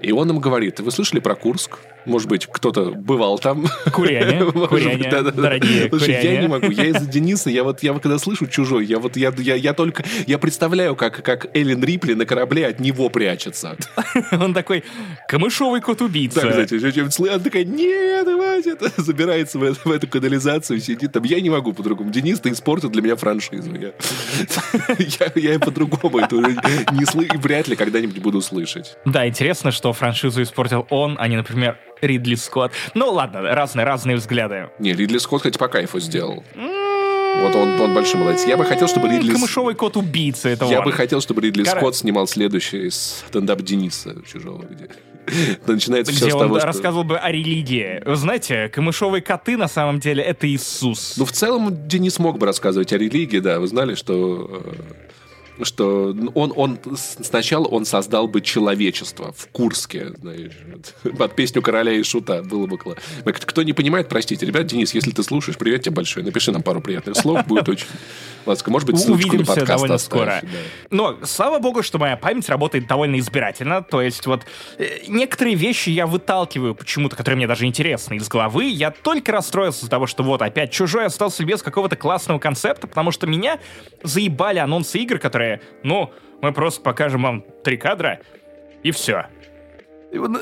И 0.00 0.12
он 0.12 0.30
им 0.30 0.38
говорит, 0.38 0.80
вы 0.80 0.90
слышали 0.90 1.20
про 1.20 1.34
Курск? 1.34 1.78
Может 2.06 2.28
быть, 2.28 2.46
кто-то 2.46 2.92
бывал 2.92 3.38
там. 3.38 3.66
Куряне, 3.92 4.44
куряне, 4.68 4.96
быть, 4.98 5.10
да-да-да. 5.10 5.42
дорогие 5.42 5.88
Слушай, 5.88 6.12
я 6.14 6.20
куряне. 6.20 6.38
не 6.40 6.48
могу, 6.48 6.70
я 6.70 6.84
из-за 6.86 7.06
Дениса, 7.06 7.50
я 7.50 7.64
вот, 7.64 7.82
я 7.82 7.92
вот 7.92 8.02
когда 8.02 8.18
слышу 8.18 8.46
чужой, 8.46 8.86
я 8.86 8.98
вот, 8.98 9.16
я, 9.16 9.32
я, 9.38 9.54
я 9.54 9.72
только, 9.74 10.04
я 10.26 10.38
представляю, 10.38 10.96
как, 10.96 11.22
как 11.22 11.54
Эллен 11.56 11.82
Рипли 11.84 12.14
на 12.14 12.24
корабле 12.26 12.66
от 12.66 12.80
него 12.80 13.08
прячется. 13.08 13.76
Он 14.32 14.54
такой, 14.54 14.84
камышовый 15.28 15.80
кот-убийца. 15.80 16.40
Так, 16.40 16.50
кстати, 16.50 17.28
она 17.28 17.38
такая, 17.38 17.64
нет, 17.64 18.26
хватит, 18.56 18.80
забирается 18.96 19.58
в, 19.58 19.62
эту- 19.62 19.80
в 19.84 19.90
эту 19.90 20.08
канализацию, 20.08 20.80
сидит 20.80 21.12
там. 21.12 21.24
Я 21.24 21.40
не 21.40 21.50
могу 21.50 21.72
по-другому. 21.72 22.10
Денис, 22.10 22.40
ты 22.40 22.50
испортил 22.50 22.90
для 22.90 23.02
меня 23.02 23.16
франшизу. 23.16 23.74
Я, 23.74 23.92
я, 25.34 25.52
я 25.52 25.58
по-другому 25.58 26.18
это 26.18 26.36
уже 26.36 26.56
не 26.92 27.04
слы, 27.04 27.28
вряд 27.34 27.68
ли 27.68 27.76
когда-нибудь 27.76 28.18
буду 28.18 28.40
слышать. 28.40 28.96
Да, 29.04 29.26
интересно, 29.26 29.70
что 29.70 29.92
франшизу 29.92 30.42
испортил 30.42 30.86
он, 30.90 31.16
а 31.18 31.28
не, 31.28 31.36
например, 31.36 31.78
Ридли 32.00 32.34
Скотт. 32.34 32.72
Ну 32.94 33.10
ладно, 33.10 33.42
разные, 33.42 33.84
разные 33.84 34.16
взгляды. 34.16 34.68
Не, 34.78 34.92
Ридли 34.92 35.18
Скотт, 35.18 35.42
кстати, 35.42 35.58
по 35.58 35.68
кайфу 35.68 36.00
сделал. 36.00 36.44
Вот 36.54 37.54
он, 37.54 37.80
он 37.80 37.94
большой 37.94 38.20
молодец. 38.20 38.46
Я 38.46 38.56
бы 38.56 38.64
хотел, 38.64 38.88
чтобы 38.88 39.08
Ридли... 39.08 39.32
Камышовый 39.32 39.74
кот-убийца, 39.74 40.48
это 40.48 40.64
Я 40.66 40.78
он. 40.78 40.84
бы 40.86 40.92
хотел, 40.92 41.20
чтобы 41.20 41.42
Ридли 41.42 41.64
Кора- 41.64 41.80
Скотт 41.80 41.96
снимал 41.96 42.26
следующий 42.26 42.88
стендап 42.90 43.60
Дениса 43.60 44.14
чужого, 44.26 44.64
где 44.64 44.88
начинается 45.66 46.12
все 46.12 46.24
где 46.26 46.30
с 46.30 46.34
он 46.34 46.40
того, 46.40 46.58
что... 46.58 46.66
рассказывал 46.66 47.04
бы 47.04 47.18
о 47.18 47.30
религии. 47.30 48.02
Вы 48.06 48.16
знаете, 48.16 48.68
камышовые 48.68 49.20
коты 49.22 49.56
на 49.56 49.68
самом 49.68 50.00
деле 50.00 50.22
это 50.22 50.48
Иисус. 50.48 51.14
Ну, 51.18 51.24
в 51.26 51.32
целом, 51.32 51.86
Денис 51.86 52.18
мог 52.18 52.38
бы 52.38 52.46
рассказывать 52.46 52.92
о 52.92 52.98
религии, 52.98 53.38
да. 53.40 53.60
Вы 53.60 53.66
знали, 53.66 53.94
что 53.96 54.62
э, 54.64 54.72
что 55.62 56.14
он, 56.34 56.52
он 56.56 56.78
сначала 56.96 57.66
он 57.66 57.84
создал 57.84 58.28
бы 58.28 58.40
человечество 58.40 59.32
в 59.32 59.48
Курске, 59.48 60.12
знаешь, 60.20 60.52
под 61.18 61.34
песню 61.34 61.62
короля 61.62 61.92
и 61.92 62.02
шута 62.02 62.42
было 62.42 62.66
бы 62.66 62.78
классно. 62.78 63.02
Кто 63.24 63.62
не 63.62 63.72
понимает, 63.72 64.08
простите, 64.08 64.46
ребят, 64.46 64.66
Денис, 64.66 64.94
если 64.94 65.10
ты 65.10 65.22
слушаешь, 65.22 65.58
привет 65.58 65.82
тебе 65.82 65.94
большой, 65.94 66.22
напиши 66.22 66.52
нам 66.52 66.62
пару 66.62 66.80
приятных 66.80 67.16
слов, 67.16 67.46
будет 67.46 67.68
очень 67.68 67.86
ласково. 68.46 68.72
Может 68.72 68.86
быть, 68.88 68.98
ссылочку 68.98 69.36
на 69.36 69.44
подкаст 69.44 69.66
довольно 69.66 69.94
оставишь, 69.96 70.38
скоро. 70.38 70.40
да. 70.42 70.58
Но, 70.90 71.18
слава 71.24 71.58
богу, 71.58 71.82
что 71.82 71.98
моя 71.98 72.16
память 72.16 72.48
работает 72.48 72.86
довольно 72.86 73.18
избирательно. 73.18 73.82
То 73.82 74.00
есть 74.02 74.26
вот 74.26 74.44
э, 74.78 75.00
некоторые 75.08 75.56
вещи 75.56 75.90
я 75.90 76.06
выталкиваю 76.06 76.74
почему-то, 76.74 77.16
которые 77.16 77.36
мне 77.36 77.46
даже 77.46 77.66
интересны 77.66 78.14
из 78.14 78.28
головы. 78.28 78.64
Я 78.64 78.90
только 78.90 79.32
расстроился 79.32 79.80
из-за 79.80 79.90
того, 79.90 80.06
что 80.06 80.22
вот 80.22 80.42
опять 80.42 80.72
чужой 80.72 81.06
остался 81.06 81.44
без 81.44 81.62
какого-то 81.62 81.96
классного 81.96 82.38
концепта, 82.38 82.86
потому 82.86 83.10
что 83.10 83.26
меня 83.26 83.58
заебали 84.02 84.58
анонсы 84.58 84.98
игр, 84.98 85.18
которые, 85.18 85.45
ну, 85.82 86.10
мы 86.42 86.52
просто 86.52 86.80
покажем 86.80 87.22
вам 87.22 87.44
три 87.64 87.76
кадра, 87.76 88.20
и 88.82 88.90
все. 88.90 89.26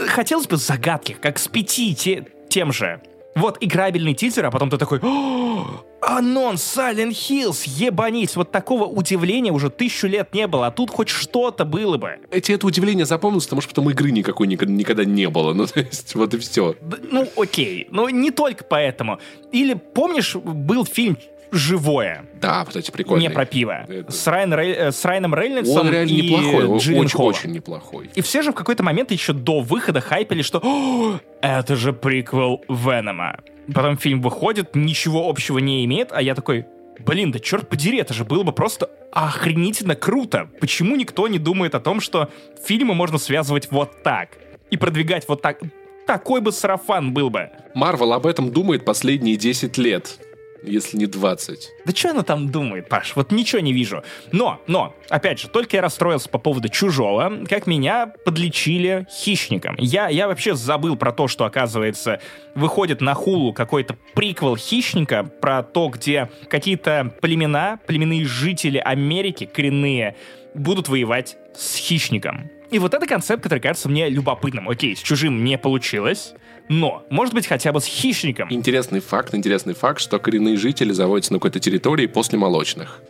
Хотелось 0.09 0.47
бы 0.47 0.57
загадки, 0.57 1.17
как 1.21 1.39
с 1.39 1.49
пяти 1.49 1.95
те- 1.95 2.27
тем 2.49 2.73
же. 2.73 3.01
Вот 3.35 3.59
играбельный 3.61 4.15
тизер, 4.15 4.47
а 4.47 4.51
потом 4.53 4.71
ты 4.71 4.79
такой, 4.79 5.01
«О, 5.03 5.85
анонс 6.01 6.63
Silent 6.77 7.11
Hills, 7.11 7.65
ебанись. 7.67 8.37
Вот 8.37 8.53
такого 8.53 8.85
удивления 8.85 9.51
уже 9.51 9.71
тысячу 9.71 10.07
лет 10.07 10.33
не 10.35 10.47
было, 10.47 10.69
а 10.69 10.71
тут 10.71 10.91
хоть 10.91 11.09
что-то 11.09 11.65
было 11.65 11.97
бы. 11.97 12.19
Эти 12.31 12.53
это 12.53 12.67
удивление 12.67 13.07
запомнилось, 13.07 13.47
потому 13.47 13.61
что 13.63 13.71
потом 13.71 13.91
игры 13.91 14.13
никакой 14.13 14.47
никогда, 14.47 15.05
не 15.05 15.29
было. 15.29 15.53
Ну, 15.53 15.67
то 15.75 15.81
есть, 15.81 16.15
вот 16.15 16.35
и 16.35 16.39
все. 16.39 16.77
Ну, 17.11 17.29
окей, 17.37 17.89
но 17.91 18.09
не 18.09 18.31
только 18.31 18.63
поэтому. 18.65 19.19
Или, 19.51 19.75
помнишь, 19.75 20.37
был 20.37 20.85
фильм 20.85 21.19
«Живое», 21.55 22.25
Да, 22.41 22.65
кстати, 22.65 22.91
прикольно. 22.91 23.23
не 23.23 23.31
про 23.31 23.45
пиво, 23.47 23.85
Это- 23.89 24.11
с, 24.13 24.27
Райан 24.27 24.53
Рей- 24.55 24.75
э, 24.75 24.93
с 24.93 25.05
Райаном 25.05 25.35
Рейнольдсом 25.35 25.87
Он 25.87 25.91
реально 25.91 26.11
и 26.11 26.23
неплохой, 26.23 26.65
очень, 26.67 27.17
очень 27.19 27.51
неплохой. 27.53 28.11
И 28.15 28.21
все 28.21 28.43
же 28.43 28.53
в 28.53 28.55
какой-то 28.55 28.83
момент 28.83 29.11
еще 29.11 29.33
до 29.33 29.61
выхода 29.61 30.01
хайпели, 30.01 30.43
что 30.43 30.61
«О, 30.63 31.21
это 31.41 31.77
же 31.77 31.93
приквел 31.93 32.63
Венома. 32.69 33.39
Потом 33.73 33.97
фильм 33.97 34.21
выходит, 34.21 34.75
ничего 34.77 35.29
общего 35.29 35.59
не 35.59 35.85
имеет, 35.85 36.13
а 36.13 36.21
я 36.21 36.35
такой, 36.35 36.67
блин, 36.99 37.31
да 37.33 37.39
черт 37.39 37.69
подери, 37.69 37.99
это 37.99 38.13
же 38.13 38.25
было 38.25 38.43
бы 38.43 38.53
просто 38.53 38.91
охренительно 39.13 39.95
круто. 39.95 40.49
Почему 40.61 40.97
никто 40.97 41.29
не 41.29 41.39
думает 41.39 41.75
о 41.75 41.81
том, 41.81 42.01
что 42.01 42.29
фильмы 42.67 42.95
можно 42.95 43.19
связывать 43.19 43.69
вот 43.71 44.03
так 44.03 44.31
и 44.71 44.77
продвигать 44.77 45.25
вот 45.29 45.41
так? 45.41 45.61
Такой 46.07 46.43
бы 46.43 46.53
сарафан 46.53 47.15
был 47.15 47.31
бы. 47.31 47.49
Марвел 47.75 48.13
об 48.13 48.27
этом 48.27 48.51
думает 48.51 48.85
последние 48.85 49.37
10 49.37 49.79
лет, 49.79 50.19
если 50.67 50.97
не 50.97 51.07
20. 51.07 51.71
Да 51.85 51.95
что 51.95 52.11
она 52.11 52.23
там 52.23 52.51
думает, 52.51 52.89
Паш? 52.89 53.17
Вот 53.17 53.33
ничего 53.33 53.61
не 53.61 53.73
вижу. 53.73 54.03
Но, 54.33 54.61
но, 54.67 54.95
опять 55.09 55.41
же, 55.41 55.49
только 55.49 55.77
я 55.77 55.83
расстроился 55.83 56.29
по 56.29 56.39
поводу 56.39 56.69
чужого, 56.69 57.45
как 57.49 57.67
меня 57.67 58.13
подлечили 58.25 59.07
хищником. 59.11 59.77
Я, 59.79 60.09
я 60.09 60.29
вообще 60.29 60.55
забыл 60.55 60.97
про 60.97 61.13
то, 61.13 61.29
что, 61.29 61.45
оказывается, 61.45 62.21
выходит 62.55 63.01
на 63.01 63.15
хулу 63.15 63.53
какой-то 63.53 63.97
приквел 64.15 64.57
хищника 64.57 65.25
про 65.25 65.63
то, 65.63 65.89
где 65.89 66.31
какие-то 66.49 67.15
племена, 67.21 67.79
племенные 67.87 68.25
жители 68.25 68.79
Америки, 68.79 69.49
коренные, 69.53 70.17
будут 70.55 70.89
воевать 70.89 71.37
с 71.55 71.77
хищником. 71.77 72.51
И 72.71 72.79
вот 72.79 72.95
это 72.95 73.07
концепт, 73.07 73.43
который 73.43 73.61
кажется 73.61 73.89
мне 73.89 74.09
любопытным. 74.09 74.69
Окей, 74.69 74.97
с 74.97 75.01
чужим 75.01 75.45
не 75.45 75.59
получилось, 75.59 76.35
но, 76.69 77.05
может 77.11 77.35
быть, 77.35 77.47
хотя 77.47 77.73
бы 77.73 77.81
с 77.81 77.85
хищником. 77.85 78.49
Интересный 78.51 79.01
факт, 79.01 79.35
интересный 79.35 79.75
факт, 79.75 80.01
что 80.01 80.19
коренные 80.19 80.57
жители 80.57 80.93
заводятся 80.93 81.33
на 81.33 81.39
какой-то 81.39 81.61
территории 81.61 82.07
после 82.07 82.39
молочных. 82.39 83.01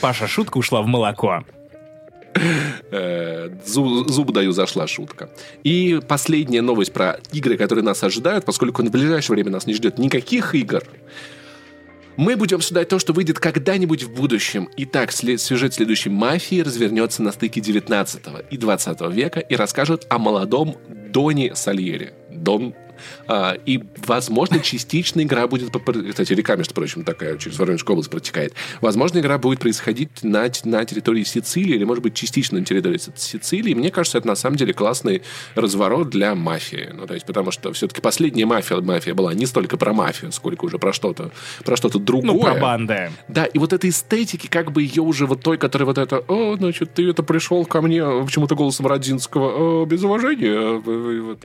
Паша, 0.00 0.26
шутка 0.26 0.58
ушла 0.58 0.82
в 0.82 0.86
молоко. 0.86 1.44
Э, 2.90 3.48
зуб, 3.64 4.08
зуб 4.08 4.32
даю, 4.32 4.52
зашла 4.52 4.86
шутка. 4.86 5.30
И 5.62 6.00
последняя 6.06 6.62
новость 6.62 6.92
про 6.92 7.20
игры, 7.32 7.56
которые 7.56 7.84
нас 7.84 8.02
ожидают, 8.02 8.44
поскольку 8.44 8.82
в 8.82 8.90
ближайшее 8.90 9.34
время 9.34 9.50
нас 9.50 9.66
не 9.66 9.74
ждет 9.74 9.98
никаких 9.98 10.54
игр. 10.54 10.82
Мы 12.16 12.36
будем 12.36 12.58
обсуждать 12.58 12.88
то, 12.88 13.00
что 13.00 13.12
выйдет 13.12 13.40
когда-нибудь 13.40 14.04
в 14.04 14.14
будущем. 14.14 14.68
Итак, 14.76 15.10
след, 15.10 15.40
сюжет 15.40 15.74
следующей 15.74 16.10
«Мафии» 16.10 16.60
развернется 16.60 17.22
на 17.22 17.32
стыке 17.32 17.60
19 17.60 18.22
и 18.50 18.56
20 18.56 19.00
века 19.12 19.40
и 19.40 19.56
расскажет 19.56 20.06
о 20.08 20.18
молодом 20.18 20.76
Доне 20.88 21.56
Сальере. 21.56 22.14
Дон 22.30 22.74
и, 23.66 23.82
возможно, 24.06 24.60
частично 24.60 25.22
игра 25.22 25.46
будет... 25.46 25.70
Кстати, 26.10 26.32
река, 26.32 26.56
между 26.56 26.74
прочим, 26.74 27.04
такая 27.04 27.36
через 27.38 27.58
Воронежскую 27.58 27.94
область 27.94 28.10
протекает. 28.10 28.54
Возможно, 28.80 29.18
игра 29.18 29.38
будет 29.38 29.60
происходить 29.60 30.22
на, 30.22 30.46
на 30.64 30.84
территории 30.84 31.24
Сицилии 31.24 31.74
или, 31.74 31.84
может 31.84 32.02
быть, 32.02 32.14
частично 32.14 32.58
на 32.58 32.64
территории 32.64 32.98
Сицилии. 33.16 33.74
Мне 33.74 33.90
кажется, 33.90 34.18
это 34.18 34.26
на 34.26 34.36
самом 34.36 34.56
деле 34.56 34.72
классный 34.72 35.22
разворот 35.54 36.10
для 36.10 36.34
мафии. 36.34 36.90
Ну, 36.92 37.06
то 37.06 37.14
есть, 37.14 37.26
потому 37.26 37.50
что 37.50 37.72
все-таки 37.72 38.00
последняя 38.00 38.46
мафия, 38.46 38.80
мафия 38.80 39.14
была 39.14 39.34
не 39.34 39.46
столько 39.46 39.76
про 39.76 39.92
мафию, 39.92 40.32
сколько 40.32 40.64
уже 40.64 40.78
про 40.78 40.92
что-то 40.92 41.30
про 41.64 41.76
что-то 41.76 41.98
другое. 41.98 42.32
Ну, 42.32 42.40
про 42.40 42.54
банды. 42.54 43.10
Да, 43.28 43.44
и 43.44 43.58
вот 43.58 43.72
этой 43.72 43.90
эстетики, 43.90 44.46
как 44.46 44.72
бы 44.72 44.82
ее 44.82 45.02
уже 45.02 45.26
вот 45.26 45.42
той, 45.42 45.58
которая 45.58 45.86
вот 45.86 45.98
это, 45.98 46.18
о, 46.18 46.56
значит, 46.56 46.94
ты 46.94 47.08
это 47.08 47.22
пришел 47.22 47.64
ко 47.64 47.80
мне 47.80 48.04
почему-то 48.24 48.54
голосом 48.54 48.86
Родинского, 48.86 49.82
о, 49.82 49.86
без 49.86 50.02
уважения, 50.02 50.78
вот. 50.78 51.38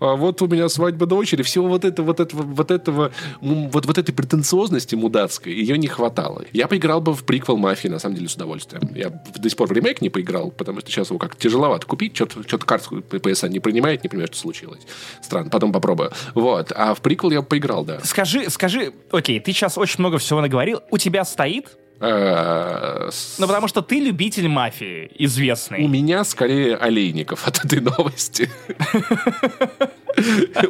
а 0.00 0.16
вот 0.16 0.42
у 0.42 0.46
меня 0.46 0.68
свадьба 0.68 0.91
дочери, 0.98 1.42
всего 1.42 1.68
вот 1.68 1.84
этого, 1.84 2.06
вот 2.06 2.20
этого, 2.20 2.42
вот 2.42 2.70
этого, 2.70 3.12
вот, 3.40 3.86
вот 3.86 3.98
этой 3.98 4.12
претенциозности 4.12 4.94
мудацкой, 4.94 5.54
ее 5.54 5.78
не 5.78 5.86
хватало. 5.86 6.44
Я 6.52 6.68
поиграл 6.68 7.00
бы 7.00 7.14
в 7.14 7.24
приквел 7.24 7.56
«Мафии», 7.56 7.88
на 7.88 7.98
самом 7.98 8.16
деле, 8.16 8.28
с 8.28 8.34
удовольствием. 8.34 8.82
Я 8.94 9.10
до 9.10 9.48
сих 9.48 9.56
пор 9.56 9.68
в 9.68 9.72
ремейк 9.72 10.00
не 10.00 10.10
поиграл, 10.10 10.50
потому 10.50 10.80
что 10.80 10.90
сейчас 10.90 11.08
его 11.08 11.18
как 11.18 11.36
тяжеловато 11.36 11.86
купить, 11.86 12.14
что-то, 12.14 12.42
что-то 12.42 12.66
карту 12.66 12.98
PSN 12.98 13.48
не 13.50 13.60
принимает, 13.60 14.02
не 14.02 14.08
понимаю, 14.08 14.28
что 14.28 14.36
случилось. 14.36 14.82
Странно, 15.20 15.50
потом 15.50 15.72
попробую. 15.72 16.12
Вот, 16.34 16.72
а 16.74 16.94
в 16.94 17.00
приквел 17.00 17.30
я 17.30 17.42
поиграл, 17.42 17.84
да. 17.84 18.00
Скажи, 18.04 18.48
скажи, 18.50 18.92
окей, 19.10 19.40
ты 19.40 19.52
сейчас 19.52 19.78
очень 19.78 20.00
много 20.00 20.18
всего 20.18 20.40
наговорил, 20.40 20.80
у 20.90 20.98
тебя 20.98 21.24
стоит 21.24 21.76
ну, 22.02 23.46
потому 23.46 23.68
что 23.68 23.80
ты 23.80 24.00
любитель 24.00 24.48
мафии, 24.48 25.08
известный. 25.18 25.84
У 25.84 25.88
меня 25.88 26.24
скорее 26.24 26.76
олейников 26.76 27.46
от 27.48 27.64
этой 27.64 27.80
новости. 27.80 28.50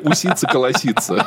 Уситься, 0.03 0.47
колоситься. 0.47 1.26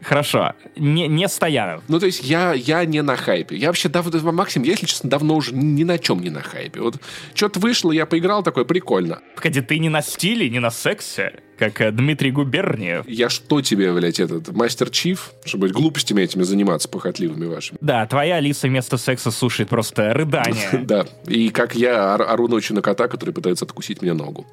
Хорошо. 0.00 0.54
Не, 0.76 1.08
не 1.08 1.28
Стоянов. 1.28 1.82
Ну, 1.88 2.00
то 2.00 2.06
есть 2.06 2.24
я, 2.24 2.54
я 2.54 2.86
не 2.86 3.02
на 3.02 3.16
хайпе. 3.16 3.56
Я 3.56 3.66
вообще, 3.66 3.90
дав, 3.90 4.06
Максим, 4.32 4.62
я, 4.62 4.70
если 4.70 4.86
честно, 4.86 5.10
давно 5.10 5.36
уже 5.36 5.54
ни 5.54 5.84
на 5.84 5.98
чем 5.98 6.20
не 6.20 6.30
на 6.30 6.40
хайпе. 6.40 6.80
Вот 6.80 6.96
что-то 7.34 7.60
вышло, 7.60 7.92
я 7.92 8.06
поиграл, 8.06 8.42
такой, 8.42 8.64
прикольно. 8.64 9.20
Погоди, 9.36 9.60
ты 9.60 9.78
не 9.78 9.90
на 9.90 10.00
стиле, 10.00 10.48
не 10.48 10.60
на 10.60 10.70
сексе? 10.70 11.40
Как 11.58 11.80
э, 11.80 11.90
Дмитрий 11.90 12.30
Губерниев. 12.30 13.04
Я 13.06 13.28
что 13.28 13.60
тебе, 13.60 13.92
блядь, 13.92 14.20
этот 14.20 14.48
мастер-чиф, 14.52 15.32
чтобы 15.44 15.68
глупостями 15.68 16.22
этими 16.22 16.42
заниматься, 16.42 16.88
похотливыми 16.88 17.46
вашими? 17.46 17.78
Да, 17.80 18.06
твоя 18.06 18.36
Алиса 18.36 18.68
вместо 18.68 18.96
секса 18.96 19.30
слушает 19.30 19.68
просто 19.68 20.14
рыдание. 20.14 20.68
Да, 20.88 21.06
и 21.26 21.50
как 21.50 21.74
я 21.74 22.14
ору 22.14 22.48
ночью 22.48 22.74
на 22.74 22.82
кота, 22.82 23.08
который 23.08 23.34
пытается 23.34 23.64
откусить 23.64 24.00
мне 24.00 24.14
ногу. 24.14 24.46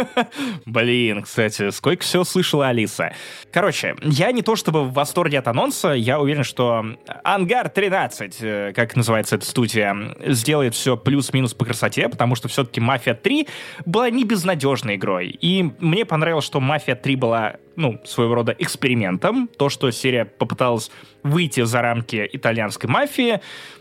Блин, 0.66 1.22
кстати, 1.22 1.70
сколько 1.70 2.04
всего 2.04 2.24
слышала 2.24 2.68
Алиса. 2.68 3.14
Короче, 3.50 3.96
я 4.02 4.30
не 4.30 4.42
то 4.42 4.54
чтобы 4.54 4.84
в 4.84 4.92
восторге 4.92 5.40
от 5.40 5.48
анонса, 5.48 5.88
я 5.88 6.20
уверен, 6.20 6.44
что 6.44 6.84
Ангар 7.24 7.68
13, 7.68 8.36
э, 8.40 8.72
как 8.76 8.94
называется 8.94 9.36
эта 9.36 9.46
студия, 9.46 9.96
сделает 10.26 10.74
все 10.74 10.96
плюс-минус 10.96 11.54
по 11.54 11.64
красоте, 11.64 12.08
потому 12.08 12.36
что 12.36 12.48
все-таки 12.48 12.80
Мафия 12.80 13.14
3 13.14 13.48
была 13.86 14.10
не 14.10 14.24
безнадежной 14.24 14.96
игрой. 14.96 15.28
И 15.40 15.70
мне 15.80 16.04
понравилось 16.04 16.41
что 16.42 16.60
«Мафия 16.60 16.94
3» 16.94 17.16
была, 17.16 17.56
ну, 17.76 18.00
своего 18.04 18.34
рода 18.34 18.54
экспериментом. 18.58 19.48
То, 19.48 19.68
что 19.68 19.90
серия 19.90 20.24
попыталась 20.24 20.90
выйти 21.22 21.62
за 21.64 21.80
рамки 21.80 22.28
итальянской 22.32 22.90
мафии, 22.90 23.40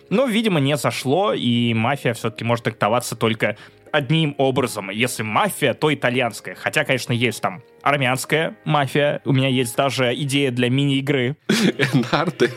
но, 0.10 0.26
видимо, 0.26 0.60
не 0.60 0.78
зашло, 0.78 1.34
и 1.34 1.74
мафия 1.74 2.14
все-таки 2.14 2.44
может 2.44 2.66
трактоваться 2.66 3.16
только 3.16 3.58
одним 3.92 4.36
образом. 4.38 4.90
Если 4.90 5.24
мафия, 5.24 5.74
то 5.74 5.94
итальянская. 5.94 6.56
Хотя, 6.56 6.84
конечно, 6.84 7.14
есть 7.14 7.42
там 7.42 7.62
армянская 7.82 8.56
мафия. 8.66 9.22
У 9.26 9.34
меня 9.34 9.50
есть 9.50 9.76
даже 9.76 10.14
идея 10.16 10.52
для 10.52 10.70
мини-игры. 10.70 11.36
Нарты. 12.12 12.52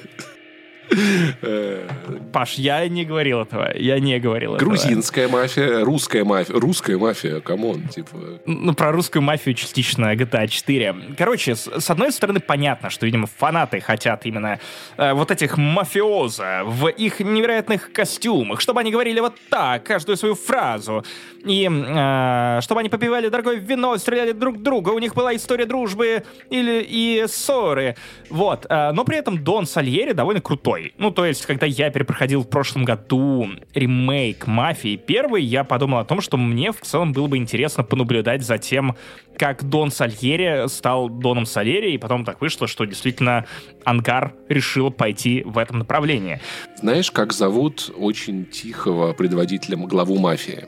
Паш, 2.33 2.55
я 2.55 2.87
не 2.89 3.05
говорил 3.05 3.41
этого. 3.41 3.77
Я 3.77 3.99
не 4.01 4.19
говорил 4.19 4.57
Грузинская 4.57 5.27
этого. 5.27 5.43
мафия, 5.43 5.85
русская 5.85 6.25
мафия. 6.25 6.59
Русская 6.59 6.99
мафия, 6.99 7.41
come 7.41 7.68
on, 7.68 7.89
типа. 7.89 8.41
Ну, 8.47 8.75
про 8.75 8.93
русскую 8.93 9.23
мафию 9.23 9.55
частично 9.55 10.15
GTA 10.15 10.49
4. 10.49 10.95
Короче, 11.17 11.55
с, 11.55 11.67
с 11.67 11.91
одной 11.91 12.13
стороны, 12.13 12.41
понятно, 12.41 12.91
что, 12.91 13.07
видимо, 13.07 13.27
фанаты 13.27 13.81
хотят 13.81 14.27
именно 14.27 14.59
э, 14.97 15.13
вот 15.13 15.31
этих 15.31 15.57
мафиоза 15.57 16.63
в 16.65 16.89
их 16.89 17.21
невероятных 17.21 17.93
костюмах, 17.93 18.61
чтобы 18.61 18.81
они 18.81 18.91
говорили 18.91 19.21
вот 19.21 19.35
так, 19.49 19.85
каждую 19.85 20.17
свою 20.17 20.35
фразу. 20.35 21.05
И 21.45 21.69
э, 21.69 22.61
чтобы 22.63 22.81
они 22.81 22.89
попивали 22.89 23.29
дорогое 23.29 23.57
вино, 23.57 23.97
стреляли 23.99 24.33
друг 24.33 24.63
друга, 24.63 24.91
у 24.91 24.99
них 24.99 25.15
была 25.15 25.35
история 25.37 25.67
дружбы 25.67 26.25
или 26.51 26.85
и 26.87 27.25
ссоры. 27.29 27.97
Вот. 28.31 28.67
Э, 28.69 28.93
но 28.93 29.05
при 29.05 29.19
этом 29.19 29.43
Дон 29.43 29.67
Сальери 29.67 30.13
довольно 30.13 30.41
крутой. 30.41 30.95
Ну, 30.99 31.11
то 31.11 31.27
есть, 31.27 31.45
когда 31.47 31.67
я 31.67 31.91
перепроходил 31.91 32.43
в 32.43 32.49
прошлом 32.49 32.85
году 32.85 33.49
ремейк 33.75 34.47
«Мафии» 34.47 34.97
первый, 34.97 35.43
я 35.43 35.65
подумал 35.65 35.99
о 35.99 36.05
том, 36.05 36.21
что 36.21 36.37
мне 36.37 36.73
в 36.73 36.81
целом 36.81 37.13
было 37.13 37.27
бы 37.27 37.37
интересно 37.37 37.85
понаблюдать 37.85 38.43
за 38.43 38.59
тем, 38.59 38.97
как 39.39 39.65
Дон 39.65 39.91
Сальери 39.91 40.69
стал 40.69 41.09
Доном 41.09 41.47
Сальери, 41.47 41.93
и 41.93 41.99
потом 41.99 42.25
так 42.25 42.41
вышло, 42.41 42.67
что 42.67 42.85
действительно 42.85 43.47
Ангар 43.85 44.35
решил 44.49 44.91
пойти 44.91 45.43
в 45.45 45.59
этом 45.59 45.79
направлении. 45.79 46.41
Знаешь, 46.77 47.11
как 47.11 47.33
зовут 47.33 47.93
очень 47.97 48.47
тихого 48.47 49.13
предводителя 49.13 49.77
главу 49.77 50.19
мафии? 50.19 50.65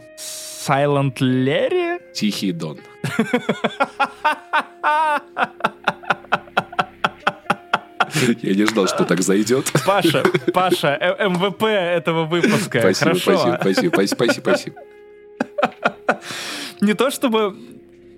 Silent 0.67 1.21
Лерри? 1.21 2.01
Тихий 2.13 2.53
Дон. 2.53 2.79
Я 8.43 8.55
не 8.55 8.65
ждал, 8.67 8.89
что 8.89 9.05
так 9.05 9.21
зайдет. 9.21 9.71
Паша, 9.87 10.25
Паша, 10.53 10.97
э, 11.01 11.29
МВП 11.29 11.65
этого 11.65 12.25
выпуска. 12.25 12.81
Спасибо, 12.81 13.11
Хорошо. 13.11 13.59
спасибо, 13.61 13.93
спасибо, 13.95 14.07
спасибо, 14.07 14.41
спасибо. 14.41 14.77
Не 16.81 16.95
то 16.95 17.11
чтобы 17.11 17.57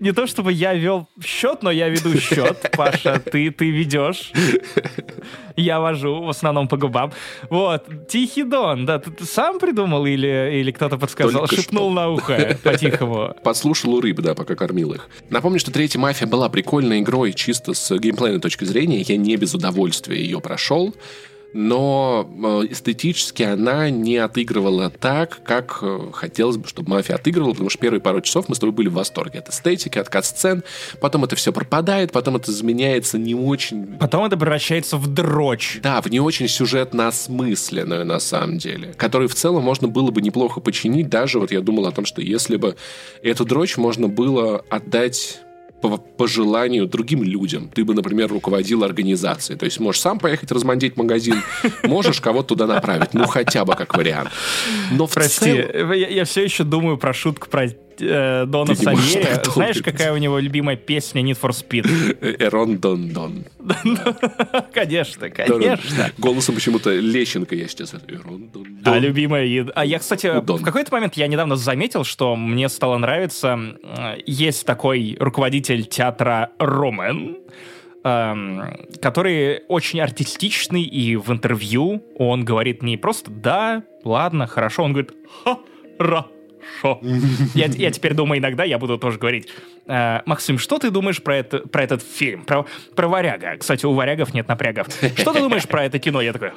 не 0.00 0.12
то 0.12 0.26
чтобы 0.26 0.52
я 0.52 0.74
вел 0.74 1.08
счет, 1.24 1.62
но 1.62 1.70
я 1.70 1.88
веду 1.88 2.18
счет. 2.18 2.70
Паша, 2.76 3.20
ты, 3.20 3.50
ты 3.50 3.70
ведешь. 3.70 4.32
Я 5.56 5.80
вожу, 5.80 6.22
в 6.22 6.28
основном 6.28 6.68
по 6.68 6.76
губам. 6.76 7.12
Вот, 7.50 8.08
Тихий 8.08 8.44
Дон, 8.44 8.86
да, 8.86 8.98
ты, 8.98 9.10
ты 9.10 9.24
сам 9.24 9.58
придумал 9.58 10.06
или, 10.06 10.60
или 10.60 10.70
кто-то 10.70 10.98
подсказал, 10.98 11.42
Только 11.42 11.56
шепнул 11.56 11.90
что. 11.90 11.94
на 11.94 12.08
ухо 12.10 12.58
по-тихому? 12.62 13.34
Подслушал 13.42 13.94
у 13.94 14.00
рыб, 14.00 14.20
да, 14.20 14.34
пока 14.34 14.54
кормил 14.54 14.94
их. 14.94 15.08
Напомню, 15.30 15.58
что 15.58 15.72
третья 15.72 15.98
мафия 15.98 16.28
была 16.28 16.48
прикольной 16.48 17.00
игрой 17.00 17.32
чисто 17.32 17.74
с 17.74 17.96
геймплейной 17.98 18.40
точки 18.40 18.64
зрения. 18.64 19.00
Я 19.00 19.16
не 19.16 19.36
без 19.36 19.54
удовольствия 19.54 20.20
ее 20.20 20.40
прошел 20.40 20.94
но 21.52 22.28
э, 22.28 22.72
эстетически 22.72 23.42
она 23.42 23.90
не 23.90 24.16
отыгрывала 24.18 24.90
так, 24.90 25.42
как 25.44 25.78
э, 25.82 26.10
хотелось 26.12 26.56
бы, 26.56 26.68
чтобы 26.68 26.90
мафия 26.90 27.16
отыгрывала, 27.16 27.52
потому 27.52 27.70
что 27.70 27.78
первые 27.78 28.00
пару 28.00 28.20
часов 28.20 28.48
мы 28.48 28.54
с 28.54 28.58
тобой 28.58 28.74
были 28.74 28.88
в 28.88 28.94
восторге 28.94 29.38
от 29.38 29.48
эстетики, 29.48 29.98
от 29.98 30.08
кат-сцен, 30.08 30.62
потом 31.00 31.24
это 31.24 31.36
все 31.36 31.52
пропадает, 31.52 32.12
потом 32.12 32.36
это 32.36 32.50
изменяется 32.50 33.18
не 33.18 33.34
очень... 33.34 33.96
Потом 33.98 34.24
это 34.24 34.36
превращается 34.36 34.96
в 34.96 35.06
дрочь. 35.06 35.80
Да, 35.82 36.00
в 36.02 36.10
не 36.10 36.20
очень 36.20 36.48
сюжетно 36.48 37.08
осмысленную, 37.08 38.04
на 38.04 38.18
самом 38.18 38.58
деле, 38.58 38.92
которую 38.96 39.28
в 39.28 39.34
целом 39.34 39.62
можно 39.62 39.88
было 39.88 40.10
бы 40.10 40.20
неплохо 40.20 40.60
починить, 40.60 41.08
даже 41.08 41.38
вот 41.38 41.50
я 41.50 41.60
думал 41.60 41.86
о 41.86 41.92
том, 41.92 42.04
что 42.04 42.20
если 42.20 42.56
бы 42.56 42.76
эту 43.22 43.44
дрочь 43.44 43.76
можно 43.76 44.08
было 44.08 44.64
отдать 44.68 45.40
по, 45.80 45.96
по 45.96 46.26
желанию 46.26 46.86
другим 46.86 47.22
людям. 47.22 47.70
Ты 47.74 47.84
бы, 47.84 47.94
например, 47.94 48.28
руководил 48.28 48.84
организацией. 48.84 49.58
То 49.58 49.64
есть 49.64 49.80
можешь 49.80 50.00
сам 50.00 50.18
поехать 50.18 50.50
размандить 50.50 50.96
магазин, 50.96 51.42
можешь 51.84 52.20
кого-то 52.20 52.48
туда 52.48 52.66
направить. 52.66 53.14
Ну, 53.14 53.26
хотя 53.26 53.64
бы 53.64 53.74
как 53.74 53.96
вариант. 53.96 54.30
Но 54.92 55.06
в 55.06 55.14
Прости, 55.14 55.62
целом... 55.62 55.92
я, 55.92 56.08
я 56.08 56.24
все 56.24 56.44
еще 56.44 56.64
думаю 56.64 56.98
про 56.98 57.12
шутку 57.12 57.48
про 57.48 57.68
э, 58.00 58.46
Дона 58.46 58.74
Сальери. 58.74 59.50
Знаешь, 59.52 59.82
какая 59.82 60.12
у 60.12 60.16
него 60.16 60.38
любимая 60.38 60.76
песня 60.76 61.22
Need 61.22 61.38
for 61.40 61.50
Speed? 61.50 61.86
Эрон 62.40 62.78
Дон 62.78 63.08
Дон. 63.10 63.44
Конечно, 64.72 65.30
конечно. 65.30 66.10
Голосом 66.18 66.54
почему-то 66.54 66.90
Лещенко 66.90 67.54
я 67.54 67.68
сейчас. 67.68 67.94
Эрон 68.08 68.48
Дон 68.48 68.78
Дон. 68.82 68.94
А 68.94 68.98
любимая... 68.98 69.66
А 69.74 69.84
я, 69.84 69.98
кстати, 69.98 70.26
в 70.40 70.62
какой-то 70.62 70.92
момент 70.92 71.14
я 71.14 71.26
недавно 71.26 71.56
заметил, 71.56 72.04
что 72.04 72.36
мне 72.36 72.68
стало 72.68 72.98
нравиться... 72.98 73.58
Есть 74.26 74.66
такой 74.66 75.16
руководитель 75.18 75.84
театра 75.84 76.50
Ромен, 76.58 77.38
эм, 78.04 78.86
который 79.00 79.62
очень 79.68 80.00
артистичный, 80.00 80.82
и 80.82 81.16
в 81.16 81.30
интервью 81.32 82.02
он 82.16 82.44
говорит 82.44 82.82
не 82.82 82.96
просто 82.96 83.30
«да, 83.30 83.82
ладно, 84.04 84.46
хорошо», 84.46 84.84
он 84.84 84.92
говорит 84.92 85.12
«ха-ра». 85.44 86.26
Шо. 86.80 87.00
Я, 87.54 87.66
я 87.66 87.90
теперь 87.90 88.14
думаю, 88.14 88.40
иногда 88.40 88.64
я 88.64 88.78
буду 88.78 88.98
тоже 88.98 89.18
говорить. 89.18 89.48
Э, 89.86 90.20
Максим, 90.26 90.58
что 90.58 90.78
ты 90.78 90.90
думаешь 90.90 91.22
про, 91.22 91.36
это, 91.36 91.58
про 91.60 91.82
этот 91.82 92.02
фильм? 92.02 92.44
Про, 92.44 92.66
про 92.94 93.08
варяга. 93.08 93.56
Кстати, 93.58 93.86
у 93.86 93.92
варягов 93.94 94.34
нет 94.34 94.46
напрягов. 94.48 94.86
Что 95.16 95.32
ты 95.32 95.40
думаешь 95.40 95.66
про 95.66 95.84
это 95.84 95.98
кино? 95.98 96.20
Я 96.20 96.32
такой, 96.32 96.52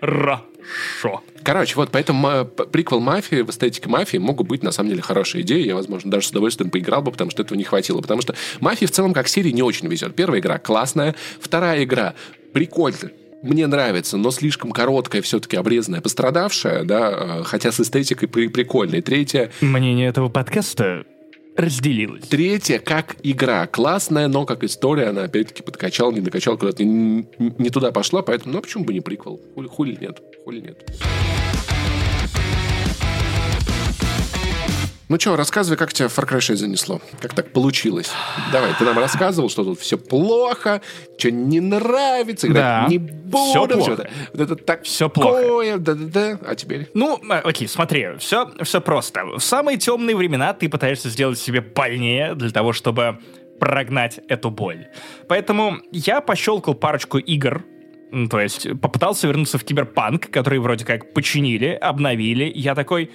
хорошо. 0.00 1.22
Короче, 1.42 1.76
вот 1.76 1.90
поэтому 1.90 2.44
п- 2.44 2.66
приквел 2.66 3.00
«Мафии» 3.00 3.40
в 3.42 3.50
эстетике 3.50 3.88
«Мафии» 3.88 4.18
могут 4.18 4.48
быть, 4.48 4.62
на 4.62 4.70
самом 4.70 4.90
деле, 4.90 5.00
хорошие 5.02 5.42
идеи. 5.42 5.64
Я, 5.64 5.74
возможно, 5.74 6.10
даже 6.10 6.26
с 6.26 6.30
удовольствием 6.30 6.70
поиграл 6.70 7.00
бы, 7.02 7.10
потому 7.10 7.30
что 7.30 7.42
этого 7.42 7.56
не 7.56 7.64
хватило. 7.64 8.00
Потому 8.02 8.20
что 8.20 8.34
«Мафии» 8.60 8.84
в 8.86 8.90
целом 8.90 9.14
как 9.14 9.28
серии 9.28 9.50
не 9.50 9.62
очень 9.62 9.88
везет. 9.88 10.14
Первая 10.14 10.40
игра 10.40 10.58
классная, 10.58 11.14
вторая 11.40 11.84
игра 11.84 12.14
прикольная. 12.52 13.12
Мне 13.42 13.66
нравится, 13.68 14.16
но 14.16 14.30
слишком 14.30 14.72
короткая, 14.72 15.22
все-таки 15.22 15.56
обрезанная, 15.56 16.00
пострадавшая, 16.00 16.84
да, 16.84 17.42
хотя 17.44 17.70
с 17.70 17.78
эстетикой 17.80 18.28
при- 18.28 18.48
прикольной. 18.48 19.00
Третья, 19.00 19.50
Мнение 19.60 20.08
этого 20.08 20.28
подкаста 20.28 21.04
разделилось. 21.56 22.26
Третья, 22.28 22.78
как 22.80 23.16
игра, 23.22 23.66
классная, 23.66 24.28
но 24.28 24.44
как 24.44 24.64
история, 24.64 25.06
она 25.06 25.24
опять-таки 25.24 25.62
подкачала, 25.62 26.10
не 26.12 26.20
накачала, 26.20 26.56
куда-то 26.56 26.82
не, 26.84 27.26
не 27.38 27.70
туда 27.70 27.92
пошла, 27.92 28.22
поэтому, 28.22 28.54
ну, 28.54 28.58
а 28.58 28.62
почему 28.62 28.84
бы 28.84 28.92
не 28.92 29.00
приквел? 29.00 29.40
Хули, 29.54 29.68
хули 29.68 29.98
нет, 30.00 30.20
хули 30.44 30.60
нет. 30.60 30.84
Ну 35.08 35.18
что, 35.18 35.36
рассказывай, 35.36 35.78
как 35.78 35.94
тебя 35.94 36.08
Far 36.08 36.28
Cry 36.28 36.40
6 36.40 36.60
занесло? 36.60 37.00
Как 37.20 37.32
так 37.32 37.50
получилось? 37.52 38.10
Давай, 38.52 38.74
ты 38.78 38.84
нам 38.84 38.98
рассказывал, 38.98 39.48
что 39.48 39.64
тут 39.64 39.80
все 39.80 39.96
плохо, 39.96 40.82
что 41.16 41.30
не 41.30 41.60
нравится, 41.60 42.46
играть 42.46 42.62
Да, 42.62 42.86
не 42.90 42.98
буду. 42.98 43.30
плохо. 43.30 43.92
это, 43.92 44.10
вот 44.32 44.40
это 44.40 44.56
так 44.56 44.82
Всё 44.84 45.08
плохо. 45.08 45.78
Да-да-да. 45.78 46.38
А 46.46 46.54
теперь? 46.54 46.90
Ну, 46.92 47.18
э, 47.26 47.38
окей, 47.38 47.68
смотри, 47.68 48.08
все, 48.18 48.50
все 48.62 48.82
просто. 48.82 49.24
В 49.24 49.40
самые 49.40 49.78
темные 49.78 50.14
времена 50.14 50.52
ты 50.52 50.68
пытаешься 50.68 51.08
сделать 51.08 51.38
себе 51.38 51.62
больнее 51.62 52.34
для 52.34 52.50
того, 52.50 52.74
чтобы 52.74 53.18
прогнать 53.58 54.20
эту 54.28 54.50
боль. 54.50 54.88
Поэтому 55.26 55.78
я 55.90 56.20
пощелкал 56.20 56.74
парочку 56.74 57.16
игр, 57.16 57.64
ну, 58.12 58.28
то 58.28 58.40
есть 58.40 58.68
попытался 58.82 59.26
вернуться 59.26 59.56
в 59.56 59.64
Киберпанк, 59.64 60.30
который 60.30 60.58
вроде 60.58 60.84
как 60.84 61.14
починили, 61.14 61.68
обновили. 61.68 62.52
Я 62.54 62.74
такой, 62.74 63.10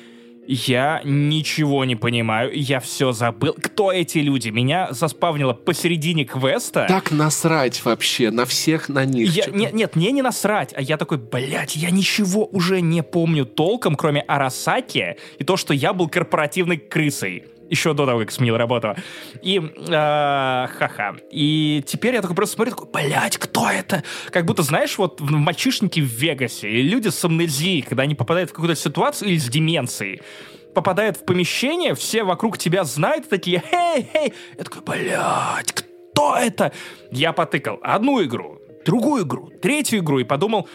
я 0.47 1.01
ничего 1.03 1.85
не 1.85 1.95
понимаю, 1.95 2.51
я 2.53 2.79
все 2.79 3.11
забыл. 3.11 3.55
Кто 3.61 3.91
эти 3.91 4.19
люди? 4.19 4.49
Меня 4.49 4.89
заспавнило 4.91 5.53
посередине 5.53 6.25
квеста. 6.25 6.85
Так 6.87 7.11
насрать 7.11 7.83
вообще 7.85 8.31
на 8.31 8.45
всех 8.45 8.89
на 8.89 9.05
них. 9.05 9.33
Я, 9.33 9.45
нет, 9.47 9.73
нет, 9.73 9.95
мне 9.95 10.11
не 10.11 10.21
насрать, 10.21 10.73
а 10.75 10.81
я 10.81 10.97
такой, 10.97 11.17
блядь, 11.17 11.75
я 11.75 11.91
ничего 11.91 12.45
уже 12.45 12.81
не 12.81 13.03
помню 13.03 13.45
толком, 13.45 13.95
кроме 13.95 14.21
Арасаки 14.21 15.17
и 15.39 15.43
то, 15.43 15.57
что 15.57 15.73
я 15.73 15.93
был 15.93 16.09
корпоративной 16.09 16.77
крысой. 16.77 17.45
Еще 17.73 17.95
до 17.95 18.05
того, 18.05 18.19
как 18.19 18.29
сменил 18.29 18.55
работу. 18.55 18.95
И, 19.41 19.57
э, 19.57 19.91
ха-ха. 19.91 21.15
И 21.31 21.83
теперь 21.87 22.13
я 22.13 22.21
такой 22.21 22.35
просто 22.35 22.53
смотрю, 22.53 22.75
такой, 22.75 22.87
блядь, 22.91 23.37
кто 23.37 23.67
это? 23.67 24.03
Как 24.29 24.45
будто, 24.45 24.61
знаешь, 24.61 24.95
вот 24.99 25.19
в 25.19 25.31
мальчишнике 25.31 26.01
в 26.01 26.05
Вегасе, 26.05 26.69
и 26.69 26.83
люди 26.83 27.07
с 27.07 27.25
амнезией, 27.25 27.81
когда 27.81 28.03
они 28.03 28.13
попадают 28.13 28.51
в 28.51 28.53
какую-то 28.53 28.79
ситуацию 28.79 29.29
или 29.29 29.39
с 29.39 29.49
деменцией, 29.49 30.21
попадают 30.75 31.17
в 31.17 31.25
помещение, 31.25 31.95
все 31.95 32.23
вокруг 32.23 32.59
тебя 32.59 32.83
знают, 32.83 33.27
такие, 33.27 33.63
эй, 33.71 34.07
эй. 34.13 34.33
Я 34.55 34.63
такой, 34.63 34.83
блядь, 34.83 35.71
кто 35.71 36.35
это? 36.37 36.73
Я 37.09 37.33
потыкал 37.33 37.79
одну 37.81 38.23
игру, 38.23 38.59
другую 38.85 39.23
игру, 39.23 39.49
третью 39.63 40.01
игру 40.01 40.19
и 40.19 40.23
подумал, 40.23 40.69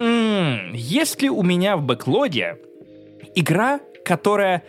«М, 0.00 0.72
есть 0.74 1.22
ли 1.22 1.30
у 1.30 1.44
меня 1.44 1.76
в 1.76 1.82
бэклоге 1.82 2.58
игра, 3.36 3.78
которая 4.04 4.64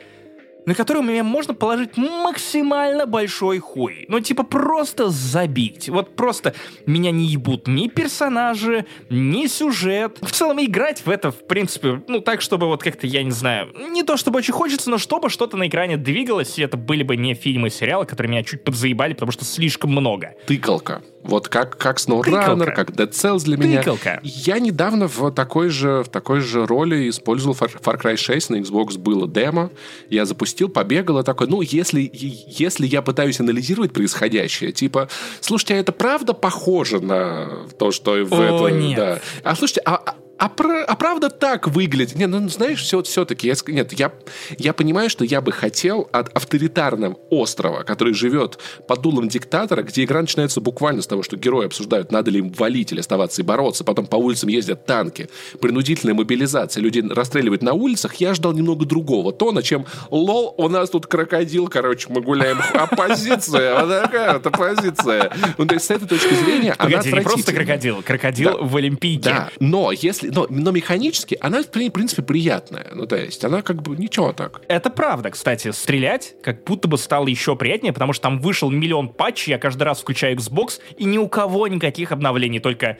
на 0.72 0.76
которую 0.76 1.04
мне 1.04 1.22
можно 1.22 1.54
положить 1.54 1.98
максимально 1.98 3.06
большой 3.06 3.60
хуй. 3.60 4.06
Ну, 4.08 4.22
типа, 4.22 4.44
просто 4.44 5.10
забить. 5.10 5.90
Вот 5.90 6.16
просто 6.16 6.54
меня 6.86 7.12
не 7.12 7.26
ебут 7.26 7.68
ни 7.68 7.90
персонажи, 7.90 8.86
ни 9.10 9.48
сюжет. 9.48 10.20
В 10.22 10.32
целом, 10.32 10.64
играть 10.64 11.06
в 11.06 11.10
это, 11.10 11.32
в 11.32 11.46
принципе, 11.46 12.02
ну, 12.08 12.22
так, 12.22 12.40
чтобы 12.40 12.68
вот 12.68 12.84
как-то, 12.84 13.06
я 13.06 13.22
не 13.24 13.32
знаю, 13.32 13.68
не 13.90 14.04
то 14.04 14.16
чтобы 14.16 14.38
очень 14.38 14.54
хочется, 14.54 14.90
но 14.90 14.98
чтобы 14.98 15.30
что-то 15.30 15.58
на 15.58 15.68
экране 15.68 15.98
двигалось, 15.98 16.58
и 16.58 16.62
это 16.62 16.78
были 16.78 17.04
бы 17.04 17.18
не 17.18 17.34
фильмы 17.34 17.68
и 17.68 17.72
сериалы, 17.72 18.06
которые 18.06 18.32
меня 18.32 18.44
чуть 18.46 18.64
подзаебали, 18.64 19.12
потому 19.12 19.34
что 19.34 19.44
слишком 19.44 19.92
много. 19.92 20.36
тыкалка. 20.48 21.02
Вот 21.24 21.50
как, 21.50 21.78
как 21.78 21.98
SnowRunner, 21.98 22.72
как 22.74 22.92
Dead 22.92 23.12
Cells 23.12 23.44
для 23.44 23.58
меня. 23.58 23.80
Тыкалка. 23.80 24.20
Я 24.24 24.60
недавно 24.60 25.08
в 25.08 25.32
такой 25.32 25.70
же, 25.70 26.04
в 26.04 26.10
такой 26.10 26.40
же 26.40 26.66
роли 26.66 27.10
использовал 27.10 27.56
Far, 27.56 27.80
Far 27.80 28.02
Cry 28.02 28.18
6 28.18 28.50
на 28.50 28.56
Xbox 28.56 28.98
было 28.98 29.28
демо. 29.28 29.70
Я 30.10 30.26
запустил, 30.26 30.61
побегал 30.70 31.20
и 31.20 31.24
такой, 31.24 31.48
ну, 31.48 31.62
если, 31.62 32.10
если 32.14 32.86
я 32.86 33.02
пытаюсь 33.02 33.40
анализировать 33.40 33.94
происходящее, 33.94 34.72
типа, 34.72 35.10
слушайте, 35.40 35.76
а 35.76 35.78
это 35.78 35.92
правда 35.92 36.34
похоже 36.34 37.00
на 37.00 37.68
то, 37.78 37.92
что 37.92 38.12
в 38.24 38.34
О, 38.34 38.68
это... 38.68 38.76
нет. 38.76 38.98
Да. 38.98 39.20
А 39.44 39.56
слушайте, 39.56 39.82
а, 39.86 40.16
а- 40.42 40.50
пра- 40.50 40.84
а 40.86 40.96
правда 40.96 41.30
так 41.30 41.68
выглядит? 41.68 42.16
Не, 42.16 42.26
ну 42.28 42.50
знаешь, 42.50 42.82
все, 42.82 43.02
все-таки 43.04 43.48
я, 43.48 43.54
нет, 43.68 43.94
я, 43.94 44.12
я 44.58 44.74
понимаю, 44.74 45.10
что 45.10 45.24
я 45.24 45.40
бы 45.40 45.52
хотел 45.52 46.10
от 46.12 46.36
авторитарного 46.36 47.16
острова, 47.30 47.84
который 47.84 48.14
живет 48.14 48.58
под 48.88 49.02
дулом 49.02 49.30
диктатора, 49.30 49.84
где 49.84 50.04
игра 50.04 50.22
начинается 50.22 50.60
буквально 50.60 51.02
с 51.04 51.08
того, 51.08 51.22
что 51.22 51.38
герои 51.38 51.68
обсуждают, 51.68 52.12
надо 52.12 52.32
ли 52.32 52.40
им 52.40 52.52
валить 52.52 52.92
или 52.92 53.00
оставаться 53.02 53.42
и 53.42 53.46
бороться, 53.46 53.84
потом 53.84 54.08
по 54.08 54.16
улицам 54.16 54.50
ездят 54.50 54.86
танки, 54.86 55.30
принудительная 55.62 56.16
мобилизация, 56.16 56.82
людей 56.82 57.04
расстреливают 57.08 57.62
на 57.62 57.74
улицах, 57.74 58.16
я 58.16 58.34
ждал 58.34 58.54
немного 58.54 58.86
другого 58.86 59.32
тона, 59.32 59.62
чем 59.62 59.86
лол, 60.10 60.56
у 60.58 60.68
нас 60.70 60.90
тут 60.90 61.06
крокодил, 61.06 61.68
короче, 61.68 62.08
мы 62.10 62.22
гуляем, 62.22 62.58
оппозиция, 62.74 63.86
вот 63.86 64.02
такая 64.04 64.34
вот 64.34 64.48
оппозиция. 64.48 65.32
Ну, 65.58 65.66
то 65.66 65.76
есть 65.76 65.86
с 65.86 65.92
этой 65.92 66.08
точки 66.08 66.34
зрения 66.34 66.74
она 66.78 66.90
Погоди, 66.90 67.12
не 67.14 67.22
просто 67.22 67.54
крокодил, 67.54 68.02
крокодил 68.02 68.52
Да. 68.52 68.58
в 68.66 68.76
Олимпийке. 68.76 69.30
Да, 69.30 69.50
но 69.60 69.92
если, 69.92 70.30
но, 70.34 70.48
но 70.50 70.72
механически 70.72 71.38
она, 71.42 71.62
в 71.64 71.68
при- 71.68 71.90
принципе, 71.90 72.22
приятная. 72.22 72.88
Ну, 72.94 73.06
то 73.06 73.16
есть, 73.16 73.44
она 73.44 73.62
как 73.62 73.82
бы 73.82 73.96
ничего 73.96 74.34
так. 74.34 74.62
Это 74.68 74.90
правда, 74.90 75.30
кстати, 75.30 75.72
стрелять 75.72 76.36
как 76.42 76.64
будто 76.64 76.88
бы 76.88 76.98
стало 76.98 77.28
еще 77.28 77.56
приятнее, 77.56 77.94
потому 77.94 78.14
что 78.14 78.24
там 78.24 78.40
вышел 78.40 78.70
миллион 78.70 79.10
патчей, 79.10 79.52
я 79.52 79.58
каждый 79.60 79.84
раз 79.84 80.02
включаю 80.02 80.38
Xbox, 80.38 80.80
и 80.98 81.06
ни 81.06 81.18
у 81.18 81.28
кого 81.28 81.68
никаких 81.68 82.12
обновлений, 82.12 82.60
только 82.60 82.98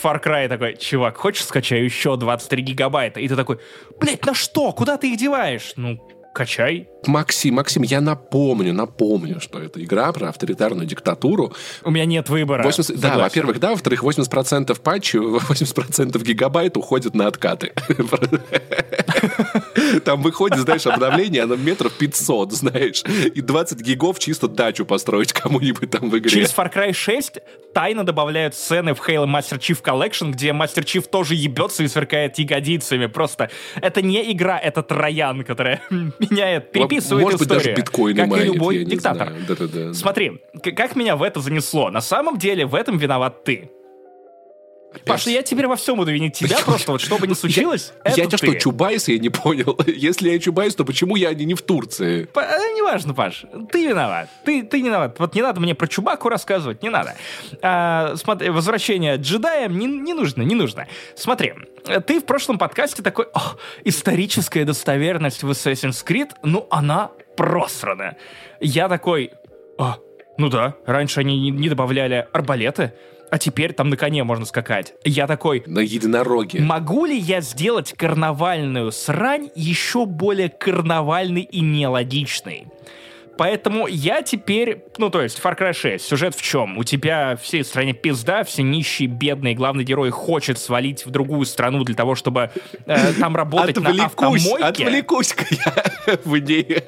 Far 0.00 0.22
Cry 0.22 0.48
такой, 0.48 0.76
чувак, 0.76 1.16
хочешь 1.16 1.44
скачаю 1.44 1.84
еще 1.84 2.16
23 2.16 2.62
гигабайта? 2.62 3.20
И 3.20 3.28
ты 3.28 3.34
такой, 3.36 3.58
блять, 4.00 4.24
на 4.24 4.34
что? 4.34 4.72
Куда 4.72 4.96
ты 4.96 5.10
их 5.12 5.18
деваешь? 5.18 5.72
Ну, 5.76 5.98
качай. 6.34 6.88
Максим, 7.06 7.54
Максим, 7.54 7.82
я 7.82 8.00
напомню, 8.00 8.72
напомню, 8.72 9.40
что 9.40 9.60
это 9.60 9.82
игра 9.82 10.12
про 10.12 10.28
авторитарную 10.28 10.86
диктатуру. 10.86 11.52
У 11.84 11.90
меня 11.90 12.04
нет 12.04 12.28
выбора. 12.28 12.62
80 12.62 13.00
да, 13.00 13.16
во-первых, 13.18 13.60
да, 13.60 13.70
во-вторых, 13.70 14.02
80% 14.02 14.80
патчей, 14.80 15.20
80% 15.20 16.22
гигабайт 16.22 16.76
уходят 16.76 17.14
на 17.14 17.26
откаты. 17.26 17.72
Там 20.04 20.22
выходит, 20.22 20.58
знаешь, 20.58 20.86
обновление, 20.86 21.42
оно 21.44 21.56
метров 21.56 21.92
500, 21.92 22.52
знаешь, 22.52 23.02
и 23.34 23.40
20 23.40 23.80
гигов 23.80 24.18
чисто 24.18 24.48
дачу 24.48 24.84
построить 24.84 25.32
кому-нибудь 25.32 25.90
там 25.90 26.10
в 26.10 26.18
игре. 26.18 26.30
Через 26.30 26.54
Far 26.54 26.72
Cry 26.72 26.92
6 26.92 27.38
тайно 27.72 28.04
добавляют 28.04 28.54
сцены 28.54 28.94
в 28.94 29.00
Halo 29.00 29.26
Master 29.26 29.58
Chief 29.58 29.80
Collection, 29.82 30.32
где 30.32 30.48
Master 30.50 30.82
Chief 30.82 31.08
тоже 31.08 31.34
ебется 31.34 31.84
и 31.84 31.88
сверкает 31.88 32.38
ягодицами. 32.38 33.06
Просто 33.06 33.50
это 33.80 34.02
не 34.02 34.32
игра, 34.32 34.58
это 34.58 34.82
Троян, 34.82 35.44
которая 35.44 35.80
меняет, 35.90 36.72
переписывает 36.88 37.24
Может 37.24 37.38
быть, 37.40 37.46
историю. 37.48 37.64
даже 37.64 37.76
биткоины 37.82 38.16
как 38.16 38.26
и 38.26 38.30
майнит, 38.30 38.54
любой 38.54 38.76
я 38.78 38.84
не 38.84 38.90
диктатор. 38.90 39.28
знаю. 39.28 39.42
Да-да-да. 39.48 39.94
Смотри, 39.94 40.40
к- 40.62 40.72
как 40.72 40.96
меня 40.96 41.16
в 41.16 41.22
это 41.22 41.40
занесло. 41.40 41.90
На 41.90 42.00
самом 42.00 42.38
деле 42.38 42.66
в 42.66 42.74
этом 42.74 42.98
виноват 42.98 43.44
ты. 43.44 43.70
Паша, 45.04 45.30
я 45.30 45.42
теперь 45.42 45.66
во 45.66 45.76
всем 45.76 45.96
буду 45.96 46.12
винить 46.12 46.34
тебя, 46.34 46.58
просто 46.64 46.92
вот 46.92 47.00
что 47.00 47.18
бы 47.18 47.26
ни 47.26 47.34
случилось, 47.34 47.92
Я 48.04 48.10
это 48.10 48.20
тебя 48.22 48.38
ты. 48.38 48.46
что, 48.46 48.54
Чубайс, 48.54 49.08
я 49.08 49.18
не 49.18 49.28
понял. 49.28 49.78
Если 49.86 50.30
я 50.30 50.38
Чубайс, 50.38 50.74
то 50.74 50.84
почему 50.84 51.16
я 51.16 51.32
не, 51.34 51.44
не 51.44 51.54
в 51.54 51.62
Турции? 51.62 52.24
П- 52.24 52.40
э, 52.40 52.74
Неважно, 52.76 53.12
Паш, 53.14 53.44
ты 53.70 53.86
виноват. 53.86 54.28
Ты, 54.44 54.62
ты 54.62 54.80
не 54.80 54.88
виноват. 54.88 55.16
Вот 55.18 55.34
не 55.34 55.42
надо 55.42 55.60
мне 55.60 55.74
про 55.74 55.86
Чубаку 55.86 56.28
рассказывать, 56.28 56.82
не 56.82 56.88
надо. 56.88 57.14
А, 57.62 58.14
смотри, 58.16 58.48
возвращение 58.50 59.16
джедая 59.16 59.68
не, 59.68 59.86
не 59.86 60.14
нужно, 60.14 60.42
не 60.42 60.54
нужно. 60.54 60.86
Смотри, 61.14 61.52
ты 62.06 62.20
в 62.20 62.24
прошлом 62.24 62.58
подкасте 62.58 63.02
такой, 63.02 63.26
«О, 63.34 63.56
историческая 63.84 64.64
достоверность 64.64 65.42
в 65.42 65.50
Assassin's 65.50 66.04
Creed, 66.04 66.30
ну, 66.42 66.66
она 66.70 67.10
просрана. 67.36 68.16
Я 68.60 68.88
такой, 68.88 69.32
«А, 69.78 69.98
ну 70.38 70.48
да, 70.48 70.76
раньше 70.86 71.20
они 71.20 71.50
не, 71.50 71.68
добавляли 71.68 72.26
арбалеты, 72.32 72.92
а 73.30 73.38
теперь 73.38 73.74
там 73.74 73.90
на 73.90 73.96
коне 73.96 74.24
можно 74.24 74.46
скакать. 74.46 74.94
Я 75.04 75.26
такой, 75.26 75.62
На 75.66 75.80
единороге. 75.80 76.60
Могу 76.60 77.04
ли 77.04 77.18
я 77.18 77.40
сделать 77.42 77.92
карнавальную 77.92 78.90
срань 78.92 79.50
еще 79.54 80.06
более 80.06 80.48
карнавальной 80.48 81.42
и 81.42 81.60
нелогичной? 81.60 82.68
Поэтому 83.36 83.86
я 83.86 84.22
теперь, 84.22 84.82
ну 84.96 85.10
то 85.10 85.22
есть 85.22 85.40
Far 85.40 85.56
Cry 85.56 85.72
6, 85.72 86.04
сюжет 86.04 86.34
в 86.34 86.42
чем? 86.42 86.76
У 86.76 86.84
тебя 86.84 87.36
всей 87.36 87.62
стране 87.62 87.92
пизда, 87.92 88.42
все 88.42 88.62
нищие, 88.62 89.08
бедные, 89.08 89.54
главный 89.54 89.84
герой 89.84 90.10
хочет 90.10 90.58
свалить 90.58 91.06
в 91.06 91.10
другую 91.10 91.46
страну 91.46 91.84
для 91.84 91.94
того, 91.94 92.16
чтобы 92.16 92.50
э, 92.86 93.12
там 93.12 93.36
работать 93.36 93.78
на 93.78 93.90
автомойке. 94.06 94.64
Отвлекусь-ка 94.64 95.44
я 95.50 96.18
в 96.24 96.36
ней. 96.36 96.82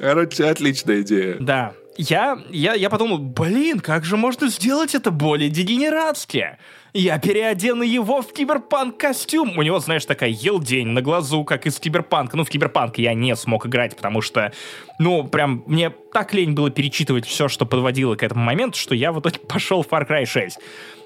Короче, 0.00 0.44
отличная 0.44 1.02
идея. 1.02 1.36
Да. 1.40 1.74
Я, 1.98 2.38
я, 2.48 2.74
я 2.74 2.88
подумал, 2.88 3.18
блин, 3.18 3.80
как 3.80 4.04
же 4.04 4.16
можно 4.16 4.48
сделать 4.48 4.94
это 4.94 5.10
более 5.10 5.50
дегенератски? 5.50 6.58
Я 6.94 7.18
переодену 7.18 7.82
его 7.82 8.22
в 8.22 8.32
киберпанк 8.32 8.98
костюм. 8.98 9.58
У 9.58 9.62
него, 9.62 9.78
знаешь, 9.78 10.04
такая 10.06 10.30
елдень 10.30 10.88
на 10.88 11.02
глазу, 11.02 11.44
как 11.44 11.66
из 11.66 11.78
киберпанка. 11.78 12.36
Ну, 12.36 12.44
в 12.44 12.50
киберпанк 12.50 12.98
я 12.98 13.12
не 13.14 13.36
смог 13.36 13.66
играть, 13.66 13.96
потому 13.96 14.22
что, 14.22 14.52
ну, 14.98 15.24
прям 15.24 15.64
мне 15.66 15.90
так 15.90 16.32
лень 16.32 16.52
было 16.52 16.70
перечитывать 16.70 17.26
все, 17.26 17.48
что 17.48 17.66
подводило 17.66 18.14
к 18.14 18.22
этому 18.22 18.42
моменту, 18.42 18.78
что 18.78 18.94
я 18.94 19.12
в 19.12 19.20
итоге 19.20 19.38
пошел 19.48 19.82
в 19.82 19.88
Far 19.88 20.08
Cry 20.08 20.24
6. 20.24 20.58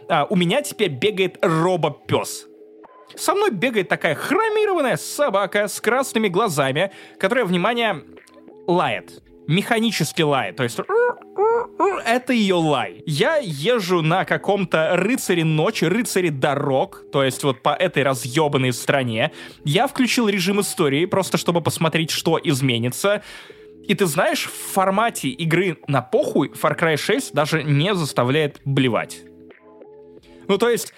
А, 0.09 0.27
у 0.29 0.37
меня 0.37 0.63
теперь 0.63 0.91
бегает 0.91 1.39
робопес. 1.43 2.47
Со 3.17 3.35
мной 3.35 3.51
бегает 3.51 3.89
такая 3.89 4.15
хромированная 4.15 4.97
собака 4.97 5.69
с 5.69 5.81
красными 5.81 6.29
глазами, 6.29 6.93
которая, 7.19 7.45
внимание, 7.45 8.05
лает. 8.67 9.23
Механически 9.49 10.23
лает. 10.23 10.57
То 10.57 10.63
есть 10.63 10.79
это 12.05 12.33
ее 12.33 12.55
лай. 12.55 13.03
Я 13.07 13.37
езжу 13.37 14.03
на 14.03 14.25
каком-то 14.25 14.97
рыцаре 14.97 15.45
ночи, 15.45 15.85
рыцаре 15.85 16.31
дорог, 16.31 17.03
то 17.13 17.23
есть 17.23 17.43
вот 17.43 17.63
по 17.63 17.71
этой 17.71 18.03
разъебанной 18.03 18.73
стране. 18.73 19.33
Я 19.65 19.87
включил 19.87 20.29
режим 20.29 20.61
истории, 20.61 21.05
просто 21.07 21.39
чтобы 21.39 21.61
посмотреть, 21.61 22.11
что 22.11 22.41
изменится. 22.43 23.23
И 23.87 23.95
ты 23.95 24.07
знаешь, 24.07 24.47
в 24.47 24.73
формате 24.73 25.29
игры 25.29 25.79
на 25.87 26.03
похуй 26.03 26.49
Far 26.49 26.79
Cry 26.79 26.97
6 26.97 27.33
даже 27.33 27.63
не 27.63 27.95
заставляет 27.95 28.61
блевать. 28.65 29.21
Ну, 30.49 30.59
то 30.59 30.69
есть, 30.69 30.93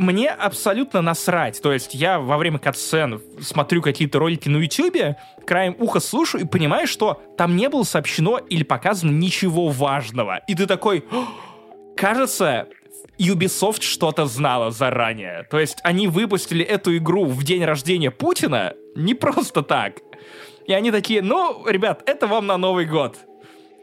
мне 0.00 0.30
абсолютно 0.30 1.02
насрать. 1.02 1.60
То 1.60 1.72
есть 1.72 1.94
я 1.94 2.18
во 2.18 2.38
время 2.38 2.58
катсцен 2.58 3.20
смотрю 3.40 3.82
какие-то 3.82 4.18
ролики 4.18 4.48
на 4.48 4.56
ютюбе, 4.56 5.18
краем 5.46 5.76
уха 5.78 6.00
слушаю 6.00 6.44
и 6.44 6.46
понимаю, 6.46 6.86
что 6.86 7.20
там 7.36 7.54
не 7.54 7.68
было 7.68 7.82
сообщено 7.82 8.38
или 8.38 8.62
показано 8.62 9.10
ничего 9.10 9.68
важного. 9.68 10.38
И 10.48 10.54
ты 10.54 10.66
такой... 10.66 11.04
Кажется, 11.96 12.68
Ubisoft 13.18 13.82
что-то 13.82 14.24
знала 14.24 14.70
заранее. 14.70 15.46
То 15.50 15.58
есть 15.58 15.78
они 15.82 16.08
выпустили 16.08 16.64
эту 16.64 16.96
игру 16.96 17.26
в 17.26 17.44
день 17.44 17.62
рождения 17.62 18.10
Путина 18.10 18.72
не 18.96 19.12
просто 19.12 19.62
так. 19.62 19.96
И 20.66 20.72
они 20.72 20.90
такие, 20.90 21.20
ну, 21.20 21.66
ребят, 21.66 22.02
это 22.06 22.26
вам 22.26 22.46
на 22.46 22.56
Новый 22.56 22.86
год. 22.86 23.18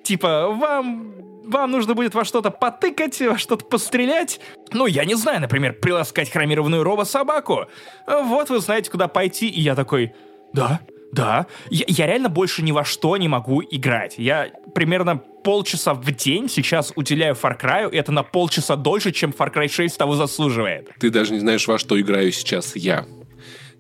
Типа, 0.04 0.48
вам 0.48 1.37
вам 1.48 1.72
нужно 1.72 1.94
будет 1.94 2.14
во 2.14 2.26
что-то 2.26 2.52
потыкать, 2.52 3.20
во 3.22 3.38
что-то 3.38 3.66
пострелять. 3.66 4.40
Ну, 4.72 4.86
я 4.86 5.06
не 5.06 5.16
знаю, 5.16 5.42
например, 5.42 5.74
приласкать 5.74 6.32
хромированную 6.32 6.84
робо-собаку. 6.84 7.66
Вот 8.06 8.50
вы 8.50 8.60
знаете, 8.60 8.92
куда 8.92 9.08
пойти. 9.08 9.48
И 9.48 9.62
я 9.62 9.76
такой, 9.76 10.14
да, 10.54 10.82
да. 11.12 11.48
Я, 11.70 11.86
я 11.88 12.08
реально 12.08 12.30
больше 12.30 12.62
ни 12.62 12.72
во 12.72 12.84
что 12.84 13.18
не 13.18 13.28
могу 13.28 13.62
играть. 13.62 14.16
Я 14.18 14.50
примерно 14.76 15.18
полчаса 15.18 15.94
в 15.94 16.12
день 16.12 16.50
сейчас 16.50 16.92
уделяю 16.96 17.36
Far 17.36 17.60
Cry, 17.60 17.90
и 17.92 17.98
это 17.98 18.12
на 18.12 18.24
полчаса 18.24 18.76
дольше, 18.76 19.12
чем 19.12 19.32
Far 19.32 19.54
Cry 19.54 19.70
6 19.70 19.98
того 19.98 20.16
заслуживает. 20.16 20.90
Ты 21.00 21.10
даже 21.10 21.34
не 21.34 21.40
знаешь, 21.40 21.68
во 21.68 21.78
что 21.78 22.00
играю 22.00 22.32
сейчас 22.32 22.76
я. 22.76 23.06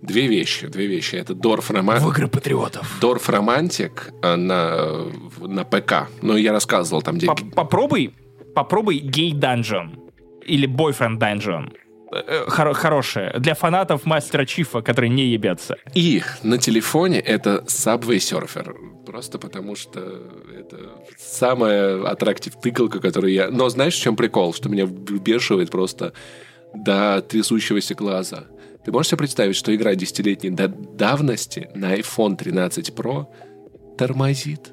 Две 0.01 0.27
вещи, 0.27 0.67
две 0.67 0.87
вещи. 0.87 1.15
Это 1.15 1.33
Дорф 1.33 1.71
Романтик. 1.71 2.07
В 2.07 2.11
игры 2.11 2.27
патриотов. 2.27 2.97
Дорф 3.01 3.29
Романтик 3.29 4.11
на, 4.21 5.05
на 5.39 5.63
ПК. 5.63 6.07
Ну, 6.21 6.37
я 6.37 6.51
рассказывал 6.51 7.01
там, 7.01 7.17
где... 7.17 7.27
Попробуй, 7.27 8.13
попробуй 8.53 8.99
гей 8.99 9.33
данжен 9.33 9.99
или 10.45 10.65
бойфренд 10.65 11.19
данжен. 11.19 11.73
Э, 12.11 12.45
Хор 12.47 12.73
хорошее. 12.73 13.33
Для 13.37 13.53
фанатов 13.53 14.05
мастера 14.05 14.45
Чифа, 14.45 14.81
которые 14.81 15.09
не 15.09 15.25
ебятся. 15.25 15.75
И 15.93 16.21
на 16.43 16.57
телефоне 16.57 17.19
это 17.19 17.63
Subway 17.67 18.17
Surfer. 18.17 18.73
Просто 19.05 19.39
потому 19.39 19.75
что 19.75 20.21
это 20.57 20.77
самая 21.17 22.03
аттрактив 22.05 22.55
тыкалка, 22.61 22.99
которую 22.99 23.33
я... 23.33 23.49
Но 23.49 23.69
знаешь, 23.69 23.95
в 23.95 24.01
чем 24.01 24.15
прикол? 24.15 24.53
Что 24.53 24.69
меня 24.69 24.85
бешивает 24.85 25.69
просто 25.69 26.13
до 26.73 27.21
трясущегося 27.21 27.95
глаза. 27.95 28.45
Ты 28.87 28.93
можешь 28.93 29.09
себе 29.09 29.17
представить, 29.17 29.57
что 29.57 29.75
игра 29.75 29.95
десятилетней 29.95 30.49
давности 30.49 31.69
на 31.75 31.97
iPhone 31.97 32.37
13 32.37 32.91
Pro 32.91 33.25
тормозит? 33.97 34.71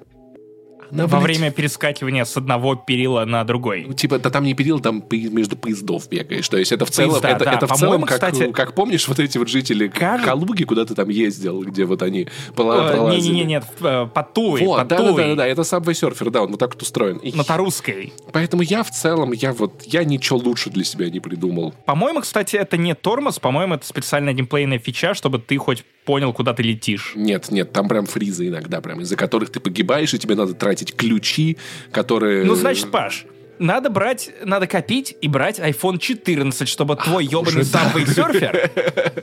Она, 0.90 1.06
Во 1.06 1.20
блядь, 1.20 1.36
время 1.36 1.50
перескакивания 1.50 2.24
с 2.24 2.36
одного 2.36 2.74
перила 2.74 3.24
на 3.24 3.44
другой. 3.44 3.84
Ну, 3.86 3.94
типа, 3.94 4.18
да 4.18 4.30
там 4.30 4.44
не 4.44 4.54
перил, 4.54 4.80
там 4.80 5.04
между 5.10 5.56
поездов 5.56 6.08
бегаешь. 6.08 6.48
То 6.48 6.56
есть 6.56 6.72
это 6.72 6.84
в 6.86 6.90
целом, 6.90 7.12
Поезда, 7.12 7.28
это, 7.28 7.44
да. 7.44 7.52
это 7.52 7.66
в 7.66 7.76
целом 7.76 8.02
как, 8.02 8.14
кстати, 8.14 8.52
как 8.52 8.74
помнишь 8.74 9.08
вот 9.08 9.18
эти 9.18 9.38
вот 9.38 9.48
жители 9.48 9.88
кажется... 9.88 10.30
Калуги, 10.30 10.64
куда 10.64 10.84
ты 10.84 10.94
там 10.94 11.08
ездил, 11.08 11.62
где 11.62 11.84
вот 11.84 12.02
они 12.02 12.28
пролазили? 12.54 13.28
Не-не-не, 13.28 13.44
нет, 13.44 13.64
э, 13.80 14.06
по 14.12 14.22
Туи, 14.22 14.64
вот, 14.64 14.88
да, 14.88 14.98
да, 14.98 15.12
да, 15.12 15.34
да, 15.34 15.46
это 15.46 15.62
Subway 15.62 15.92
Surfer, 15.92 16.30
да, 16.30 16.42
он 16.42 16.50
вот 16.50 16.60
так 16.60 16.74
вот 16.74 16.82
устроен. 16.82 17.20
На 17.34 17.44
Тарусской. 17.44 18.12
Поэтому 18.32 18.62
я 18.62 18.82
в 18.82 18.90
целом, 18.90 19.32
я 19.32 19.52
вот, 19.52 19.82
я 19.84 20.04
ничего 20.04 20.38
лучше 20.38 20.70
для 20.70 20.84
себя 20.84 21.10
не 21.10 21.20
придумал. 21.20 21.74
По-моему, 21.86 22.20
кстати, 22.20 22.56
это 22.56 22.76
не 22.76 22.94
тормоз, 22.94 23.38
по-моему, 23.38 23.74
это 23.74 23.86
специальная 23.86 24.34
геймплейная 24.34 24.78
фича, 24.78 25.14
чтобы 25.14 25.38
ты 25.38 25.56
хоть 25.56 25.84
понял, 26.04 26.32
куда 26.32 26.52
ты 26.52 26.62
летишь. 26.62 27.12
Нет, 27.14 27.50
нет, 27.50 27.72
там 27.72 27.88
прям 27.88 28.06
фризы 28.06 28.48
иногда, 28.48 28.80
прям 28.80 29.00
из-за 29.00 29.16
которых 29.16 29.50
ты 29.50 29.60
погибаешь, 29.60 30.12
и 30.14 30.18
тебе 30.18 30.34
надо 30.34 30.54
тратить 30.54 30.73
ключи, 30.82 31.58
которые... 31.92 32.44
Ну, 32.44 32.54
значит, 32.54 32.90
Паш, 32.90 33.26
надо 33.58 33.90
брать, 33.90 34.30
надо 34.44 34.66
копить 34.66 35.16
и 35.20 35.28
брать 35.28 35.58
iPhone 35.58 35.98
14, 35.98 36.68
чтобы 36.68 36.96
твой 36.96 37.24
ебаный 37.24 37.62
Subway 37.62 38.04
Surfer 38.04 39.22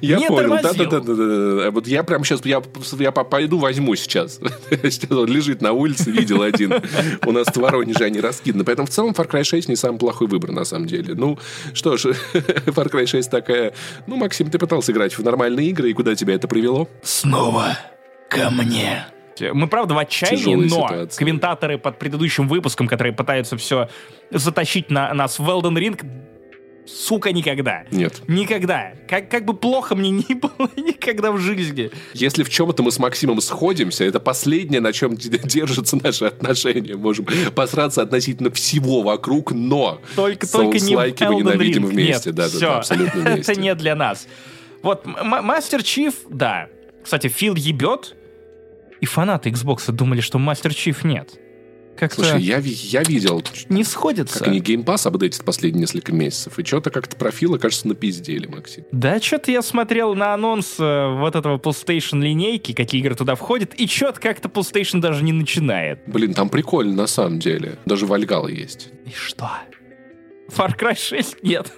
я 0.00 0.20
понял. 0.20 0.58
Да, 0.62 0.72
да, 0.72 0.84
да, 0.84 1.00
да, 1.00 1.14
да. 1.14 1.70
Вот 1.70 1.86
я 1.86 2.02
прям 2.02 2.24
сейчас, 2.24 2.44
я, 2.44 2.62
я 2.98 3.12
пойду 3.12 3.58
возьму 3.58 3.94
сейчас. 3.96 4.40
сейчас 4.70 5.10
он 5.10 5.26
лежит 5.26 5.62
на 5.62 5.72
улице, 5.72 6.10
видел 6.10 6.42
один. 6.42 6.74
У 7.24 7.32
нас 7.32 7.48
в 7.48 7.56
Воронеже 7.56 8.04
они 8.04 8.20
раскиданы. 8.20 8.64
Поэтому 8.64 8.86
в 8.86 8.90
целом 8.90 9.12
Far 9.12 9.28
Cry 9.28 9.44
6 9.44 9.68
не 9.68 9.76
самый 9.76 9.98
плохой 9.98 10.26
выбор, 10.26 10.52
на 10.52 10.64
самом 10.64 10.86
деле. 10.86 11.14
Ну, 11.14 11.38
что 11.74 11.96
ж, 11.96 12.06
Far 12.32 12.90
Cry 12.90 13.06
6 13.06 13.30
такая... 13.30 13.72
Ну, 14.06 14.16
Максим, 14.16 14.50
ты 14.50 14.58
пытался 14.58 14.92
играть 14.92 15.16
в 15.16 15.22
нормальные 15.22 15.68
игры, 15.68 15.90
и 15.90 15.92
куда 15.92 16.14
тебя 16.14 16.34
это 16.34 16.48
привело? 16.48 16.88
Снова 17.02 17.78
ко 18.28 18.50
мне. 18.50 19.06
Мы, 19.52 19.66
правда, 19.66 19.94
в 19.94 19.98
отчаянии, 19.98 20.54
но 20.54 20.68
ситуация. 20.68 21.18
комментаторы 21.18 21.78
под 21.78 21.98
предыдущим 21.98 22.48
выпуском, 22.48 22.88
которые 22.88 23.12
пытаются 23.12 23.56
все 23.56 23.88
затащить 24.30 24.90
на 24.90 25.12
нас 25.14 25.38
в 25.38 25.48
Elden 25.48 25.74
Ring, 25.74 26.00
сука, 26.86 27.32
никогда. 27.32 27.84
Нет. 27.90 28.22
Никогда. 28.28 28.92
Как, 29.08 29.28
как 29.30 29.44
бы 29.44 29.54
плохо 29.54 29.94
мне 29.94 30.10
ни 30.10 30.34
было 30.34 30.70
никогда 30.76 31.32
в 31.32 31.38
жизни. 31.38 31.90
Если 32.14 32.42
в 32.42 32.50
чем-то 32.50 32.82
мы 32.82 32.90
с 32.90 32.98
Максимом 32.98 33.40
сходимся, 33.40 34.04
это 34.04 34.20
последнее, 34.20 34.80
на 34.80 34.92
чем 34.92 35.16
держатся 35.16 35.96
наши 36.02 36.26
отношения. 36.26 36.96
Можем 36.96 37.26
посраться 37.54 38.02
относительно 38.02 38.50
всего 38.50 39.02
вокруг, 39.02 39.52
но 39.52 40.00
только, 40.16 40.50
только 40.50 40.78
не 40.78 40.96
мы 40.96 41.10
ненавидим 41.10 41.86
вместе. 41.86 42.30
Нет, 42.30 42.36
да, 42.36 42.48
все. 42.48 42.60
да, 42.60 42.78
абсолютно 42.78 43.20
вместе. 43.22 43.52
это 43.52 43.60
не 43.60 43.74
для 43.74 43.94
нас. 43.94 44.26
Вот, 44.82 45.06
Мастер 45.06 45.82
Чиф, 45.82 46.14
да. 46.28 46.68
Кстати, 47.04 47.28
Фил 47.28 47.54
ебет, 47.54 48.16
и 49.02 49.04
фанаты 49.04 49.50
Xbox 49.50 49.90
думали, 49.90 50.20
что 50.20 50.38
Мастер 50.38 50.72
Чиф 50.72 51.02
нет. 51.02 51.32
Как-то 51.98 52.22
Слушай, 52.22 52.40
я, 52.40 52.58
я 52.58 53.02
видел... 53.02 53.42
Не 53.68 53.82
сходится. 53.82 54.38
Как 54.38 54.48
они 54.48 54.60
Game 54.60 54.84
Pass 54.84 55.08
апдейтят 55.08 55.44
последние 55.44 55.82
несколько 55.82 56.12
месяцев, 56.12 56.56
и 56.58 56.64
что-то 56.64 56.90
как-то 56.90 57.16
профилы, 57.16 57.58
кажется, 57.58 57.88
напиздели, 57.88 58.46
Максим. 58.46 58.84
Да, 58.92 59.20
что-то 59.20 59.50
я 59.50 59.60
смотрел 59.60 60.14
на 60.14 60.32
анонс 60.32 60.76
э, 60.78 61.16
вот 61.18 61.34
этого 61.34 61.58
PlayStation 61.58 62.20
линейки, 62.22 62.72
какие 62.72 63.00
игры 63.00 63.16
туда 63.16 63.34
входят, 63.34 63.74
и 63.74 63.88
что-то 63.88 64.20
как-то 64.20 64.48
PlayStation 64.48 65.00
даже 65.00 65.24
не 65.24 65.32
начинает. 65.32 65.98
Блин, 66.06 66.32
там 66.32 66.48
прикольно, 66.48 66.94
на 66.94 67.06
самом 67.08 67.40
деле. 67.40 67.78
Даже 67.84 68.06
Вальгала 68.06 68.48
есть. 68.48 68.90
И 69.04 69.10
что? 69.10 69.50
Far 70.48 70.78
Cry 70.78 70.96
6 70.96 71.42
нет. 71.42 71.72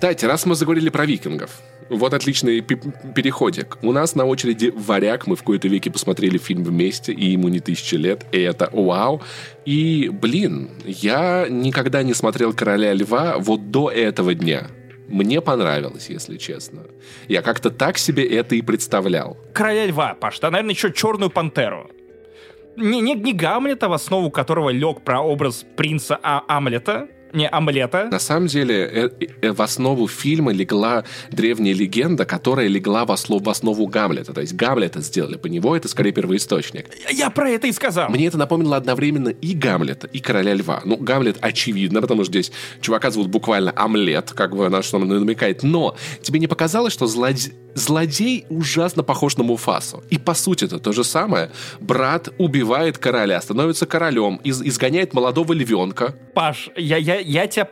Кстати, 0.00 0.24
раз 0.24 0.46
мы 0.46 0.54
заговорили 0.54 0.88
про 0.88 1.04
викингов, 1.04 1.60
вот 1.90 2.14
отличный 2.14 2.60
переходик. 2.60 3.78
У 3.82 3.92
нас 3.92 4.14
на 4.14 4.24
очереди 4.24 4.72
«Варяг». 4.74 5.26
Мы 5.26 5.36
в 5.36 5.42
кои-то 5.42 5.68
веке 5.68 5.90
посмотрели 5.90 6.38
фильм 6.38 6.62
вместе, 6.62 7.12
и 7.12 7.30
ему 7.30 7.48
не 7.48 7.60
тысяча 7.60 7.96
лет, 7.96 8.24
и 8.32 8.40
это 8.40 8.70
вау. 8.72 9.20
И, 9.66 10.08
блин, 10.08 10.70
я 10.84 11.46
никогда 11.50 12.02
не 12.02 12.14
смотрел 12.14 12.52
«Короля 12.52 12.94
льва» 12.94 13.36
вот 13.38 13.70
до 13.70 13.90
этого 13.90 14.34
дня. 14.34 14.68
Мне 15.08 15.40
понравилось, 15.40 16.08
если 16.08 16.36
честно. 16.36 16.82
Я 17.26 17.42
как-то 17.42 17.70
так 17.70 17.98
себе 17.98 18.24
это 18.24 18.54
и 18.54 18.62
представлял. 18.62 19.36
«Короля 19.52 19.86
льва», 19.86 20.14
Паш, 20.14 20.38
да, 20.38 20.50
наверное, 20.50 20.74
еще 20.74 20.92
«Черную 20.92 21.30
пантеру». 21.30 21.90
Не, 22.76 23.00
не, 23.00 23.14
не 23.14 23.32
Гамлета, 23.32 23.88
в 23.88 23.92
основу 23.92 24.30
которого 24.30 24.70
лег 24.70 25.02
про 25.02 25.20
образ 25.20 25.66
принца 25.76 26.18
а 26.22 26.44
Амлета, 26.46 27.08
Не, 27.32 27.48
омлета. 27.48 28.08
На 28.10 28.18
самом 28.18 28.48
деле, 28.48 28.74
э, 28.74 29.10
э, 29.42 29.52
в 29.52 29.62
основу 29.62 30.08
фильма 30.08 30.52
легла 30.52 31.04
древняя 31.30 31.74
легенда, 31.74 32.24
которая 32.24 32.66
легла 32.66 33.04
в 33.04 33.12
основу, 33.12 33.42
в 33.42 33.48
основу 33.48 33.86
Гамлета. 33.86 34.32
То 34.32 34.40
есть 34.40 34.54
Гамлета 34.54 35.00
сделали 35.00 35.36
по 35.36 35.46
него, 35.46 35.76
это 35.76 35.88
скорее 35.88 36.12
первоисточник. 36.12 36.86
Я 37.10 37.30
про 37.30 37.50
это 37.50 37.66
и 37.66 37.72
сказал. 37.72 38.10
Мне 38.10 38.26
это 38.26 38.38
напомнило 38.38 38.76
одновременно 38.76 39.28
и 39.28 39.54
Гамлета, 39.54 40.06
и 40.08 40.20
Короля 40.20 40.54
Льва. 40.54 40.82
Ну, 40.84 40.96
Гамлет 40.96 41.38
очевидно, 41.40 42.00
потому 42.00 42.24
что 42.24 42.32
здесь 42.32 42.52
чувака 42.80 43.10
зовут 43.10 43.28
буквально 43.28 43.72
Омлет, 43.76 44.32
как 44.32 44.56
бы 44.56 44.68
на 44.68 44.82
что 44.82 44.98
он 44.98 45.08
намекает. 45.08 45.62
Но 45.62 45.96
тебе 46.22 46.40
не 46.40 46.46
показалось, 46.46 46.92
что 46.92 47.06
злодей, 47.06 47.52
злодей 47.74 48.46
ужасно 48.48 49.02
похож 49.02 49.36
на 49.36 49.44
Муфасу? 49.44 50.02
И 50.10 50.18
по 50.18 50.34
сути 50.34 50.64
это 50.64 50.78
то 50.78 50.92
же 50.92 51.04
самое. 51.04 51.50
Брат 51.80 52.28
убивает 52.38 52.98
короля, 52.98 53.40
становится 53.40 53.86
королем, 53.86 54.40
из, 54.44 54.62
изгоняет 54.62 55.14
молодого 55.14 55.52
львенка. 55.52 56.14
Паш, 56.34 56.70
я, 56.76 56.96
я, 56.96 57.19
я 57.20 57.46
тебя 57.46 57.68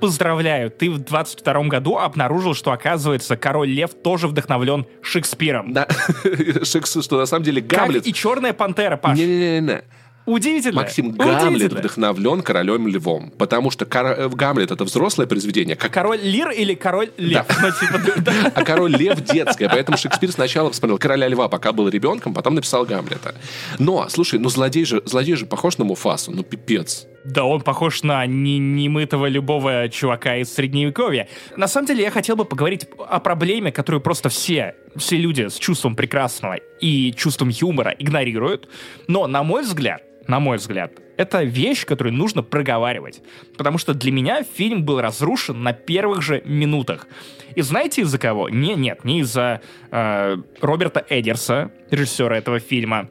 поздравляю, 0.00 0.70
ты 0.70 0.90
в 0.90 0.98
22 0.98 1.64
году 1.64 1.96
обнаружил, 1.98 2.54
что, 2.54 2.72
оказывается, 2.72 3.36
король 3.36 3.68
Лев 3.68 3.94
тоже 3.94 4.28
вдохновлен 4.28 4.86
Шекспиром. 5.02 5.72
Да, 5.72 5.88
Шекс, 6.62 7.02
что 7.02 7.18
на 7.18 7.26
самом 7.26 7.44
деле 7.44 7.62
Гамлет... 7.62 8.02
Как 8.02 8.06
и 8.06 8.12
Черная 8.12 8.52
пантера, 8.52 8.96
Паш. 8.96 9.16
Не-не-не. 9.16 9.82
Удивительно. 10.26 10.82
Максим 10.82 11.12
Гамлет 11.12 11.42
Удивительно. 11.44 11.80
вдохновлен 11.80 12.42
королем 12.42 12.88
львом, 12.88 13.30
потому 13.30 13.70
что 13.70 13.86
кор- 13.86 14.06
э, 14.06 14.28
Гамлет 14.28 14.72
это 14.72 14.84
взрослое 14.84 15.28
произведение, 15.28 15.76
как 15.76 15.92
Король 15.92 16.18
Лир 16.20 16.50
или 16.50 16.74
король 16.74 17.10
Лев? 17.16 17.46
Ну, 17.62 17.70
типа, 17.70 18.20
да. 18.22 18.32
а 18.54 18.64
король 18.64 18.96
лев 18.96 19.20
детское. 19.20 19.68
Поэтому 19.68 19.96
Шекспир 19.96 20.32
сначала 20.32 20.70
посмотрел 20.70 20.98
короля 20.98 21.28
льва, 21.28 21.48
пока 21.48 21.72
был 21.72 21.88
ребенком, 21.88 22.34
потом 22.34 22.56
написал 22.56 22.84
Гамлета. 22.84 23.36
Но, 23.78 24.08
слушай, 24.08 24.40
ну 24.40 24.48
злодей 24.48 24.84
же, 24.84 25.00
злодей 25.04 25.36
же 25.36 25.46
похож 25.46 25.78
на 25.78 25.84
Муфасу, 25.84 26.32
ну 26.32 26.42
пипец. 26.42 27.06
Да 27.26 27.44
он 27.44 27.60
похож 27.60 28.04
на 28.04 28.24
не- 28.26 28.58
немытого 28.58 29.26
любого 29.26 29.88
чувака 29.88 30.36
из 30.36 30.54
Средневековья. 30.54 31.28
На 31.56 31.66
самом 31.66 31.88
деле 31.88 32.04
я 32.04 32.10
хотел 32.10 32.36
бы 32.36 32.44
поговорить 32.44 32.86
о 32.98 33.18
проблеме, 33.18 33.72
которую 33.72 34.00
просто 34.00 34.28
все, 34.28 34.76
все 34.94 35.16
люди 35.16 35.48
с 35.48 35.58
чувством 35.58 35.96
прекрасного 35.96 36.56
и 36.80 37.12
чувством 37.12 37.48
юмора 37.48 37.94
игнорируют. 37.98 38.68
Но, 39.08 39.26
на 39.26 39.42
мой 39.42 39.62
взгляд, 39.62 40.02
на 40.28 40.38
мой 40.38 40.58
взгляд, 40.58 40.92
это 41.16 41.42
вещь, 41.42 41.84
которую 41.84 42.14
нужно 42.14 42.44
проговаривать. 42.44 43.22
Потому 43.56 43.78
что 43.78 43.92
для 43.92 44.12
меня 44.12 44.44
фильм 44.44 44.84
был 44.84 45.00
разрушен 45.00 45.62
на 45.62 45.72
первых 45.72 46.22
же 46.22 46.42
минутах. 46.44 47.08
И 47.56 47.62
знаете 47.62 48.02
из-за 48.02 48.18
кого? 48.18 48.48
Не, 48.48 48.74
нет, 48.74 49.04
не 49.04 49.20
из-за 49.20 49.62
э, 49.90 50.36
Роберта 50.60 51.04
Эдерса, 51.08 51.72
режиссера 51.90 52.36
этого 52.36 52.60
фильма, 52.60 53.08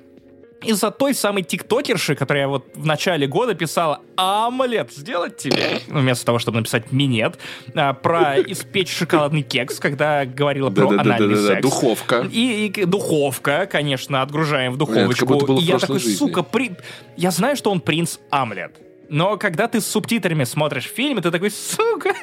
из-за 0.63 0.91
той 0.91 1.13
самой 1.13 1.43
тиктокерши, 1.43 2.15
которая 2.15 2.47
вот 2.47 2.65
в 2.75 2.85
начале 2.85 3.27
года 3.27 3.53
писала 3.53 4.01
«Омлет 4.15 4.91
сделать 4.91 5.37
тебе?» 5.37 5.79
ну, 5.87 5.99
вместо 5.99 6.25
того, 6.25 6.39
чтобы 6.39 6.57
написать 6.59 6.91
«Минет», 6.91 7.37
а, 7.75 7.93
про 7.93 8.39
испечь 8.47 8.89
шоколадный 8.89 9.43
кекс, 9.43 9.79
когда 9.79 10.25
говорила 10.25 10.69
про 10.69 10.89
анальный 10.89 11.35
Да-да-да, 11.35 11.47
секс. 11.47 11.61
духовка. 11.61 12.27
И, 12.31 12.67
и 12.67 12.85
духовка, 12.85 13.67
конечно, 13.67 14.21
отгружаем 14.21 14.73
в 14.73 14.77
как 14.77 14.87
духовочку. 14.87 15.25
было 15.25 15.59
и 15.59 15.63
я 15.63 15.77
такой, 15.77 15.99
жизни. 15.99 16.15
сука, 16.15 16.43
при... 16.43 16.71
я 17.17 17.31
знаю, 17.31 17.55
что 17.55 17.71
он 17.71 17.79
принц 17.79 18.17
Амлет. 18.29 18.75
Но 19.09 19.37
когда 19.37 19.67
ты 19.67 19.81
с 19.81 19.85
субтитрами 19.87 20.43
смотришь 20.45 20.85
фильм, 20.85 21.21
ты 21.21 21.29
такой, 21.31 21.51
сука, 21.51 22.13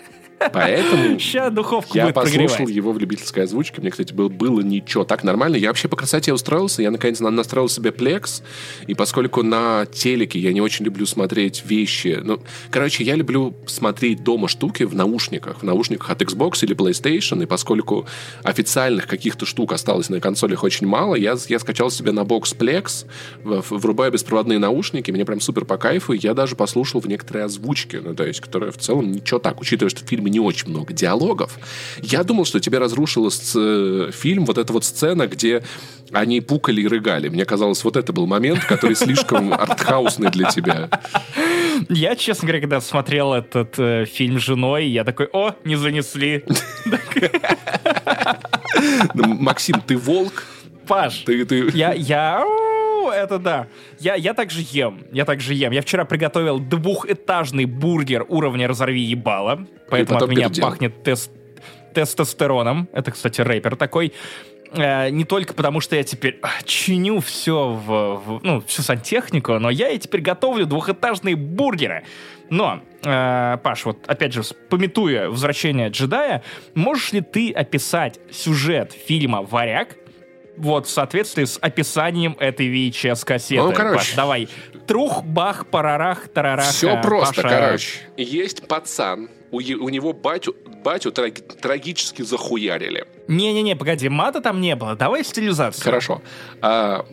Поэтому 0.52 1.18
сейчас 1.18 1.52
духовку 1.52 1.96
я 1.96 2.04
будет 2.04 2.14
послушал 2.14 2.48
прогревать. 2.48 2.74
его 2.74 2.92
в 2.92 2.98
любительской 2.98 3.44
озвучке. 3.44 3.80
Мне, 3.80 3.90
кстати, 3.90 4.12
было, 4.12 4.28
было 4.28 4.60
ничего. 4.60 5.04
Так 5.04 5.24
нормально. 5.24 5.56
Я 5.56 5.68
вообще 5.68 5.88
по 5.88 5.96
красоте 5.96 6.32
устроился. 6.32 6.82
Я, 6.82 6.90
наконец, 6.90 7.20
на- 7.20 7.30
настроил 7.30 7.68
себе 7.68 7.90
Plex. 7.90 8.42
И 8.86 8.94
поскольку 8.94 9.42
на 9.42 9.86
телеке 9.86 10.38
я 10.38 10.52
не 10.52 10.60
очень 10.60 10.84
люблю 10.84 11.06
смотреть 11.06 11.62
вещи... 11.64 12.18
Ну, 12.22 12.40
короче, 12.70 13.04
я 13.04 13.14
люблю 13.14 13.54
смотреть 13.66 14.22
дома 14.24 14.48
штуки 14.48 14.84
в 14.84 14.94
наушниках. 14.94 15.58
В 15.60 15.62
наушниках 15.62 16.10
от 16.10 16.22
Xbox 16.22 16.64
или 16.64 16.74
PlayStation. 16.74 17.42
И 17.42 17.46
поскольку 17.46 18.06
официальных 18.42 19.06
каких-то 19.06 19.46
штук 19.46 19.72
осталось 19.72 20.08
на 20.08 20.20
консолях 20.20 20.62
очень 20.64 20.86
мало, 20.86 21.14
я, 21.14 21.36
я 21.48 21.58
скачал 21.58 21.90
себе 21.90 22.12
на 22.12 22.24
бокс 22.24 22.54
Plex, 22.54 23.06
врубаю 23.44 24.12
беспроводные 24.12 24.58
наушники. 24.58 25.10
Мне 25.10 25.24
прям 25.24 25.40
супер 25.40 25.64
по 25.64 25.76
кайфу. 25.76 26.12
Я 26.12 26.34
даже 26.34 26.56
послушал 26.56 27.00
в 27.00 27.06
некоторые 27.06 27.44
озвучки. 27.44 27.96
Ну, 28.02 28.14
то 28.14 28.24
есть, 28.24 28.40
которые 28.40 28.72
в 28.72 28.78
целом 28.78 29.10
ничего 29.12 29.38
так. 29.38 29.60
Учитывая, 29.60 29.90
что 29.90 30.04
в 30.04 30.08
фильме 30.08 30.30
не 30.32 30.40
очень 30.40 30.70
много 30.70 30.92
диалогов. 30.92 31.58
Я 32.02 32.24
думал, 32.24 32.44
что 32.44 32.58
тебе 32.58 32.78
разрушила 32.78 33.30
фильм 34.10 34.46
вот 34.46 34.58
эта 34.58 34.72
вот 34.72 34.84
сцена, 34.84 35.26
где 35.26 35.62
они 36.10 36.40
пукали 36.40 36.82
и 36.82 36.88
рыгали. 36.88 37.28
Мне 37.28 37.44
казалось, 37.44 37.84
вот 37.84 37.96
это 37.96 38.12
был 38.12 38.26
момент, 38.26 38.64
который 38.64 38.96
слишком 38.96 39.52
артхаусный 39.62 40.30
для 40.30 40.50
тебя. 40.50 40.90
Я, 41.88 42.16
честно 42.16 42.46
говоря, 42.46 42.60
когда 42.60 42.80
смотрел 42.80 43.32
этот 43.32 43.78
э, 43.78 44.04
фильм 44.04 44.38
с 44.38 44.42
женой, 44.42 44.86
я 44.86 45.04
такой, 45.04 45.28
о, 45.32 45.54
не 45.64 45.76
занесли. 45.76 46.44
Ну, 49.14 49.34
Максим, 49.34 49.80
ты 49.86 49.96
волк? 49.96 50.44
Паш, 50.86 51.18
Ты, 51.18 51.44
ты... 51.44 51.70
я, 51.74 51.92
я, 51.92 52.42
у, 53.06 53.10
это 53.10 53.38
да. 53.38 53.66
Я, 53.98 54.14
я 54.14 54.34
также 54.34 54.60
ем, 54.70 55.02
я 55.12 55.24
также 55.24 55.54
ем. 55.54 55.72
Я 55.72 55.82
вчера 55.82 56.04
приготовил 56.04 56.58
двухэтажный 56.58 57.64
бургер 57.66 58.24
уровня 58.28 58.68
«Разорви 58.68 59.00
ебало», 59.02 59.66
поэтому 59.90 60.20
от 60.22 60.28
меня 60.30 60.48
пердел. 60.48 60.64
пахнет 60.64 61.02
тест, 61.02 61.30
тестостероном. 61.94 62.88
Это, 62.92 63.10
кстати, 63.10 63.40
рэпер 63.40 63.76
такой. 63.76 64.12
Э, 64.74 65.10
не 65.10 65.24
только 65.24 65.52
потому, 65.54 65.80
что 65.80 65.96
я 65.96 66.02
теперь 66.02 66.40
чиню 66.64 67.20
все 67.20 67.68
в, 67.68 67.86
в- 68.16 68.40
ну, 68.42 68.60
всю 68.62 68.82
сантехнику, 68.82 69.58
но 69.58 69.68
я 69.70 69.90
и 69.90 69.98
теперь 69.98 70.22
готовлю 70.22 70.64
двухэтажные 70.66 71.36
бургеры. 71.36 72.04
Но, 72.48 72.80
э, 73.04 73.58
Паш, 73.62 73.84
вот 73.84 73.98
опять 74.06 74.32
же, 74.32 74.42
пометуя 74.70 75.28
«Возвращение 75.28 75.88
джедая», 75.90 76.42
можешь 76.74 77.12
ли 77.12 77.20
ты 77.20 77.52
описать 77.52 78.18
сюжет 78.30 78.92
фильма 78.92 79.42
«Варяг» 79.42 79.96
вот 80.62 80.86
в 80.86 80.90
соответствии 80.90 81.44
с 81.44 81.58
описанием 81.60 82.36
этой 82.38 82.68
VHS-кассеты? 82.68 83.62
Ну, 83.62 83.72
короче. 83.72 83.96
Паш, 83.96 84.14
давай. 84.14 84.48
Трух, 84.86 85.24
бах, 85.24 85.66
парарах, 85.66 86.28
тарарах. 86.28 86.66
Все 86.66 86.90
э, 86.90 87.02
просто, 87.02 87.42
Паша. 87.42 87.48
короче. 87.48 87.88
Есть 88.16 88.66
пацан, 88.68 89.28
у, 89.50 89.56
у 89.56 89.88
него 89.88 90.12
батю, 90.12 90.54
батю 90.84 91.10
траг- 91.10 91.60
трагически 91.60 92.22
захуярили. 92.22 93.06
Не-не-не, 93.28 93.76
погоди, 93.76 94.08
мата 94.08 94.40
там 94.40 94.60
не 94.60 94.76
было. 94.76 94.94
Давай 94.94 95.24
стилизацию. 95.24 95.84
Хорошо. 95.84 96.22
А, 96.60 97.04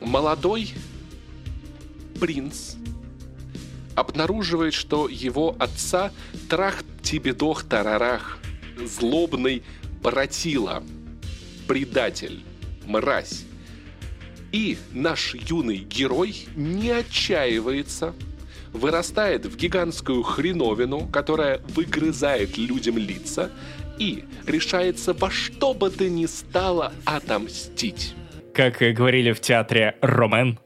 молодой 0.00 0.70
принц 2.20 2.74
обнаруживает, 3.94 4.74
что 4.74 5.08
его 5.08 5.56
отца 5.58 6.12
трах 6.48 6.82
тибедох 7.02 7.64
тарарах, 7.64 8.38
злобный 8.78 9.62
братила, 10.02 10.82
предатель, 11.66 12.42
мразь. 12.86 13.44
И 14.52 14.76
наш 14.92 15.34
юный 15.34 15.78
герой 15.78 16.46
не 16.56 16.90
отчаивается, 16.90 18.14
вырастает 18.72 19.46
в 19.46 19.56
гигантскую 19.56 20.22
хреновину, 20.22 21.08
которая 21.08 21.60
выгрызает 21.74 22.58
людям 22.58 22.98
лица, 22.98 23.50
и 23.98 24.24
решается 24.46 25.14
во 25.14 25.30
что 25.30 25.74
бы 25.74 25.90
то 25.90 26.08
ни 26.08 26.26
стало 26.26 26.92
отомстить. 27.04 28.14
Как 28.54 28.78
говорили 28.78 29.32
в 29.32 29.40
театре 29.40 29.96
Ромен. 30.02 30.58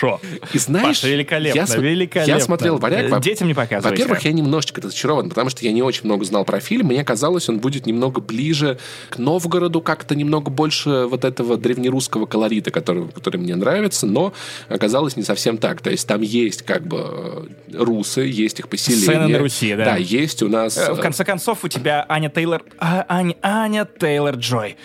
Хорошо. 0.00 0.20
И 0.52 0.58
знаешь, 0.58 1.00
Паша, 1.00 1.08
великолепно, 1.08 1.58
я, 1.58 1.76
великолепно. 1.76 2.30
я 2.30 2.40
смотрел 2.40 2.78
«Варяг». 2.78 3.20
Детям 3.20 3.48
не 3.48 3.54
показывайте. 3.54 3.88
Во-первых, 4.02 4.24
я 4.24 4.32
немножечко 4.32 4.80
разочарован, 4.80 5.28
потому 5.28 5.50
что 5.50 5.64
я 5.64 5.72
не 5.72 5.82
очень 5.82 6.02
много 6.04 6.24
знал 6.24 6.44
про 6.44 6.60
фильм. 6.60 6.88
Мне 6.88 7.04
казалось, 7.04 7.48
он 7.48 7.58
будет 7.58 7.86
немного 7.86 8.20
ближе 8.20 8.78
к 9.10 9.18
Новгороду, 9.18 9.80
как-то 9.80 10.14
немного 10.14 10.50
больше 10.50 11.06
вот 11.06 11.24
этого 11.24 11.56
древнерусского 11.56 12.26
колорита, 12.26 12.70
который, 12.70 13.08
который 13.08 13.36
мне 13.38 13.54
нравится, 13.54 14.06
но 14.06 14.32
оказалось 14.68 15.16
не 15.16 15.22
совсем 15.22 15.58
так. 15.58 15.80
То 15.80 15.90
есть 15.90 16.06
там 16.08 16.22
есть 16.22 16.62
как 16.62 16.86
бы 16.86 17.48
э, 17.68 17.76
русы, 17.84 18.22
есть 18.22 18.58
их 18.58 18.68
поселения. 18.68 19.02
Сцены 19.02 19.28
на 19.28 19.38
Руси, 19.38 19.74
да. 19.74 19.84
Да, 19.84 19.96
есть 19.96 20.42
у 20.42 20.48
нас... 20.48 20.76
Э, 20.78 20.94
В 20.94 21.00
конце 21.00 21.24
концов, 21.24 21.64
у 21.64 21.68
тебя 21.68 22.04
Аня 22.08 22.30
Тейлор... 22.30 22.62
а, 22.78 23.04
Аня, 23.08 23.36
Аня 23.42 23.86
Тейлор 23.98 24.36
Джой. 24.36 24.76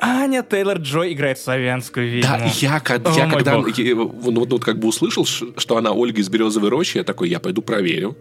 Аня 0.00 0.42
Тейлор 0.42 0.78
Джой 0.78 1.12
играет 1.12 1.38
славянскую 1.38 2.10
ведьму. 2.10 2.30
Да, 2.38 2.44
я, 2.60 2.80
О, 3.10 3.14
я 3.16 3.30
когда 3.30 3.52
я, 3.76 3.94
ну, 3.94 4.40
вот, 4.40 4.50
вот 4.52 4.64
как 4.64 4.78
бы 4.78 4.88
услышал, 4.88 5.26
что 5.26 5.76
она 5.76 5.92
Ольга 5.92 6.20
из 6.20 6.28
«Березовой 6.28 6.70
рощи», 6.70 6.96
я 6.98 7.04
такой, 7.04 7.28
я 7.28 7.38
пойду 7.40 7.62
проверю. 7.62 8.16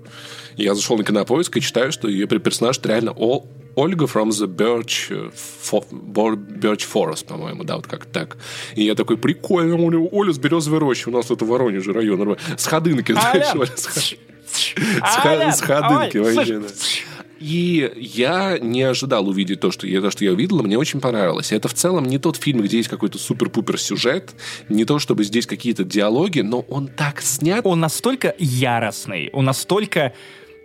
Я 0.55 0.75
зашел 0.75 0.97
на 0.97 1.03
Кинопоиск 1.03 1.55
и 1.57 1.61
читаю, 1.61 1.91
что 1.91 2.07
ее 2.09 2.27
персонаж 2.27 2.79
реально 2.83 3.13
О- 3.15 3.45
Ольга 3.75 4.05
from 4.05 4.29
the 4.29 4.45
Birch, 4.47 5.05
э, 5.09 5.31
Fo- 5.71 5.85
Bor- 5.89 6.35
Birch 6.35 6.85
Forest, 6.93 7.25
по-моему, 7.27 7.63
да, 7.63 7.77
вот 7.77 7.87
как 7.87 8.05
так. 8.05 8.35
И 8.75 8.83
я 8.83 8.95
такой, 8.95 9.17
прикольно, 9.17 9.75
у 9.75 9.89
него 9.89 10.09
Оля 10.11 10.33
с 10.33 10.37
«Березовой 10.37 10.79
рощи», 10.79 11.07
у 11.07 11.11
нас 11.11 11.31
это 11.31 11.45
Воронеже 11.45 11.93
район, 11.93 12.35
с 12.57 12.65
Ходынки, 12.65 13.13
знаешь! 13.13 13.45
Оля 13.55 15.51
с 15.53 15.61
ходынки 15.61 16.17
вообще, 16.17 16.59
да. 16.59 16.67
И 17.39 17.91
я 17.95 18.57
не 18.59 18.83
ожидал 18.83 19.27
увидеть 19.29 19.61
то, 19.61 19.71
что 19.71 19.87
я, 19.87 20.01
то, 20.01 20.11
что 20.11 20.25
я 20.25 20.33
увидел, 20.33 20.61
мне 20.61 20.77
очень 20.77 20.99
понравилось. 20.99 21.51
Это 21.51 21.67
в 21.67 21.73
целом 21.73 22.05
не 22.05 22.17
тот 22.17 22.35
фильм, 22.35 22.61
где 22.61 22.77
есть 22.77 22.89
какой-то 22.89 23.17
супер-пупер 23.17 23.79
сюжет, 23.79 24.33
не 24.67 24.85
то, 24.85 24.99
чтобы 24.99 25.23
здесь 25.23 25.45
какие-то 25.45 25.83
диалоги, 25.83 26.41
но 26.41 26.59
он 26.61 26.87
так 26.87 27.21
снят. 27.21 27.65
Он 27.65 27.79
настолько 27.79 28.35
яростный, 28.37 29.29
он 29.31 29.45
настолько 29.45 30.13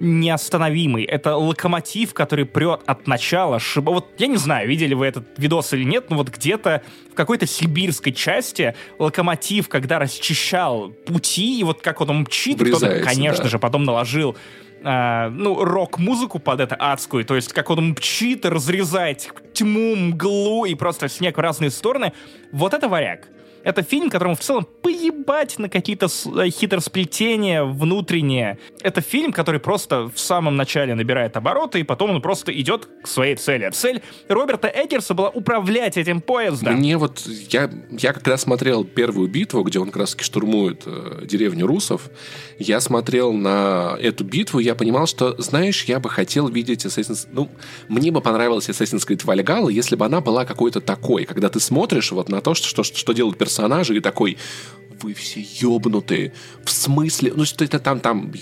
неостановимый. 0.00 1.04
Это 1.04 1.36
локомотив, 1.36 2.14
который 2.14 2.44
прет 2.44 2.80
от 2.86 3.06
начала. 3.06 3.58
Шиба... 3.58 3.90
Вот 3.90 4.08
я 4.18 4.26
не 4.26 4.36
знаю, 4.36 4.68
видели 4.68 4.94
вы 4.94 5.06
этот 5.06 5.26
видос 5.38 5.72
или 5.72 5.84
нет, 5.84 6.10
но 6.10 6.16
вот 6.16 6.28
где-то 6.28 6.82
в 7.12 7.14
какой-то 7.14 7.46
сибирской 7.46 8.12
части 8.12 8.74
локомотив, 8.98 9.68
когда 9.68 9.98
расчищал 9.98 10.90
пути, 10.90 11.60
и 11.60 11.64
вот 11.64 11.80
как 11.80 12.00
он 12.00 12.22
мчит, 12.22 12.60
кто-то, 12.60 13.00
конечно 13.00 13.44
да. 13.44 13.50
же, 13.50 13.58
потом 13.58 13.84
наложил 13.84 14.36
Uh, 14.84 15.30
ну, 15.30 15.64
рок-музыку 15.64 16.38
под 16.38 16.60
это 16.60 16.76
адскую, 16.78 17.24
то 17.24 17.36
есть 17.36 17.54
как 17.54 17.70
он 17.70 17.92
мчит 17.92 18.44
разрезает 18.44 19.32
тьму, 19.54 19.96
мглу 19.96 20.66
и 20.66 20.74
просто 20.74 21.08
снег 21.08 21.38
в 21.38 21.40
разные 21.40 21.70
стороны. 21.70 22.12
Вот 22.52 22.74
это 22.74 22.86
варяг. 22.86 23.28
Это 23.64 23.82
фильм, 23.82 24.10
которому 24.10 24.36
в 24.36 24.40
целом 24.40 24.66
поебать 24.82 25.58
на 25.58 25.68
какие-то 25.68 26.06
э, 26.06 26.50
хитросплетения 26.50 27.64
внутренние. 27.64 28.58
Это 28.82 29.00
фильм, 29.00 29.32
который 29.32 29.58
просто 29.58 30.10
в 30.14 30.20
самом 30.20 30.56
начале 30.56 30.94
набирает 30.94 31.36
обороты, 31.36 31.80
и 31.80 31.82
потом 31.82 32.10
он 32.10 32.22
просто 32.22 32.52
идет 32.52 32.86
к 33.02 33.08
своей 33.08 33.36
цели. 33.36 33.70
Цель 33.72 34.02
Роберта 34.28 34.68
Эггерса 34.68 35.14
была 35.14 35.30
управлять 35.30 35.96
этим 35.96 36.20
поездом. 36.20 36.74
Мне 36.74 36.98
вот... 36.98 37.26
Я, 37.48 37.70
я 37.90 38.12
когда 38.12 38.36
смотрел 38.36 38.84
первую 38.84 39.28
битву, 39.28 39.62
где 39.62 39.78
он 39.78 39.86
как 39.86 39.96
раз 39.96 40.16
штурмует 40.20 40.82
э, 40.84 41.24
деревню 41.24 41.66
русов, 41.66 42.10
я 42.58 42.80
смотрел 42.80 43.32
на 43.32 43.96
эту 44.00 44.24
битву, 44.24 44.58
я 44.58 44.74
понимал, 44.74 45.06
что, 45.06 45.40
знаешь, 45.40 45.84
я 45.84 46.00
бы 46.00 46.10
хотел 46.10 46.48
видеть 46.48 46.84
Assassin's... 46.84 47.26
Ну, 47.32 47.48
мне 47.88 48.10
бы 48.10 48.20
понравилась 48.20 48.68
Assassin's 48.68 49.06
Creed 49.08 49.24
Valhalla, 49.24 49.72
если 49.72 49.96
бы 49.96 50.04
она 50.04 50.20
была 50.20 50.44
какой-то 50.44 50.80
такой, 50.82 51.24
когда 51.24 51.48
ты 51.48 51.60
смотришь 51.60 52.12
вот 52.12 52.28
на 52.28 52.42
то, 52.42 52.54
что, 52.54 52.68
что, 52.68 52.82
что 52.82 53.12
делают 53.14 53.38
персонажи, 53.38 53.53
персонажа 53.54 53.94
и 53.94 54.00
такой, 54.00 54.36
вы 55.02 55.14
все 55.14 55.40
ебнутые. 55.40 56.32
В 56.64 56.70
смысле? 56.70 57.32
Ну, 57.36 57.44
что 57.44 57.64
это 57.64 57.78
там, 57.78 58.00
там, 58.00 58.32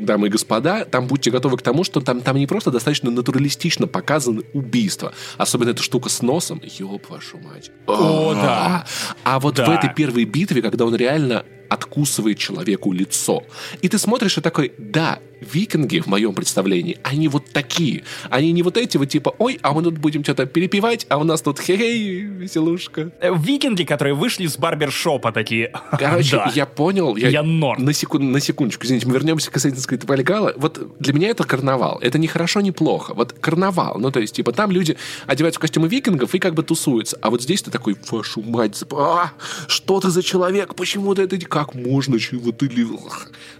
дамы 0.00 0.26
и 0.26 0.30
господа, 0.30 0.84
там 0.84 1.06
будьте 1.06 1.30
готовы 1.30 1.56
к 1.56 1.62
тому, 1.62 1.84
что 1.84 2.00
там, 2.00 2.20
там 2.20 2.36
не 2.36 2.46
просто 2.46 2.70
достаточно 2.70 3.10
натуралистично 3.10 3.86
показаны 3.86 4.42
убийства. 4.52 5.12
Особенно 5.38 5.70
эта 5.70 5.82
штука 5.82 6.08
с 6.08 6.22
носом. 6.22 6.60
Ёб 6.78 7.08
вашу 7.08 7.38
мать. 7.38 7.70
О, 7.86 8.34
да. 8.34 8.86
А 9.24 9.38
вот 9.38 9.58
в 9.58 9.70
этой 9.70 9.92
первой 9.94 10.24
битве, 10.24 10.60
когда 10.60 10.84
он 10.84 10.96
реально 10.96 11.44
откусывает 11.68 12.38
человеку 12.38 12.92
лицо. 12.92 13.44
И 13.82 13.88
ты 13.88 13.98
смотришь 13.98 14.38
и 14.38 14.40
такой, 14.40 14.72
да, 14.78 15.18
викинги, 15.40 16.00
в 16.00 16.06
моем 16.06 16.34
представлении, 16.34 16.98
они 17.02 17.28
вот 17.28 17.46
такие. 17.52 18.04
Они 18.30 18.52
не 18.52 18.62
вот 18.62 18.76
эти 18.76 18.96
вот 18.96 19.08
типа, 19.08 19.34
ой, 19.38 19.58
а 19.62 19.72
мы 19.72 19.82
тут 19.82 19.98
будем 19.98 20.22
что-то 20.22 20.46
перепевать, 20.46 21.06
а 21.08 21.18
у 21.18 21.24
нас 21.24 21.42
тут 21.42 21.58
хей-хей, 21.58 22.20
веселушка. 22.20 23.10
Э, 23.20 23.34
викинги, 23.36 23.84
которые 23.84 24.14
вышли 24.14 24.46
с 24.46 24.56
барбершопа 24.56 25.32
такие. 25.32 25.72
Короче, 25.98 26.36
да. 26.36 26.52
я 26.54 26.66
понял. 26.66 27.16
Я, 27.16 27.28
я 27.28 27.42
норм. 27.42 27.84
На, 27.84 27.92
секунд, 27.92 28.24
на 28.24 28.40
секундочку, 28.40 28.86
извините, 28.86 29.06
мы 29.06 29.14
вернемся 29.14 29.50
к 29.50 29.56
Assassin's 29.56 29.88
Creed 29.88 30.04
Valhalla. 30.06 30.54
Вот 30.56 30.98
для 30.98 31.12
меня 31.12 31.28
это 31.28 31.44
карнавал. 31.44 31.98
Это 32.00 32.18
не 32.18 32.26
хорошо, 32.26 32.60
не 32.60 32.72
плохо. 32.72 33.14
Вот 33.14 33.32
карнавал. 33.32 33.98
Ну, 33.98 34.10
то 34.10 34.20
есть, 34.20 34.34
типа, 34.34 34.52
там 34.52 34.70
люди 34.70 34.96
одеваются 35.26 35.58
в 35.58 35.60
костюмы 35.60 35.88
викингов 35.88 36.34
и 36.34 36.38
как 36.38 36.54
бы 36.54 36.62
тусуются. 36.62 37.18
А 37.20 37.30
вот 37.30 37.42
здесь 37.42 37.62
ты 37.62 37.70
такой, 37.70 37.96
вашу 38.10 38.42
мать, 38.42 38.82
а, 38.92 39.32
что 39.68 40.00
ты 40.00 40.10
за 40.10 40.22
человек? 40.22 40.74
Почему 40.74 41.14
ты 41.14 41.22
это... 41.22 41.36
Как 41.38 41.74
можно? 41.74 42.18
Чего 42.18 42.52
ты... 42.52 42.70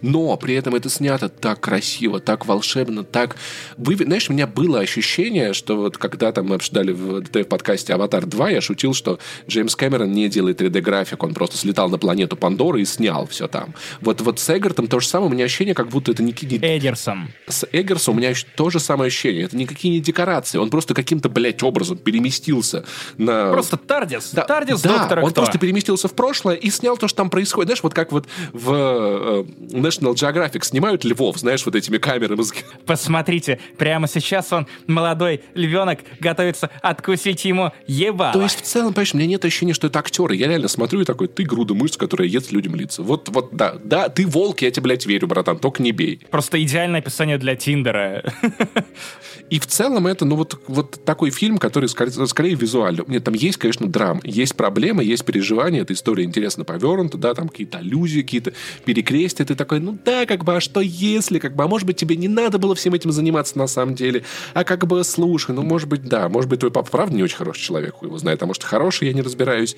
Но 0.02 0.36
при 0.36 0.54
этом 0.54 0.74
это 0.74 0.90
снято 0.90 1.28
так 1.28 1.65
красиво, 1.66 2.20
так 2.20 2.46
волшебно, 2.46 3.02
так... 3.02 3.34
Вы, 3.76 3.96
знаешь, 3.96 4.30
у 4.30 4.32
меня 4.32 4.46
было 4.46 4.78
ощущение, 4.78 5.52
что 5.52 5.76
вот 5.76 5.98
когда 5.98 6.30
там 6.30 6.46
мы 6.46 6.54
обсуждали 6.54 6.92
в, 6.92 7.22
в 7.22 7.44
подкасте 7.44 7.92
«Аватар 7.92 8.22
2», 8.22 8.52
я 8.52 8.60
шутил, 8.60 8.94
что 8.94 9.18
Джеймс 9.48 9.74
Кэмерон 9.74 10.12
не 10.12 10.28
делает 10.28 10.60
3D-график, 10.60 11.24
он 11.24 11.34
просто 11.34 11.58
слетал 11.58 11.88
на 11.88 11.98
планету 11.98 12.36
Пандоры 12.36 12.82
и 12.82 12.84
снял 12.84 13.26
все 13.26 13.48
там. 13.48 13.74
Вот, 14.00 14.20
вот 14.20 14.38
с 14.38 14.56
Эггертом 14.56 14.86
то 14.86 15.00
же 15.00 15.08
самое, 15.08 15.28
у 15.28 15.34
меня 15.34 15.46
ощущение, 15.46 15.74
как 15.74 15.88
будто 15.88 16.12
это 16.12 16.22
не... 16.22 16.30
Эдерсом. 16.30 17.32
С 17.48 17.66
Эггерсом 17.72 18.14
у 18.14 18.18
меня 18.18 18.32
то 18.54 18.70
же 18.70 18.78
самое 18.78 19.08
ощущение. 19.08 19.42
Это 19.42 19.56
никакие 19.56 19.92
не 19.92 20.00
декорации, 20.00 20.58
он 20.58 20.70
просто 20.70 20.94
каким-то, 20.94 21.28
блядь, 21.28 21.64
образом 21.64 21.98
переместился 21.98 22.84
на... 23.18 23.50
Просто 23.50 23.76
Тардис. 23.76 24.30
Да, 24.30 24.42
Тардис 24.42 24.82
да, 24.82 24.98
доктора 24.98 25.22
он 25.22 25.30
кто? 25.32 25.40
просто 25.40 25.58
переместился 25.58 26.06
в 26.06 26.12
прошлое 26.12 26.54
и 26.54 26.70
снял 26.70 26.96
то, 26.96 27.08
что 27.08 27.16
там 27.16 27.28
происходит. 27.28 27.70
Знаешь, 27.70 27.82
вот 27.82 27.94
как 27.94 28.12
вот 28.12 28.26
в 28.52 28.72
э, 28.72 29.44
National 29.72 30.14
Geographic 30.14 30.62
снимают 30.64 31.04
львов, 31.04 31.38
знаешь, 31.38 31.55
вот 31.64 31.74
этими 31.74 31.98
камерами. 31.98 32.42
Посмотрите, 32.84 33.58
прямо 33.78 34.08
сейчас 34.08 34.52
он, 34.52 34.66
молодой 34.86 35.42
львенок, 35.54 36.00
готовится 36.20 36.70
откусить 36.82 37.44
ему 37.44 37.72
ебало. 37.86 38.32
То 38.32 38.42
есть, 38.42 38.60
в 38.60 38.62
целом, 38.62 38.92
понимаешь, 38.92 39.14
у 39.14 39.16
меня 39.16 39.26
нет 39.28 39.44
ощущения, 39.44 39.72
что 39.72 39.86
это 39.86 39.98
актеры. 39.98 40.36
Я 40.36 40.48
реально 40.48 40.68
смотрю 40.68 41.00
и 41.00 41.04
такой, 41.04 41.28
ты 41.28 41.44
груда 41.44 41.74
мышц, 41.74 41.96
которая 41.96 42.28
ест 42.28 42.52
людям 42.52 42.74
лица. 42.74 43.02
Вот, 43.02 43.28
вот, 43.28 43.54
да, 43.54 43.76
да, 43.82 44.08
ты 44.08 44.26
волк, 44.26 44.62
я 44.62 44.70
тебе, 44.70 44.84
блядь, 44.84 45.06
верю, 45.06 45.28
братан, 45.28 45.58
только 45.58 45.82
не 45.82 45.92
бей. 45.92 46.20
Просто 46.30 46.62
идеальное 46.62 47.00
описание 47.00 47.38
для 47.38 47.56
Тиндера. 47.56 48.24
И 49.50 49.58
в 49.58 49.66
целом 49.66 50.06
это, 50.06 50.24
ну, 50.24 50.36
вот, 50.36 50.60
вот 50.66 51.04
такой 51.04 51.30
фильм, 51.30 51.58
который 51.58 51.88
скорее, 51.88 52.26
скорее 52.26 52.54
визуально. 52.54 53.04
Нет, 53.06 53.24
там 53.24 53.34
есть, 53.34 53.58
конечно, 53.58 53.86
драм, 53.86 54.20
есть 54.24 54.56
проблемы, 54.56 55.04
есть 55.04 55.24
переживания, 55.24 55.82
эта 55.82 55.92
история 55.92 56.24
интересно 56.24 56.64
повернута, 56.64 57.18
да, 57.18 57.34
там 57.34 57.48
какие-то 57.48 57.78
аллюзии, 57.78 58.22
какие-то 58.22 58.52
перекрестия. 58.84 59.46
Ты 59.46 59.54
такой, 59.54 59.80
ну 59.80 59.96
да, 60.04 60.26
как 60.26 60.44
бы, 60.44 60.56
а 60.56 60.60
что 60.60 60.80
если, 60.80 61.38
как 61.38 61.54
бы, 61.54 61.64
а 61.64 61.68
может 61.68 61.86
быть, 61.86 61.96
тебе 61.96 62.16
не 62.16 62.28
надо 62.28 62.58
было 62.58 62.74
всем 62.74 62.94
этим 62.94 63.12
заниматься 63.12 63.58
на 63.58 63.66
самом 63.66 63.94
деле, 63.94 64.24
а 64.54 64.64
как 64.64 64.86
бы, 64.86 65.02
слушай, 65.04 65.54
ну, 65.54 65.62
может 65.62 65.88
быть, 65.88 66.04
да, 66.04 66.28
может 66.28 66.50
быть, 66.50 66.60
твой 66.60 66.72
папа 66.72 66.90
правда 66.90 67.14
не 67.16 67.22
очень 67.22 67.36
хороший 67.36 67.62
человек, 67.62 67.94
его 68.02 68.18
знает, 68.18 68.42
а 68.42 68.46
может, 68.46 68.62
хороший, 68.62 69.08
я 69.08 69.14
не 69.14 69.22
разбираюсь. 69.22 69.76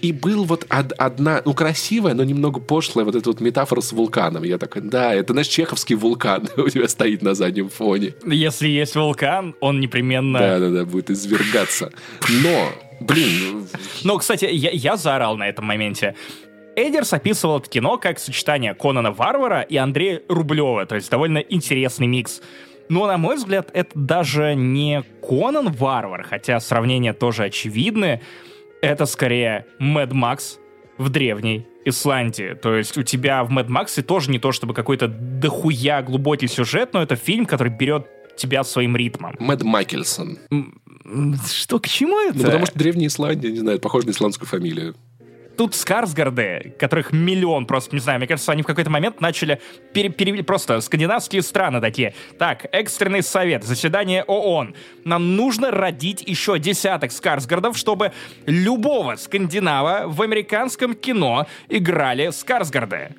И 0.00 0.12
был 0.12 0.44
вот 0.44 0.66
од- 0.70 0.92
одна, 0.92 1.42
ну, 1.44 1.54
красивая, 1.54 2.14
но 2.14 2.24
немного 2.24 2.60
пошлая 2.60 3.04
вот 3.04 3.14
эта 3.14 3.28
вот 3.28 3.40
метафора 3.40 3.80
с 3.80 3.92
вулканом. 3.92 4.44
Я 4.44 4.58
такой, 4.58 4.82
да, 4.82 5.14
это 5.14 5.34
наш 5.34 5.46
чеховский 5.48 5.94
вулкан 5.96 6.48
у 6.56 6.68
тебя 6.68 6.88
стоит 6.88 7.22
на 7.22 7.34
заднем 7.34 7.68
фоне. 7.68 8.14
Если 8.26 8.68
есть 8.68 8.94
вулкан, 9.02 9.54
он 9.60 9.80
непременно... 9.80 10.38
Да-да-да, 10.38 10.84
будет 10.84 11.10
извергаться. 11.10 11.92
Но, 12.42 12.68
блин... 13.00 13.66
Но, 14.04 14.18
кстати, 14.18 14.46
я, 14.50 14.70
я 14.70 14.96
заорал 14.96 15.36
на 15.36 15.48
этом 15.48 15.64
моменте. 15.66 16.14
Эдерс 16.74 17.12
описывал 17.12 17.58
это 17.58 17.68
кино 17.68 17.98
как 17.98 18.18
сочетание 18.18 18.74
Конана 18.74 19.12
Варвара 19.12 19.60
и 19.60 19.76
Андрея 19.76 20.22
Рублева, 20.28 20.86
то 20.86 20.94
есть 20.94 21.10
довольно 21.10 21.38
интересный 21.38 22.06
микс. 22.06 22.40
Но, 22.88 23.06
на 23.06 23.18
мой 23.18 23.36
взгляд, 23.36 23.70
это 23.74 23.90
даже 23.94 24.54
не 24.54 25.02
Конан 25.26 25.70
Варвар, 25.70 26.22
хотя 26.22 26.60
сравнения 26.60 27.12
тоже 27.12 27.44
очевидны. 27.44 28.20
Это 28.80 29.06
скорее 29.06 29.66
Мэд 29.78 30.12
Макс 30.12 30.58
в 30.98 31.08
древней 31.08 31.66
Исландии. 31.84 32.54
То 32.54 32.74
есть 32.74 32.96
у 32.96 33.02
тебя 33.02 33.44
в 33.44 33.50
Мэд 33.50 33.68
Максе 33.68 34.02
тоже 34.02 34.30
не 34.30 34.38
то 34.38 34.52
чтобы 34.52 34.74
какой-то 34.74 35.08
дохуя 35.08 36.02
глубокий 36.02 36.48
сюжет, 36.48 36.92
но 36.92 37.02
это 37.02 37.16
фильм, 37.16 37.46
который 37.46 37.72
берет 37.72 38.06
тебя 38.36 38.64
своим 38.64 38.96
ритмом. 38.96 39.36
Мэд 39.38 39.62
Макельсон. 39.62 40.38
Что, 41.50 41.78
к 41.78 41.88
чему 41.88 42.20
это? 42.20 42.38
Ну, 42.38 42.44
потому 42.44 42.66
что 42.66 42.78
древняя 42.78 43.08
Исландия, 43.08 43.50
не 43.50 43.58
знаю, 43.58 43.80
похоже 43.80 44.06
на 44.06 44.10
исландскую 44.12 44.48
фамилию. 44.48 44.94
Тут 45.56 45.74
Скарсгарды, 45.74 46.74
которых 46.78 47.12
миллион 47.12 47.66
просто, 47.66 47.94
не 47.94 48.00
знаю, 48.00 48.18
мне 48.18 48.26
кажется, 48.26 48.52
они 48.52 48.62
в 48.62 48.66
какой-то 48.66 48.88
момент 48.88 49.20
начали 49.20 49.60
пере, 49.92 50.08
пере, 50.08 50.42
просто 50.42 50.80
скандинавские 50.80 51.42
страны 51.42 51.80
такие. 51.80 52.14
Так, 52.38 52.66
экстренный 52.72 53.22
совет, 53.22 53.62
заседание 53.62 54.24
ООН. 54.24 54.74
Нам 55.04 55.36
нужно 55.36 55.70
родить 55.70 56.22
еще 56.26 56.58
десяток 56.58 57.12
Скарсгардов, 57.12 57.76
чтобы 57.76 58.12
любого 58.46 59.16
скандинава 59.16 60.04
в 60.06 60.22
американском 60.22 60.94
кино 60.94 61.46
играли 61.68 62.30
Скарсгарды. 62.30 63.14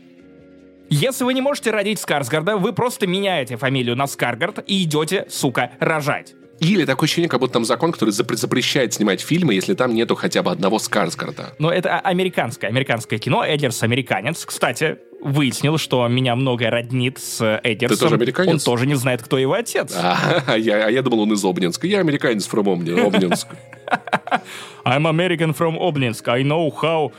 Если 0.93 1.23
вы 1.23 1.33
не 1.33 1.41
можете 1.41 1.71
родить 1.71 1.97
Скарсгарда, 1.97 2.57
вы 2.57 2.71
просто 2.71 3.07
меняете 3.07 3.57
фамилию 3.57 3.95
на 3.95 4.05
Скаргард 4.05 4.63
и 4.67 4.83
идете, 4.83 5.25
сука, 5.27 5.71
рожать. 5.79 6.35
Или 6.59 6.85
такое 6.85 7.07
ощущение, 7.07 7.29
как 7.29 7.39
будто 7.39 7.53
там 7.53 7.65
закон, 7.65 7.91
который 7.91 8.11
запрещает 8.11 8.93
снимать 8.93 9.19
фильмы, 9.21 9.55
если 9.55 9.73
там 9.73 9.95
нету 9.95 10.13
хотя 10.13 10.43
бы 10.43 10.51
одного 10.51 10.77
Скарсгарда. 10.77 11.55
Но 11.57 11.71
это 11.71 11.99
американское, 11.99 12.69
американское 12.69 13.17
кино. 13.17 13.43
Эдерс 13.43 13.81
американец. 13.81 14.45
Кстати, 14.45 14.99
выяснил, 15.19 15.79
что 15.79 16.07
меня 16.07 16.35
многое 16.35 16.69
роднит 16.69 17.17
с 17.17 17.59
Эдерсом. 17.63 17.97
Ты 17.97 17.99
тоже 17.99 18.15
американец? 18.15 18.53
Он 18.53 18.59
тоже 18.59 18.85
не 18.85 18.95
знает, 18.95 19.23
кто 19.23 19.39
его 19.39 19.53
отец. 19.53 19.91
А, 19.97 20.55
я, 20.57 20.85
а 20.85 20.91
я 20.91 21.01
думал, 21.01 21.21
он 21.21 21.33
из 21.33 21.43
Обнинска. 21.43 21.87
Я 21.87 22.01
американец 22.01 22.47
from 22.47 22.67
Обнинск. 23.03 23.47
I'm 24.85 25.07
American 25.07 25.55
from 25.55 25.75
Obninsk. 25.79 26.27
I 26.27 26.43
know 26.43 26.69
how 26.69 27.11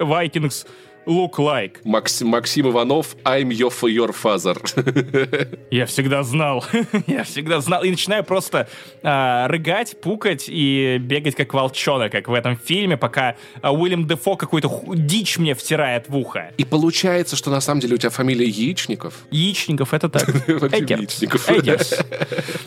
Vikings 0.00 0.66
look 1.06 1.38
like? 1.38 1.76
Максим, 1.84 2.28
Максим 2.28 2.68
Иванов, 2.68 3.16
I'm 3.24 3.48
your, 3.50 3.72
your 3.82 4.14
father. 4.14 4.56
Я 5.70 5.86
всегда 5.86 6.22
знал. 6.22 6.64
Я 7.06 7.24
всегда 7.24 7.60
знал. 7.60 7.82
И 7.84 7.90
начинаю 7.90 8.24
просто 8.24 8.68
а, 9.02 9.48
рыгать, 9.48 10.00
пукать 10.00 10.44
и 10.48 10.98
бегать 11.00 11.34
как 11.34 11.52
волчонок, 11.54 12.12
как 12.12 12.28
в 12.28 12.32
этом 12.34 12.56
фильме, 12.56 12.96
пока 12.96 13.36
а, 13.62 13.72
Уильям 13.72 14.06
Дефо 14.06 14.36
какую-то 14.36 14.70
дичь 14.94 15.38
мне 15.38 15.54
втирает 15.54 16.08
в 16.08 16.16
ухо. 16.16 16.52
И 16.56 16.64
получается, 16.64 17.36
что 17.36 17.50
на 17.50 17.60
самом 17.60 17.80
деле 17.80 17.94
у 17.94 17.98
тебя 17.98 18.10
фамилия 18.10 18.46
Яичников? 18.46 19.14
Яичников, 19.30 19.94
это 19.94 20.08
так. 20.08 20.28
Яичников. 20.48 21.48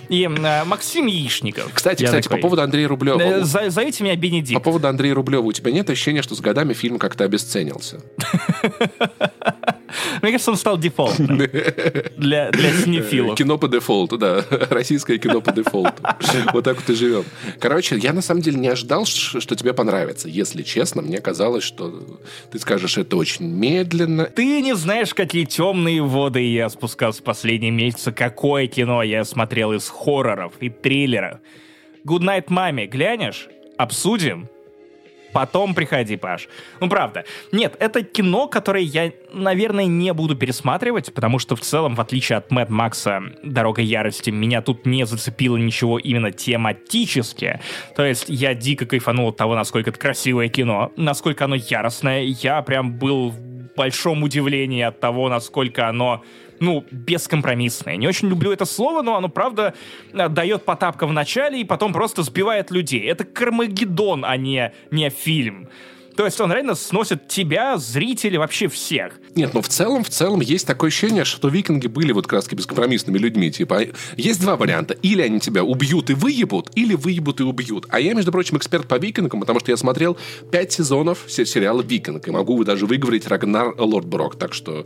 И 0.09 0.25
а, 0.25 0.65
Максим 0.65 1.05
Яичников. 1.07 1.71
Кстати, 1.73 2.01
Я 2.03 2.07
кстати, 2.07 2.23
такой, 2.23 2.37
по 2.37 2.41
поводу 2.43 2.61
Андрея 2.61 2.87
Рублева. 2.87 3.19
э, 3.19 3.43
за- 3.43 3.69
Зовите 3.69 4.03
меня 4.03 4.13
По 4.15 4.19
Бенедикт. 4.19 4.63
поводу 4.63 4.87
Андрея 4.87 5.13
Рублева, 5.13 5.43
у 5.43 5.51
тебя 5.51 5.71
нет 5.71 5.89
ощущения, 5.89 6.21
что 6.21 6.35
с 6.35 6.39
годами 6.41 6.73
фильм 6.73 6.99
как-то 6.99 7.23
обесценился? 7.23 8.01
Мне 10.21 10.31
кажется, 10.31 10.51
он 10.51 10.57
стал 10.57 10.77
дефолтным 10.77 11.37
для, 11.37 12.51
для 12.51 12.73
синефилов. 12.73 13.37
Кино 13.37 13.57
по 13.57 13.67
дефолту, 13.67 14.17
да. 14.17 14.43
Российское 14.69 15.17
кино 15.17 15.41
по 15.41 15.51
дефолту. 15.51 16.03
Вот 16.53 16.65
так 16.65 16.77
вот 16.77 16.89
и 16.89 16.93
живем. 16.93 17.23
Короче, 17.59 17.97
я 17.97 18.13
на 18.13 18.21
самом 18.21 18.41
деле 18.41 18.59
не 18.59 18.67
ожидал, 18.67 19.05
что 19.05 19.55
тебе 19.55 19.73
понравится. 19.73 20.27
Если 20.27 20.63
честно, 20.63 21.01
мне 21.01 21.19
казалось, 21.19 21.63
что 21.63 22.19
ты 22.51 22.59
скажешь 22.59 22.97
это 22.97 23.15
очень 23.17 23.45
медленно. 23.45 24.25
Ты 24.25 24.61
не 24.61 24.75
знаешь, 24.75 25.13
какие 25.13 25.45
темные 25.45 26.01
воды 26.01 26.41
я 26.51 26.69
спускался 26.69 27.21
в 27.21 27.23
последние 27.23 27.71
месяцы, 27.71 28.11
какое 28.11 28.67
кино 28.67 29.03
я 29.03 29.23
смотрел 29.23 29.73
из 29.73 29.87
хорроров 29.87 30.53
и 30.59 30.69
триллеров. 30.69 31.39
Good 32.05 32.21
Night 32.21 32.47
Mommy 32.47 32.87
глянешь? 32.87 33.47
Обсудим? 33.77 34.49
Потом 35.37 35.75
приходи, 35.75 36.17
Паш. 36.17 36.49
Ну, 36.79 36.89
правда. 36.89 37.23
Нет, 37.51 37.75
это 37.79 38.01
кино, 38.01 38.47
которое 38.47 38.81
я, 38.81 39.11
наверное, 39.31 39.85
не 39.85 40.11
буду 40.11 40.35
пересматривать, 40.35 41.13
потому 41.13 41.37
что 41.37 41.55
в 41.55 41.59
целом, 41.61 41.93
в 41.93 42.01
отличие 42.01 42.39
от 42.39 42.49
Мэтт 42.49 42.71
Макса 42.71 43.21
«Дорога 43.43 43.83
ярости», 43.83 44.31
меня 44.31 44.63
тут 44.63 44.87
не 44.87 45.05
зацепило 45.05 45.55
ничего 45.57 45.99
именно 45.99 46.31
тематически. 46.31 47.59
То 47.95 48.03
есть 48.03 48.25
я 48.29 48.55
дико 48.55 48.87
кайфанул 48.87 49.29
от 49.29 49.37
того, 49.37 49.53
насколько 49.53 49.91
это 49.91 49.99
красивое 49.99 50.49
кино, 50.49 50.91
насколько 50.95 51.45
оно 51.45 51.53
яростное. 51.53 52.23
Я 52.23 52.63
прям 52.63 52.93
был 52.97 53.29
в 53.29 53.75
большом 53.75 54.23
удивлении 54.23 54.81
от 54.81 54.99
того, 54.99 55.29
насколько 55.29 55.87
оно 55.87 56.23
ну, 56.59 56.85
бескомпромиссное. 56.91 57.97
Не 57.97 58.07
очень 58.07 58.29
люблю 58.29 58.51
это 58.51 58.65
слово, 58.65 59.01
но 59.01 59.15
оно, 59.15 59.29
правда, 59.29 59.73
э, 60.13 60.29
дает 60.29 60.65
потапка 60.65 61.07
в 61.07 61.13
начале 61.13 61.61
и 61.61 61.63
потом 61.63 61.93
просто 61.93 62.23
сбивает 62.23 62.71
людей. 62.71 63.01
Это 63.07 63.23
Кармагеддон, 63.23 64.25
а 64.25 64.37
не, 64.37 64.73
не 64.91 65.09
фильм. 65.09 65.69
То 66.17 66.25
есть 66.25 66.41
он 66.41 66.51
реально 66.51 66.73
сносит 66.73 67.27
тебя, 67.27 67.77
зрителей, 67.77 68.39
вообще 68.39 68.67
всех. 68.67 69.19
Нет, 69.37 69.53
ну 69.53 69.61
в 69.61 69.67
целом, 69.69 70.03
в 70.03 70.09
целом 70.09 70.41
есть 70.41 70.65
такое 70.65 70.89
ощущение, 70.89 71.23
что 71.23 71.47
викинги 71.47 71.87
были 71.87 72.11
вот 72.11 72.31
раз 72.33 72.47
бескомпромиссными 72.47 73.17
людьми. 73.19 73.51
Типа, 73.51 73.81
есть 74.17 74.41
два 74.41 74.55
варианта. 74.57 74.95
Или 74.95 75.21
они 75.21 75.39
тебя 75.39 75.63
убьют 75.63 76.09
и 76.09 76.13
выебут, 76.13 76.71
или 76.75 76.95
выебут 76.95 77.39
и 77.39 77.43
убьют. 77.43 77.85
А 77.89 77.99
я, 77.99 78.13
между 78.15 78.31
прочим, 78.31 78.57
эксперт 78.57 78.87
по 78.87 78.97
викингам, 78.97 79.39
потому 79.41 79.59
что 79.59 79.71
я 79.71 79.77
смотрел 79.77 80.17
пять 80.51 80.71
сезонов 80.71 81.19
се- 81.27 81.45
сериала 81.45 81.81
«Викинг». 81.81 82.27
И 82.27 82.31
могу 82.31 82.63
даже 82.63 82.85
выговорить 82.87 83.27
Рагнар 83.27 83.75
Лордброк. 83.77 84.37
Так 84.37 84.53
что 84.53 84.85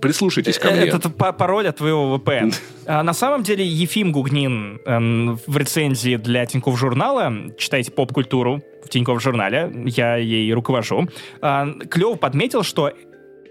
прислушайтесь 0.00 0.58
ко 0.58 0.70
мне. 0.70 0.80
Э, 0.84 0.86
Это 0.96 1.10
па- 1.10 1.32
пароль 1.32 1.68
от 1.68 1.76
твоего 1.76 2.16
VPN. 2.16 2.54
А, 2.84 3.02
На 3.04 3.12
самом 3.12 3.44
деле 3.44 3.64
Ефим 3.64 4.10
Гугнин 4.10 4.80
эм, 4.86 5.38
в 5.46 5.56
рецензии 5.56 6.16
для 6.16 6.44
Тинькофф 6.46 6.76
журнала, 6.76 7.32
читайте 7.56 7.92
поп-культуру 7.92 8.60
в 8.84 8.88
Тинькофф 8.88 9.22
журнале, 9.22 9.72
я 9.86 10.16
ей 10.16 10.52
руковожу, 10.52 11.06
клево 11.40 12.14
подметил, 12.16 12.64
что 12.64 12.90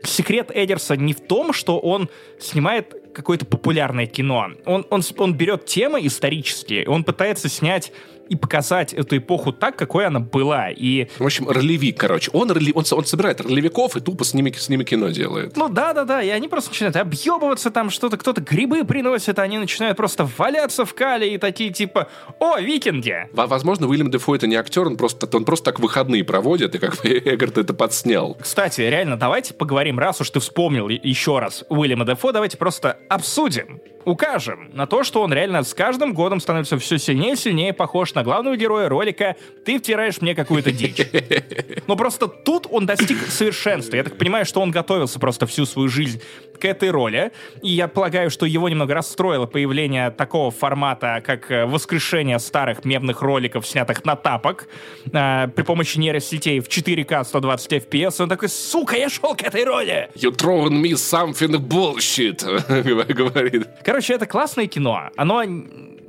секрет 0.03 0.51
Эдерса 0.53 0.95
не 0.95 1.13
в 1.13 1.21
том, 1.21 1.53
что 1.53 1.79
он 1.79 2.09
снимает 2.39 2.95
какое-то 3.13 3.45
популярное 3.45 4.05
кино. 4.05 4.51
Он, 4.65 4.85
он, 4.89 5.01
он 5.17 5.33
берет 5.33 5.65
темы 5.65 6.05
исторические, 6.05 6.87
он 6.87 7.03
пытается 7.03 7.49
снять 7.49 7.91
и 8.31 8.35
показать 8.37 8.93
эту 8.93 9.17
эпоху 9.17 9.51
так, 9.51 9.75
какой 9.75 10.05
она 10.07 10.19
была. 10.19 10.69
И 10.69 11.07
В 11.19 11.25
общем, 11.25 11.49
ролевик, 11.49 11.99
короче. 11.99 12.31
Он, 12.33 12.49
роли- 12.49 12.71
он, 12.73 12.85
он 12.91 13.05
собирает 13.05 13.41
ролевиков 13.41 13.97
и 13.97 13.99
тупо 13.99 14.23
с 14.23 14.33
ними, 14.33 14.51
с 14.51 14.69
ними 14.69 14.83
кино 14.85 15.09
делает. 15.09 15.57
Ну 15.57 15.67
да, 15.67 15.93
да, 15.93 16.05
да, 16.05 16.23
и 16.23 16.29
они 16.29 16.47
просто 16.47 16.69
начинают 16.71 16.95
объебываться 16.95 17.71
там 17.71 17.89
что-то, 17.89 18.17
кто-то 18.17 18.39
грибы 18.41 18.85
приносит, 18.85 19.37
а 19.37 19.41
они 19.41 19.57
начинают 19.57 19.97
просто 19.97 20.27
валяться 20.37 20.85
в 20.85 20.93
кале 20.93 21.33
и 21.35 21.37
такие 21.37 21.71
типа, 21.71 22.07
о, 22.39 22.57
викинги! 22.59 23.27
Во- 23.33 23.47
Возможно, 23.47 23.87
Уильям 23.87 24.09
Дефо 24.09 24.33
это 24.35 24.47
не 24.47 24.55
актер, 24.55 24.87
он 24.87 24.95
просто, 24.95 25.27
он 25.35 25.43
просто 25.43 25.65
так 25.65 25.79
выходные 25.81 26.23
проводит, 26.23 26.73
и 26.75 26.77
как 26.77 26.95
бы 27.01 27.09
Эггард 27.25 27.57
это 27.57 27.73
подснял. 27.73 28.37
Кстати, 28.39 28.79
реально, 28.81 29.17
давайте 29.17 29.53
поговорим, 29.53 29.99
раз 29.99 30.21
уж 30.21 30.29
ты 30.29 30.39
вспомнил 30.39 30.87
еще 30.87 31.39
раз 31.39 31.65
Уильяма 31.67 32.05
Дефо, 32.05 32.31
давайте 32.31 32.57
просто 32.57 32.97
обсудим, 33.09 33.81
укажем 34.05 34.69
на 34.73 34.85
то, 34.85 35.03
что 35.03 35.21
он 35.21 35.33
реально 35.33 35.63
с 35.63 35.73
каждым 35.73 36.13
годом 36.13 36.39
становится 36.39 36.77
все 36.77 36.97
сильнее 36.97 37.33
и 37.33 37.35
сильнее 37.35 37.73
похож 37.73 38.13
на 38.13 38.23
главного 38.23 38.57
героя 38.57 38.89
ролика 38.89 39.35
«Ты 39.65 39.79
втираешь 39.79 40.21
мне 40.21 40.35
какую-то 40.35 40.71
дичь». 40.71 41.01
Но 41.87 41.95
просто 41.95 42.27
тут 42.27 42.67
он 42.69 42.85
достиг 42.85 43.17
совершенства. 43.27 43.95
Я 43.95 44.03
так 44.03 44.17
понимаю, 44.17 44.45
что 44.45 44.61
он 44.61 44.71
готовился 44.71 45.19
просто 45.19 45.45
всю 45.45 45.65
свою 45.65 45.89
жизнь 45.89 46.21
к 46.59 46.65
этой 46.65 46.91
роли. 46.91 47.31
И 47.61 47.69
я 47.69 47.87
полагаю, 47.87 48.29
что 48.29 48.45
его 48.45 48.69
немного 48.69 48.93
расстроило 48.93 49.47
появление 49.47 50.11
такого 50.11 50.51
формата, 50.51 51.21
как 51.25 51.51
э, 51.51 51.65
воскрешение 51.65 52.39
старых 52.39 52.85
мемных 52.85 53.21
роликов, 53.21 53.67
снятых 53.67 54.05
на 54.05 54.15
тапок, 54.15 54.67
э, 55.11 55.47
при 55.47 55.63
помощи 55.63 55.97
нейросетей 55.97 56.59
в 56.59 56.67
4К 56.67 57.23
120 57.23 57.73
FPS. 57.73 58.21
Он 58.21 58.29
такой, 58.29 58.49
сука, 58.49 58.95
я 58.95 59.09
шел 59.09 59.35
к 59.35 59.41
этой 59.41 59.63
роли! 59.63 60.09
You 60.15 60.31
throwing 60.31 60.81
me 60.81 60.93
something 60.93 61.57
bullshit, 61.57 62.43
говорит. 63.13 63.67
Короче, 63.91 64.13
это 64.13 64.25
классное 64.25 64.67
кино. 64.67 65.09
Оно 65.17 65.43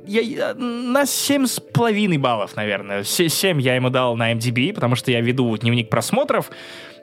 я, 0.07 0.53
на 0.53 1.05
семь 1.05 1.45
с 1.45 1.59
половиной 1.59 2.17
баллов, 2.17 2.55
наверное. 2.55 3.03
Се- 3.03 3.27
Семь 3.27 3.59
я 3.59 3.75
ему 3.75 3.89
дал 3.89 4.15
на 4.15 4.31
MDB, 4.31 4.71
потому 4.71 4.95
что 4.95 5.11
я 5.11 5.19
веду 5.19 5.57
дневник 5.57 5.89
просмотров. 5.89 6.49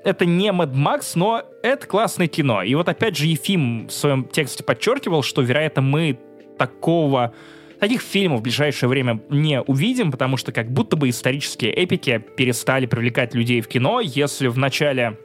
Это 0.05 0.25
не 0.25 0.49
Mad 0.49 0.73
Max, 0.73 1.13
но 1.17 1.43
это 1.63 1.87
классное 1.87 2.29
кино. 2.29 2.63
И 2.63 2.75
вот 2.75 2.89
опять 2.89 3.15
же 3.15 3.27
Ефим 3.27 3.89
в 3.89 3.93
своем 3.93 4.25
тексте 4.25 4.65
подчеркивал, 4.65 5.23
что, 5.23 5.43
вероятно, 5.43 5.83
мы 5.83 6.19
такого 6.57 7.35
таких 7.79 8.01
фильмов 8.01 8.41
в 8.41 8.43
ближайшее 8.45 8.89
время 8.89 9.21
не 9.29 9.61
увидим, 9.61 10.11
потому 10.11 10.39
что 10.39 10.51
как 10.51 10.71
будто 10.73 10.97
бы 10.97 11.11
исторические 11.11 11.75
эпики 11.75 12.25
перестали 12.39 12.87
привлекать 12.87 13.35
людей 13.35 13.61
в 13.61 13.69
кино, 13.69 14.01
если 14.01 14.47
в 14.49 14.57
начале 14.57 15.19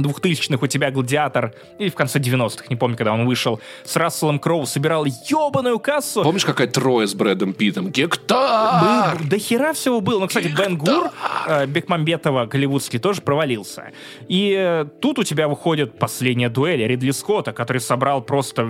2000-х 0.00 0.58
у 0.62 0.66
тебя 0.66 0.90
«Гладиатор», 0.90 1.54
или 1.78 1.88
в 1.88 1.94
конце 1.94 2.18
90-х, 2.18 2.64
не 2.68 2.76
помню, 2.76 2.96
когда 2.96 3.12
он 3.12 3.26
вышел, 3.26 3.60
с 3.84 3.96
Расселом 3.96 4.38
Кроу 4.38 4.66
собирал 4.66 5.04
ебаную 5.04 5.78
кассу. 5.78 6.22
Помнишь, 6.22 6.44
какая 6.44 6.68
трое 6.68 7.06
с 7.06 7.14
Брэдом 7.14 7.52
Питтом? 7.52 7.90
Гектар! 7.90 9.18
Был, 9.18 9.28
до 9.28 9.38
хера 9.38 9.72
всего 9.72 10.00
было. 10.00 10.20
Ну, 10.20 10.28
кстати, 10.28 10.48
Бен 10.48 10.76
Гур, 10.76 11.10
э, 11.46 11.66
Бекмамбетова, 11.66 12.46
голливудский, 12.46 12.98
тоже 12.98 13.20
провалился. 13.20 13.90
И 14.28 14.54
э, 14.56 14.86
тут 15.00 15.18
у 15.18 15.24
тебя 15.24 15.48
выходит 15.48 15.98
последняя 15.98 16.48
дуэль 16.48 16.86
Ридли 16.86 17.10
Скотта, 17.10 17.52
который 17.52 17.80
собрал 17.80 18.22
просто 18.22 18.68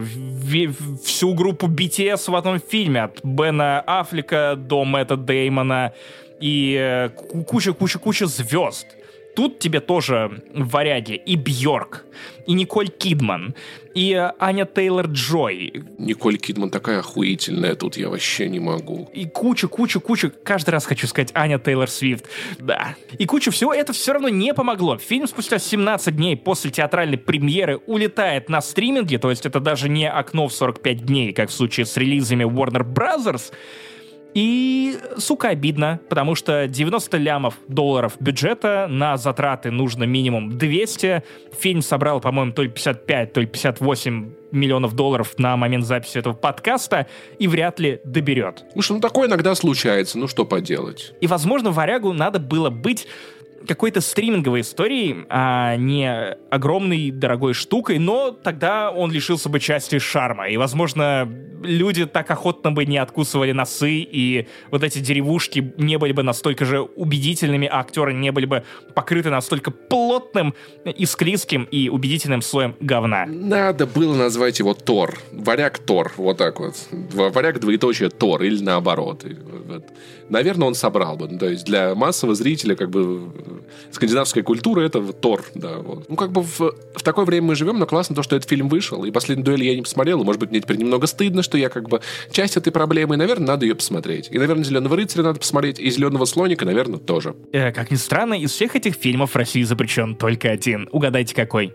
всю 1.05 1.35
группу 1.35 1.67
BTS 1.67 2.31
в 2.31 2.35
одном 2.35 2.61
фильме. 2.61 3.05
От 3.05 3.25
Бена 3.25 3.81
Аффлека 3.81 4.55
до 4.57 4.85
Мэтта 4.85 5.17
Деймона 5.17 5.93
и 6.41 7.11
куча-куча-куча 7.47 8.27
звезд. 8.27 8.87
Тут 9.35 9.59
тебе 9.59 9.81
тоже 9.81 10.43
варяги 10.55 11.15
и 11.15 11.37
Бьорк, 11.37 12.05
и 12.47 12.53
Николь 12.53 12.89
Кидман, 12.89 13.55
и 13.95 14.15
Аня 14.39 14.65
Тейлор-Джой, 14.65 15.85
Николь 15.99 16.37
Кидман 16.39 16.71
такая 16.71 17.01
охуительная, 17.01 17.75
тут 17.75 17.97
я 17.97 18.09
вообще 18.09 18.49
не 18.49 18.61
могу. 18.61 19.09
и 19.13 19.27
куча, 19.27 19.69
куча, 19.69 20.01
куча, 20.01 20.31
каждый 20.31 20.71
раз 20.71 20.87
хочу 20.87 21.07
сказать 21.07 21.31
Аня 21.35 21.59
Тейлор 21.59 21.89
Свифт, 21.89 22.27
да. 22.59 22.97
И 23.19 23.27
куча 23.27 23.51
всего, 23.51 23.73
это 23.75 23.93
все 23.93 24.13
равно 24.13 24.29
не 24.29 24.55
помогло. 24.55 24.99
Фильм 24.99 25.27
спустя 25.27 25.59
17 25.59 26.15
дней 26.15 26.37
после 26.37 26.71
театральной 26.71 27.19
премьеры 27.19 27.79
улетает 27.87 28.49
на 28.49 28.61
стриминге, 28.61 29.19
то 29.19 29.31
есть 29.31 29.47
это 29.47 29.61
даже 29.61 29.89
не 29.89 30.09
окно 30.09 30.49
в 30.49 30.53
45 30.53 31.05
дней, 31.05 31.33
как 31.33 31.51
в 31.51 31.53
случае 31.53 31.87
с 31.87 31.97
релизами 31.97 32.45
Warner 32.45 32.85
Brothers. 32.85 33.53
И, 34.35 34.99
сука, 35.17 35.49
обидно, 35.49 36.01
потому 36.09 36.35
что 36.35 36.67
90 36.67 37.17
лямов 37.19 37.55
долларов 37.69 38.17
бюджета 38.19 38.87
на 38.91 39.17
затраты 39.17 39.71
нужно 39.71 40.05
минимум 40.05 40.59
200. 40.59 41.23
Фильм 41.59 41.83
собрал, 41.83 42.21
по-моему, 42.21 42.53
то 42.53 42.63
ли 42.63 42.69
55, 42.69 43.33
то 43.33 43.41
ли 43.41 43.47
58 43.47 44.33
миллионов 44.51 44.95
долларов 44.95 45.35
на 45.39 45.57
момент 45.57 45.85
записи 45.85 46.19
этого 46.19 46.35
подкаста 46.35 47.07
и 47.39 47.47
вряд 47.47 47.79
ли 47.79 48.01
доберет. 48.05 48.65
Что, 48.79 48.95
ну 48.95 49.01
такое 49.01 49.29
иногда 49.29 49.55
случается, 49.55 50.19
ну 50.19 50.27
что 50.29 50.45
поделать. 50.45 51.13
И, 51.21 51.27
возможно, 51.27 51.71
варягу 51.71 52.13
надо 52.13 52.39
было 52.39 52.71
быть 52.71 53.07
какой-то 53.67 54.01
стриминговой 54.01 54.61
историей, 54.61 55.25
а 55.29 55.77
не 55.77 56.37
огромной 56.51 57.11
дорогой 57.11 57.55
штукой, 57.55 57.99
но 57.99 58.31
тогда 58.31 58.91
он 58.91 59.11
лишился 59.11 59.49
бы 59.49 59.61
части 59.61 59.99
шарма. 59.99 60.49
И, 60.49 60.57
возможно, 60.57 61.29
люди 61.63 62.07
так 62.07 62.31
охотно 62.31 62.73
бы 62.73 62.85
не 62.85 62.99
откусывали 62.99 63.53
носы, 63.53 63.99
и 64.01 64.47
вот 64.71 64.83
эти 64.83 64.99
деревушки 64.99 65.73
не 65.77 65.99
были 65.99 66.13
бы 66.13 66.23
настолько 66.23 66.65
же 66.65 66.81
убедительными, 66.81 67.67
а 67.67 67.81
актеры 67.81 68.13
не 68.13 68.33
были 68.33 68.47
бы 68.47 68.65
покрыты 68.95 69.31
настолько 69.31 69.71
плотным 69.71 70.55
и 70.85 71.07
склизким 71.07 71.65
и 71.65 71.89
убедительным 71.89 72.43
слоем 72.43 72.77
говна. 72.81 73.27
Надо 73.27 73.87
было 73.87 74.15
назвать 74.15 74.59
его 74.59 74.75
Тор. 74.75 75.19
Варяг 75.33 75.79
Тор. 75.79 76.13
Вот 76.17 76.39
так 76.39 76.61
вот. 76.61 76.75
Варяг 76.91 77.61
двоеточие 77.61 78.11
Тор. 78.11 78.43
Или 78.43 78.63
наоборот. 78.63 79.25
Наверное, 80.29 80.69
он 80.69 80.75
собрал 80.75 81.17
бы. 81.17 81.29
То 81.29 81.49
есть 81.49 81.65
для 81.65 81.95
массового 81.95 82.35
зрителя 82.35 82.75
как 82.77 82.91
бы 82.91 83.31
скандинавская 83.91 84.43
культура 84.43 84.83
это 84.83 85.01
Тор. 85.13 85.45
Да, 85.55 85.79
вот. 85.79 86.09
Ну, 86.09 86.17
как 86.17 86.33
бы 86.33 86.43
в, 86.43 86.59
в 86.61 87.03
такое 87.03 87.25
время 87.25 87.49
мы 87.49 87.55
живем, 87.55 87.79
но 87.79 87.87
классно 87.87 88.15
то, 88.17 88.23
что 88.23 88.37
этот 88.37 88.49
фильм 88.49 88.69
вышел. 88.69 89.05
И 89.05 89.11
«Последнюю 89.11 89.45
дуэль» 89.45 89.65
я 89.65 89.75
не 89.75 89.83
посмотрел. 89.83 90.21
И, 90.21 90.25
может 90.25 90.41
быть, 90.41 90.51
мне 90.51 90.61
теперь 90.61 90.77
немного 90.77 91.07
стыдно, 91.07 91.43
что 91.43 91.59
я 91.59 91.69
как 91.69 91.89
бы 91.89 92.01
часть 92.31 92.57
этой 92.57 92.71
проблемы. 92.73 93.15
И, 93.15 93.19
наверное, 93.19 93.49
надо 93.49 93.67
ее 93.67 93.75
посмотреть. 93.75 94.29
И, 94.31 94.39
наверное, 94.39 94.65
«Зеленого 94.65 94.97
рыцаря» 94.97 95.25
надо 95.25 95.41
посмотреть. 95.41 95.79
И 95.79 95.91
«Зеленого 95.91 96.25
слоника», 96.25 96.65
наверное, 96.65 96.99
тоже. 96.99 97.35
Э, 97.53 97.73
как 97.73 97.91
ни 97.91 97.97
странно, 97.97 98.35
из 98.35 98.53
всех 98.53 98.77
этих 98.77 98.95
фильмов 98.95 99.33
в 99.33 99.37
России 99.37 99.63
запрещен 99.63 100.15
только 100.17 100.51
один. 100.51 100.89
Угадайте, 100.93 101.35
какой? 101.35 101.75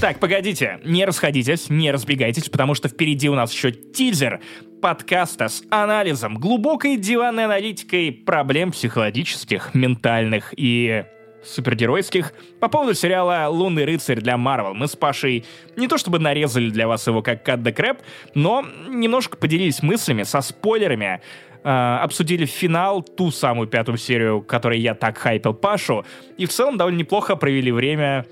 Так, 0.00 0.18
погодите, 0.18 0.80
не 0.84 1.04
расходитесь, 1.06 1.70
не 1.70 1.90
разбегайтесь, 1.90 2.48
потому 2.48 2.74
что 2.74 2.88
впереди 2.88 3.28
у 3.28 3.34
нас 3.34 3.52
еще 3.52 3.72
тизер 3.72 4.40
подкаста 4.82 5.48
с 5.48 5.62
анализом, 5.70 6.36
глубокой 6.36 6.98
диванной 6.98 7.46
аналитикой 7.46 8.12
проблем 8.12 8.72
психологических, 8.72 9.74
ментальных 9.74 10.52
и 10.56 11.04
супергеройских 11.42 12.34
по 12.60 12.68
поводу 12.68 12.94
сериала 12.94 13.48
«Лунный 13.48 13.84
рыцарь» 13.84 14.20
для 14.20 14.36
Марвел. 14.36 14.74
Мы 14.74 14.88
с 14.88 14.96
Пашей 14.96 15.44
не 15.76 15.88
то 15.88 15.96
чтобы 15.96 16.18
нарезали 16.18 16.70
для 16.70 16.86
вас 16.86 17.06
его 17.06 17.22
как 17.22 17.46
Cut 17.48 17.62
the 17.62 17.74
Crap, 17.74 17.98
но 18.34 18.64
немножко 18.88 19.36
поделились 19.36 19.82
мыслями 19.82 20.24
со 20.24 20.40
спойлерами, 20.40 21.20
э, 21.62 21.68
обсудили 22.02 22.44
финал, 22.44 23.02
ту 23.02 23.30
самую 23.30 23.68
пятую 23.68 23.98
серию, 23.98 24.42
которой 24.42 24.80
я 24.80 24.94
так 24.94 25.18
хайпил 25.18 25.54
Пашу, 25.54 26.04
и 26.36 26.46
в 26.46 26.50
целом 26.50 26.76
довольно 26.76 26.98
неплохо 26.98 27.36
провели 27.36 27.72
время 27.72 28.26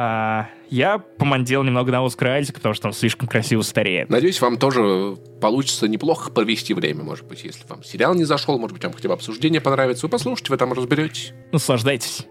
а, 0.00 0.48
я 0.70 0.98
помандил 0.98 1.64
немного 1.64 1.90
на 1.90 2.06
Оскар 2.06 2.40
потому 2.54 2.72
что 2.72 2.86
он 2.86 2.92
слишком 2.92 3.26
красиво 3.26 3.62
стареет. 3.62 4.08
Надеюсь, 4.08 4.40
вам 4.40 4.56
тоже 4.56 5.16
получится 5.40 5.88
неплохо 5.88 6.30
провести 6.30 6.72
время, 6.72 7.02
может 7.02 7.26
быть, 7.26 7.42
если 7.42 7.66
вам 7.66 7.82
сериал 7.82 8.14
не 8.14 8.22
зашел, 8.22 8.56
может 8.60 8.74
быть, 8.74 8.84
вам 8.84 8.92
хотя 8.92 9.08
бы 9.08 9.14
обсуждение 9.14 9.60
понравится, 9.60 10.06
вы 10.06 10.10
послушайте, 10.10 10.52
вы 10.52 10.56
там 10.56 10.72
разберетесь. 10.72 11.32
Наслаждайтесь. 11.50 12.28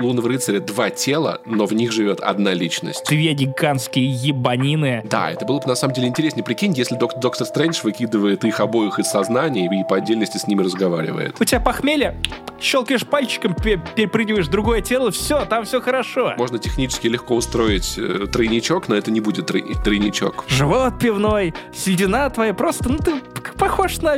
Лунного 0.00 0.28
рыцаря 0.28 0.60
два 0.60 0.90
тела, 0.90 1.40
но 1.46 1.64
в 1.66 1.72
них 1.72 1.90
живет 1.92 2.20
одна 2.20 2.52
личность. 2.52 3.04
Две 3.08 3.32
гигантские 3.32 4.06
ебанины. 4.06 5.02
Да, 5.08 5.30
это 5.30 5.44
было 5.46 5.58
бы 5.58 5.66
на 5.68 5.74
самом 5.74 5.94
деле 5.94 6.08
интереснее. 6.08 6.44
Прикинь, 6.44 6.72
если 6.74 6.96
док- 6.96 7.18
доктор 7.18 7.46
Стрэндж 7.46 7.80
выкидывает 7.82 8.44
их 8.44 8.60
обоих 8.60 8.98
из 8.98 9.06
сознания 9.06 9.64
и 9.66 9.84
по 9.88 9.96
отдельности 9.96 10.36
с 10.36 10.46
ними 10.46 10.62
разговаривает. 10.62 11.36
У 11.40 11.44
тебя 11.44 11.60
похмелье, 11.60 12.20
щелкаешь 12.60 13.06
пальчиком, 13.06 13.54
перепрыгиваешь 13.54 14.48
другое 14.48 14.82
тело, 14.82 15.10
все, 15.10 15.44
там 15.46 15.64
все 15.64 15.80
хорошо. 15.80 16.34
Можно 16.36 16.58
технически 16.58 17.06
легко 17.06 17.34
устроить 17.34 17.94
э, 17.96 18.26
тройничок, 18.30 18.88
но 18.88 18.96
это 18.96 19.10
не 19.10 19.20
будет 19.20 19.50
трой- 19.50 19.82
тройничок. 19.82 20.44
Живот 20.48 20.98
пивной, 20.98 21.54
седина 21.74 22.28
твоя, 22.28 22.52
просто, 22.52 22.88
ну 22.90 22.98
ты 22.98 23.14
похож 23.58 23.98
на 24.02 24.16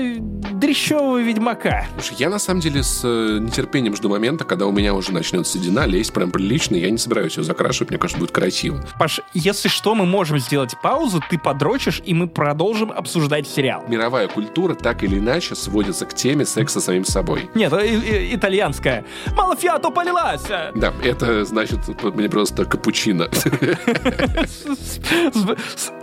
дрещевого 0.59 1.23
ведьмака. 1.23 1.87
Слушай, 1.95 2.17
я 2.19 2.31
на 2.31 2.39
самом 2.39 2.61
деле 2.61 2.83
с 2.83 3.03
э, 3.05 3.39
нетерпением 3.41 3.97
жду 3.97 4.09
момента, 4.09 4.45
когда 4.45 4.67
у 4.67 4.73
меня 4.73 4.95
уже 4.95 5.13
начнется 5.13 5.59
седина, 5.59 5.87
лезть 5.87 6.13
прям 6.13 6.31
прилично. 6.31 6.77
Я 6.77 6.91
не 6.91 6.99
собираюсь 6.99 7.37
ее 7.37 7.45
закрашивать, 7.45 7.91
мне 7.91 7.99
кажется, 7.99 8.19
будет 8.19 8.33
красиво. 8.33 8.85
Паш, 8.99 9.21
если 9.35 9.69
что, 9.69 9.95
мы 9.95 10.07
можем 10.07 10.39
сделать 10.39 10.75
паузу, 10.83 11.23
ты 11.31 11.39
подрочишь, 11.39 12.03
и 12.05 12.15
мы 12.15 12.29
продолжим 12.29 12.91
обсуждать 12.91 13.47
сериал. 13.47 13.85
Мировая 13.89 14.29
культура 14.29 14.75
так 14.75 15.03
или 15.03 15.19
иначе 15.19 15.55
сводится 15.55 16.07
к 16.07 16.15
теме 16.15 16.45
секса 16.45 16.81
самим 16.81 17.05
собой. 17.05 17.51
Нет, 17.55 17.73
и, 17.73 17.95
и, 17.95 18.35
итальянская. 18.35 19.05
Малафиато 19.37 19.91
полилась! 19.91 20.45
Да, 20.75 20.93
это 21.03 21.45
значит 21.45 21.79
мне 22.03 22.29
просто 22.29 22.65
капучино. 22.65 23.29
С 23.33 23.47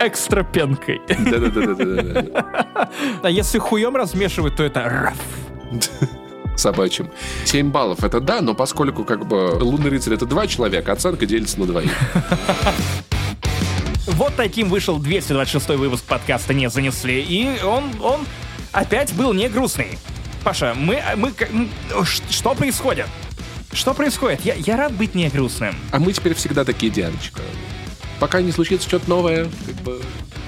экстра 0.00 0.44
пенкой. 0.44 1.00
Да-да-да. 1.08 2.90
А 3.22 3.30
если 3.30 3.58
хуем 3.58 3.96
размешивать, 3.96 4.45
то 4.50 4.62
это 4.64 4.82
раф 4.82 5.16
собачьим. 6.56 7.10
7 7.44 7.70
баллов 7.70 8.04
это 8.04 8.20
да, 8.20 8.40
но 8.40 8.54
поскольку 8.54 9.04
как 9.04 9.26
бы 9.26 9.58
лунный 9.60 9.90
рыцарь 9.90 10.14
это 10.14 10.26
два 10.26 10.46
человека, 10.46 10.92
оценка 10.92 11.26
делится 11.26 11.60
на 11.60 11.66
двоих. 11.66 11.92
Вот 14.06 14.36
таким 14.36 14.68
вышел 14.68 14.98
226 14.98 15.68
выпуск 15.70 16.04
подкаста 16.04 16.54
«Не 16.54 16.70
занесли», 16.70 17.20
и 17.20 17.60
он, 17.62 17.90
он 18.00 18.24
опять 18.70 19.12
был 19.12 19.32
не 19.32 19.48
грустный. 19.48 19.98
Паша, 20.44 20.74
мы, 20.76 21.02
мы, 21.16 21.32
что 22.30 22.54
происходит? 22.54 23.06
Что 23.72 23.94
происходит? 23.94 24.44
Я, 24.44 24.54
я 24.54 24.76
рад 24.76 24.92
быть 24.92 25.16
не 25.16 25.28
грустным. 25.28 25.74
А 25.90 25.98
мы 25.98 26.12
теперь 26.12 26.34
всегда 26.34 26.64
такие, 26.64 26.90
Дианочка. 26.90 27.42
Пока 28.20 28.40
не 28.40 28.52
случится 28.52 28.88
что-то 28.88 29.08
новое, 29.10 29.46
как 29.66 29.74
бы 29.76 30.00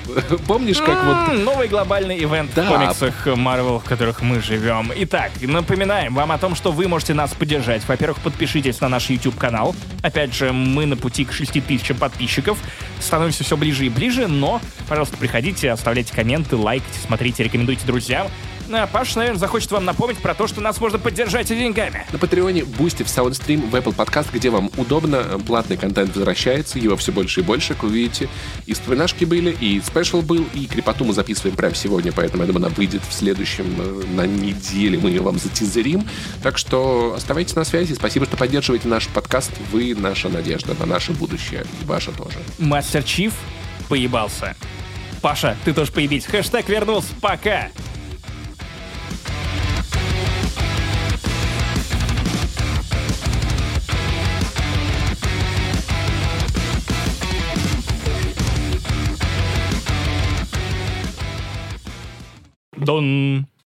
Помнишь, 0.46 0.78
как 0.78 1.04
вот... 1.04 1.38
Новый 1.44 1.68
глобальный 1.68 2.18
ивент 2.22 2.56
в 2.56 2.68
комиксах 2.68 3.26
Marvel, 3.26 3.80
в 3.80 3.84
которых 3.84 4.22
мы 4.22 4.40
живем. 4.40 4.92
Итак, 4.96 5.32
напоминаем 5.40 6.14
вам 6.14 6.32
о 6.32 6.38
том, 6.38 6.54
что 6.54 6.72
вы 6.72 6.88
можете 6.88 7.14
нас 7.14 7.32
поддержать. 7.34 7.86
Во-первых, 7.86 8.18
подпишитесь 8.20 8.80
на 8.80 8.88
наш 8.88 9.10
YouTube-канал. 9.10 9.74
Опять 10.02 10.34
же, 10.34 10.52
мы 10.52 10.86
на 10.86 10.96
пути 10.96 11.24
к 11.24 11.32
6 11.32 11.64
тысячам 11.66 11.96
подписчиков. 11.96 12.58
Становимся 13.00 13.44
все 13.44 13.56
ближе 13.56 13.86
и 13.86 13.88
ближе, 13.88 14.28
но, 14.28 14.60
пожалуйста, 14.88 15.16
приходите, 15.16 15.70
оставляйте 15.70 16.14
комменты, 16.14 16.56
лайкайте, 16.56 16.98
смотрите, 17.06 17.42
рекомендуйте 17.42 17.86
друзьям. 17.86 18.28
А 18.70 18.86
Паш, 18.86 19.14
наверное, 19.16 19.38
захочет 19.38 19.70
вам 19.70 19.84
напомнить 19.84 20.18
про 20.18 20.34
то, 20.34 20.46
что 20.46 20.60
нас 20.60 20.80
можно 20.80 20.98
поддержать 20.98 21.50
и 21.50 21.56
деньгами. 21.56 22.06
На 22.12 22.18
Патреоне, 22.18 22.64
Бусти, 22.64 23.02
в 23.02 23.06
Soundstream, 23.06 23.70
в 23.70 23.74
Apple 23.74 23.94
Podcast, 23.94 24.28
где 24.32 24.50
вам 24.50 24.70
удобно, 24.76 25.38
платный 25.46 25.76
контент 25.76 26.14
возвращается, 26.14 26.78
его 26.78 26.96
все 26.96 27.12
больше 27.12 27.40
и 27.40 27.42
больше, 27.42 27.74
как 27.74 27.84
вы 27.84 27.90
видите. 27.90 28.28
И 28.66 28.74
вспоминашки 28.74 29.24
были, 29.24 29.50
и 29.50 29.80
special 29.80 30.20
был, 30.20 30.46
и 30.54 30.66
крипоту 30.66 31.04
мы 31.04 31.14
записываем 31.14 31.56
прямо 31.56 31.74
сегодня, 31.74 32.12
поэтому, 32.12 32.42
я 32.42 32.46
думаю, 32.46 32.66
она 32.66 32.74
выйдет 32.74 33.02
в 33.08 33.12
следующем, 33.12 33.74
э, 33.78 34.04
на 34.14 34.26
неделе, 34.26 34.98
мы 34.98 35.10
ее 35.10 35.22
вам 35.22 35.38
затизерим. 35.38 36.06
Так 36.42 36.58
что 36.58 37.14
оставайтесь 37.16 37.56
на 37.56 37.64
связи, 37.64 37.94
спасибо, 37.94 38.26
что 38.26 38.36
поддерживаете 38.36 38.88
наш 38.88 39.08
подкаст, 39.08 39.52
вы 39.72 39.94
наша 39.94 40.28
надежда 40.28 40.74
на 40.78 40.86
наше 40.86 41.12
будущее, 41.12 41.64
и 41.80 41.84
ваше 41.84 42.12
тоже. 42.12 42.38
Мастер 42.58 43.02
Чиф 43.02 43.32
поебался. 43.88 44.56
Паша, 45.20 45.56
ты 45.64 45.72
тоже 45.72 45.90
поебись. 45.90 46.26
Хэштег 46.26 46.68
вернулся. 46.68 47.08
Пока. 47.20 47.68
Дон. 62.88 63.48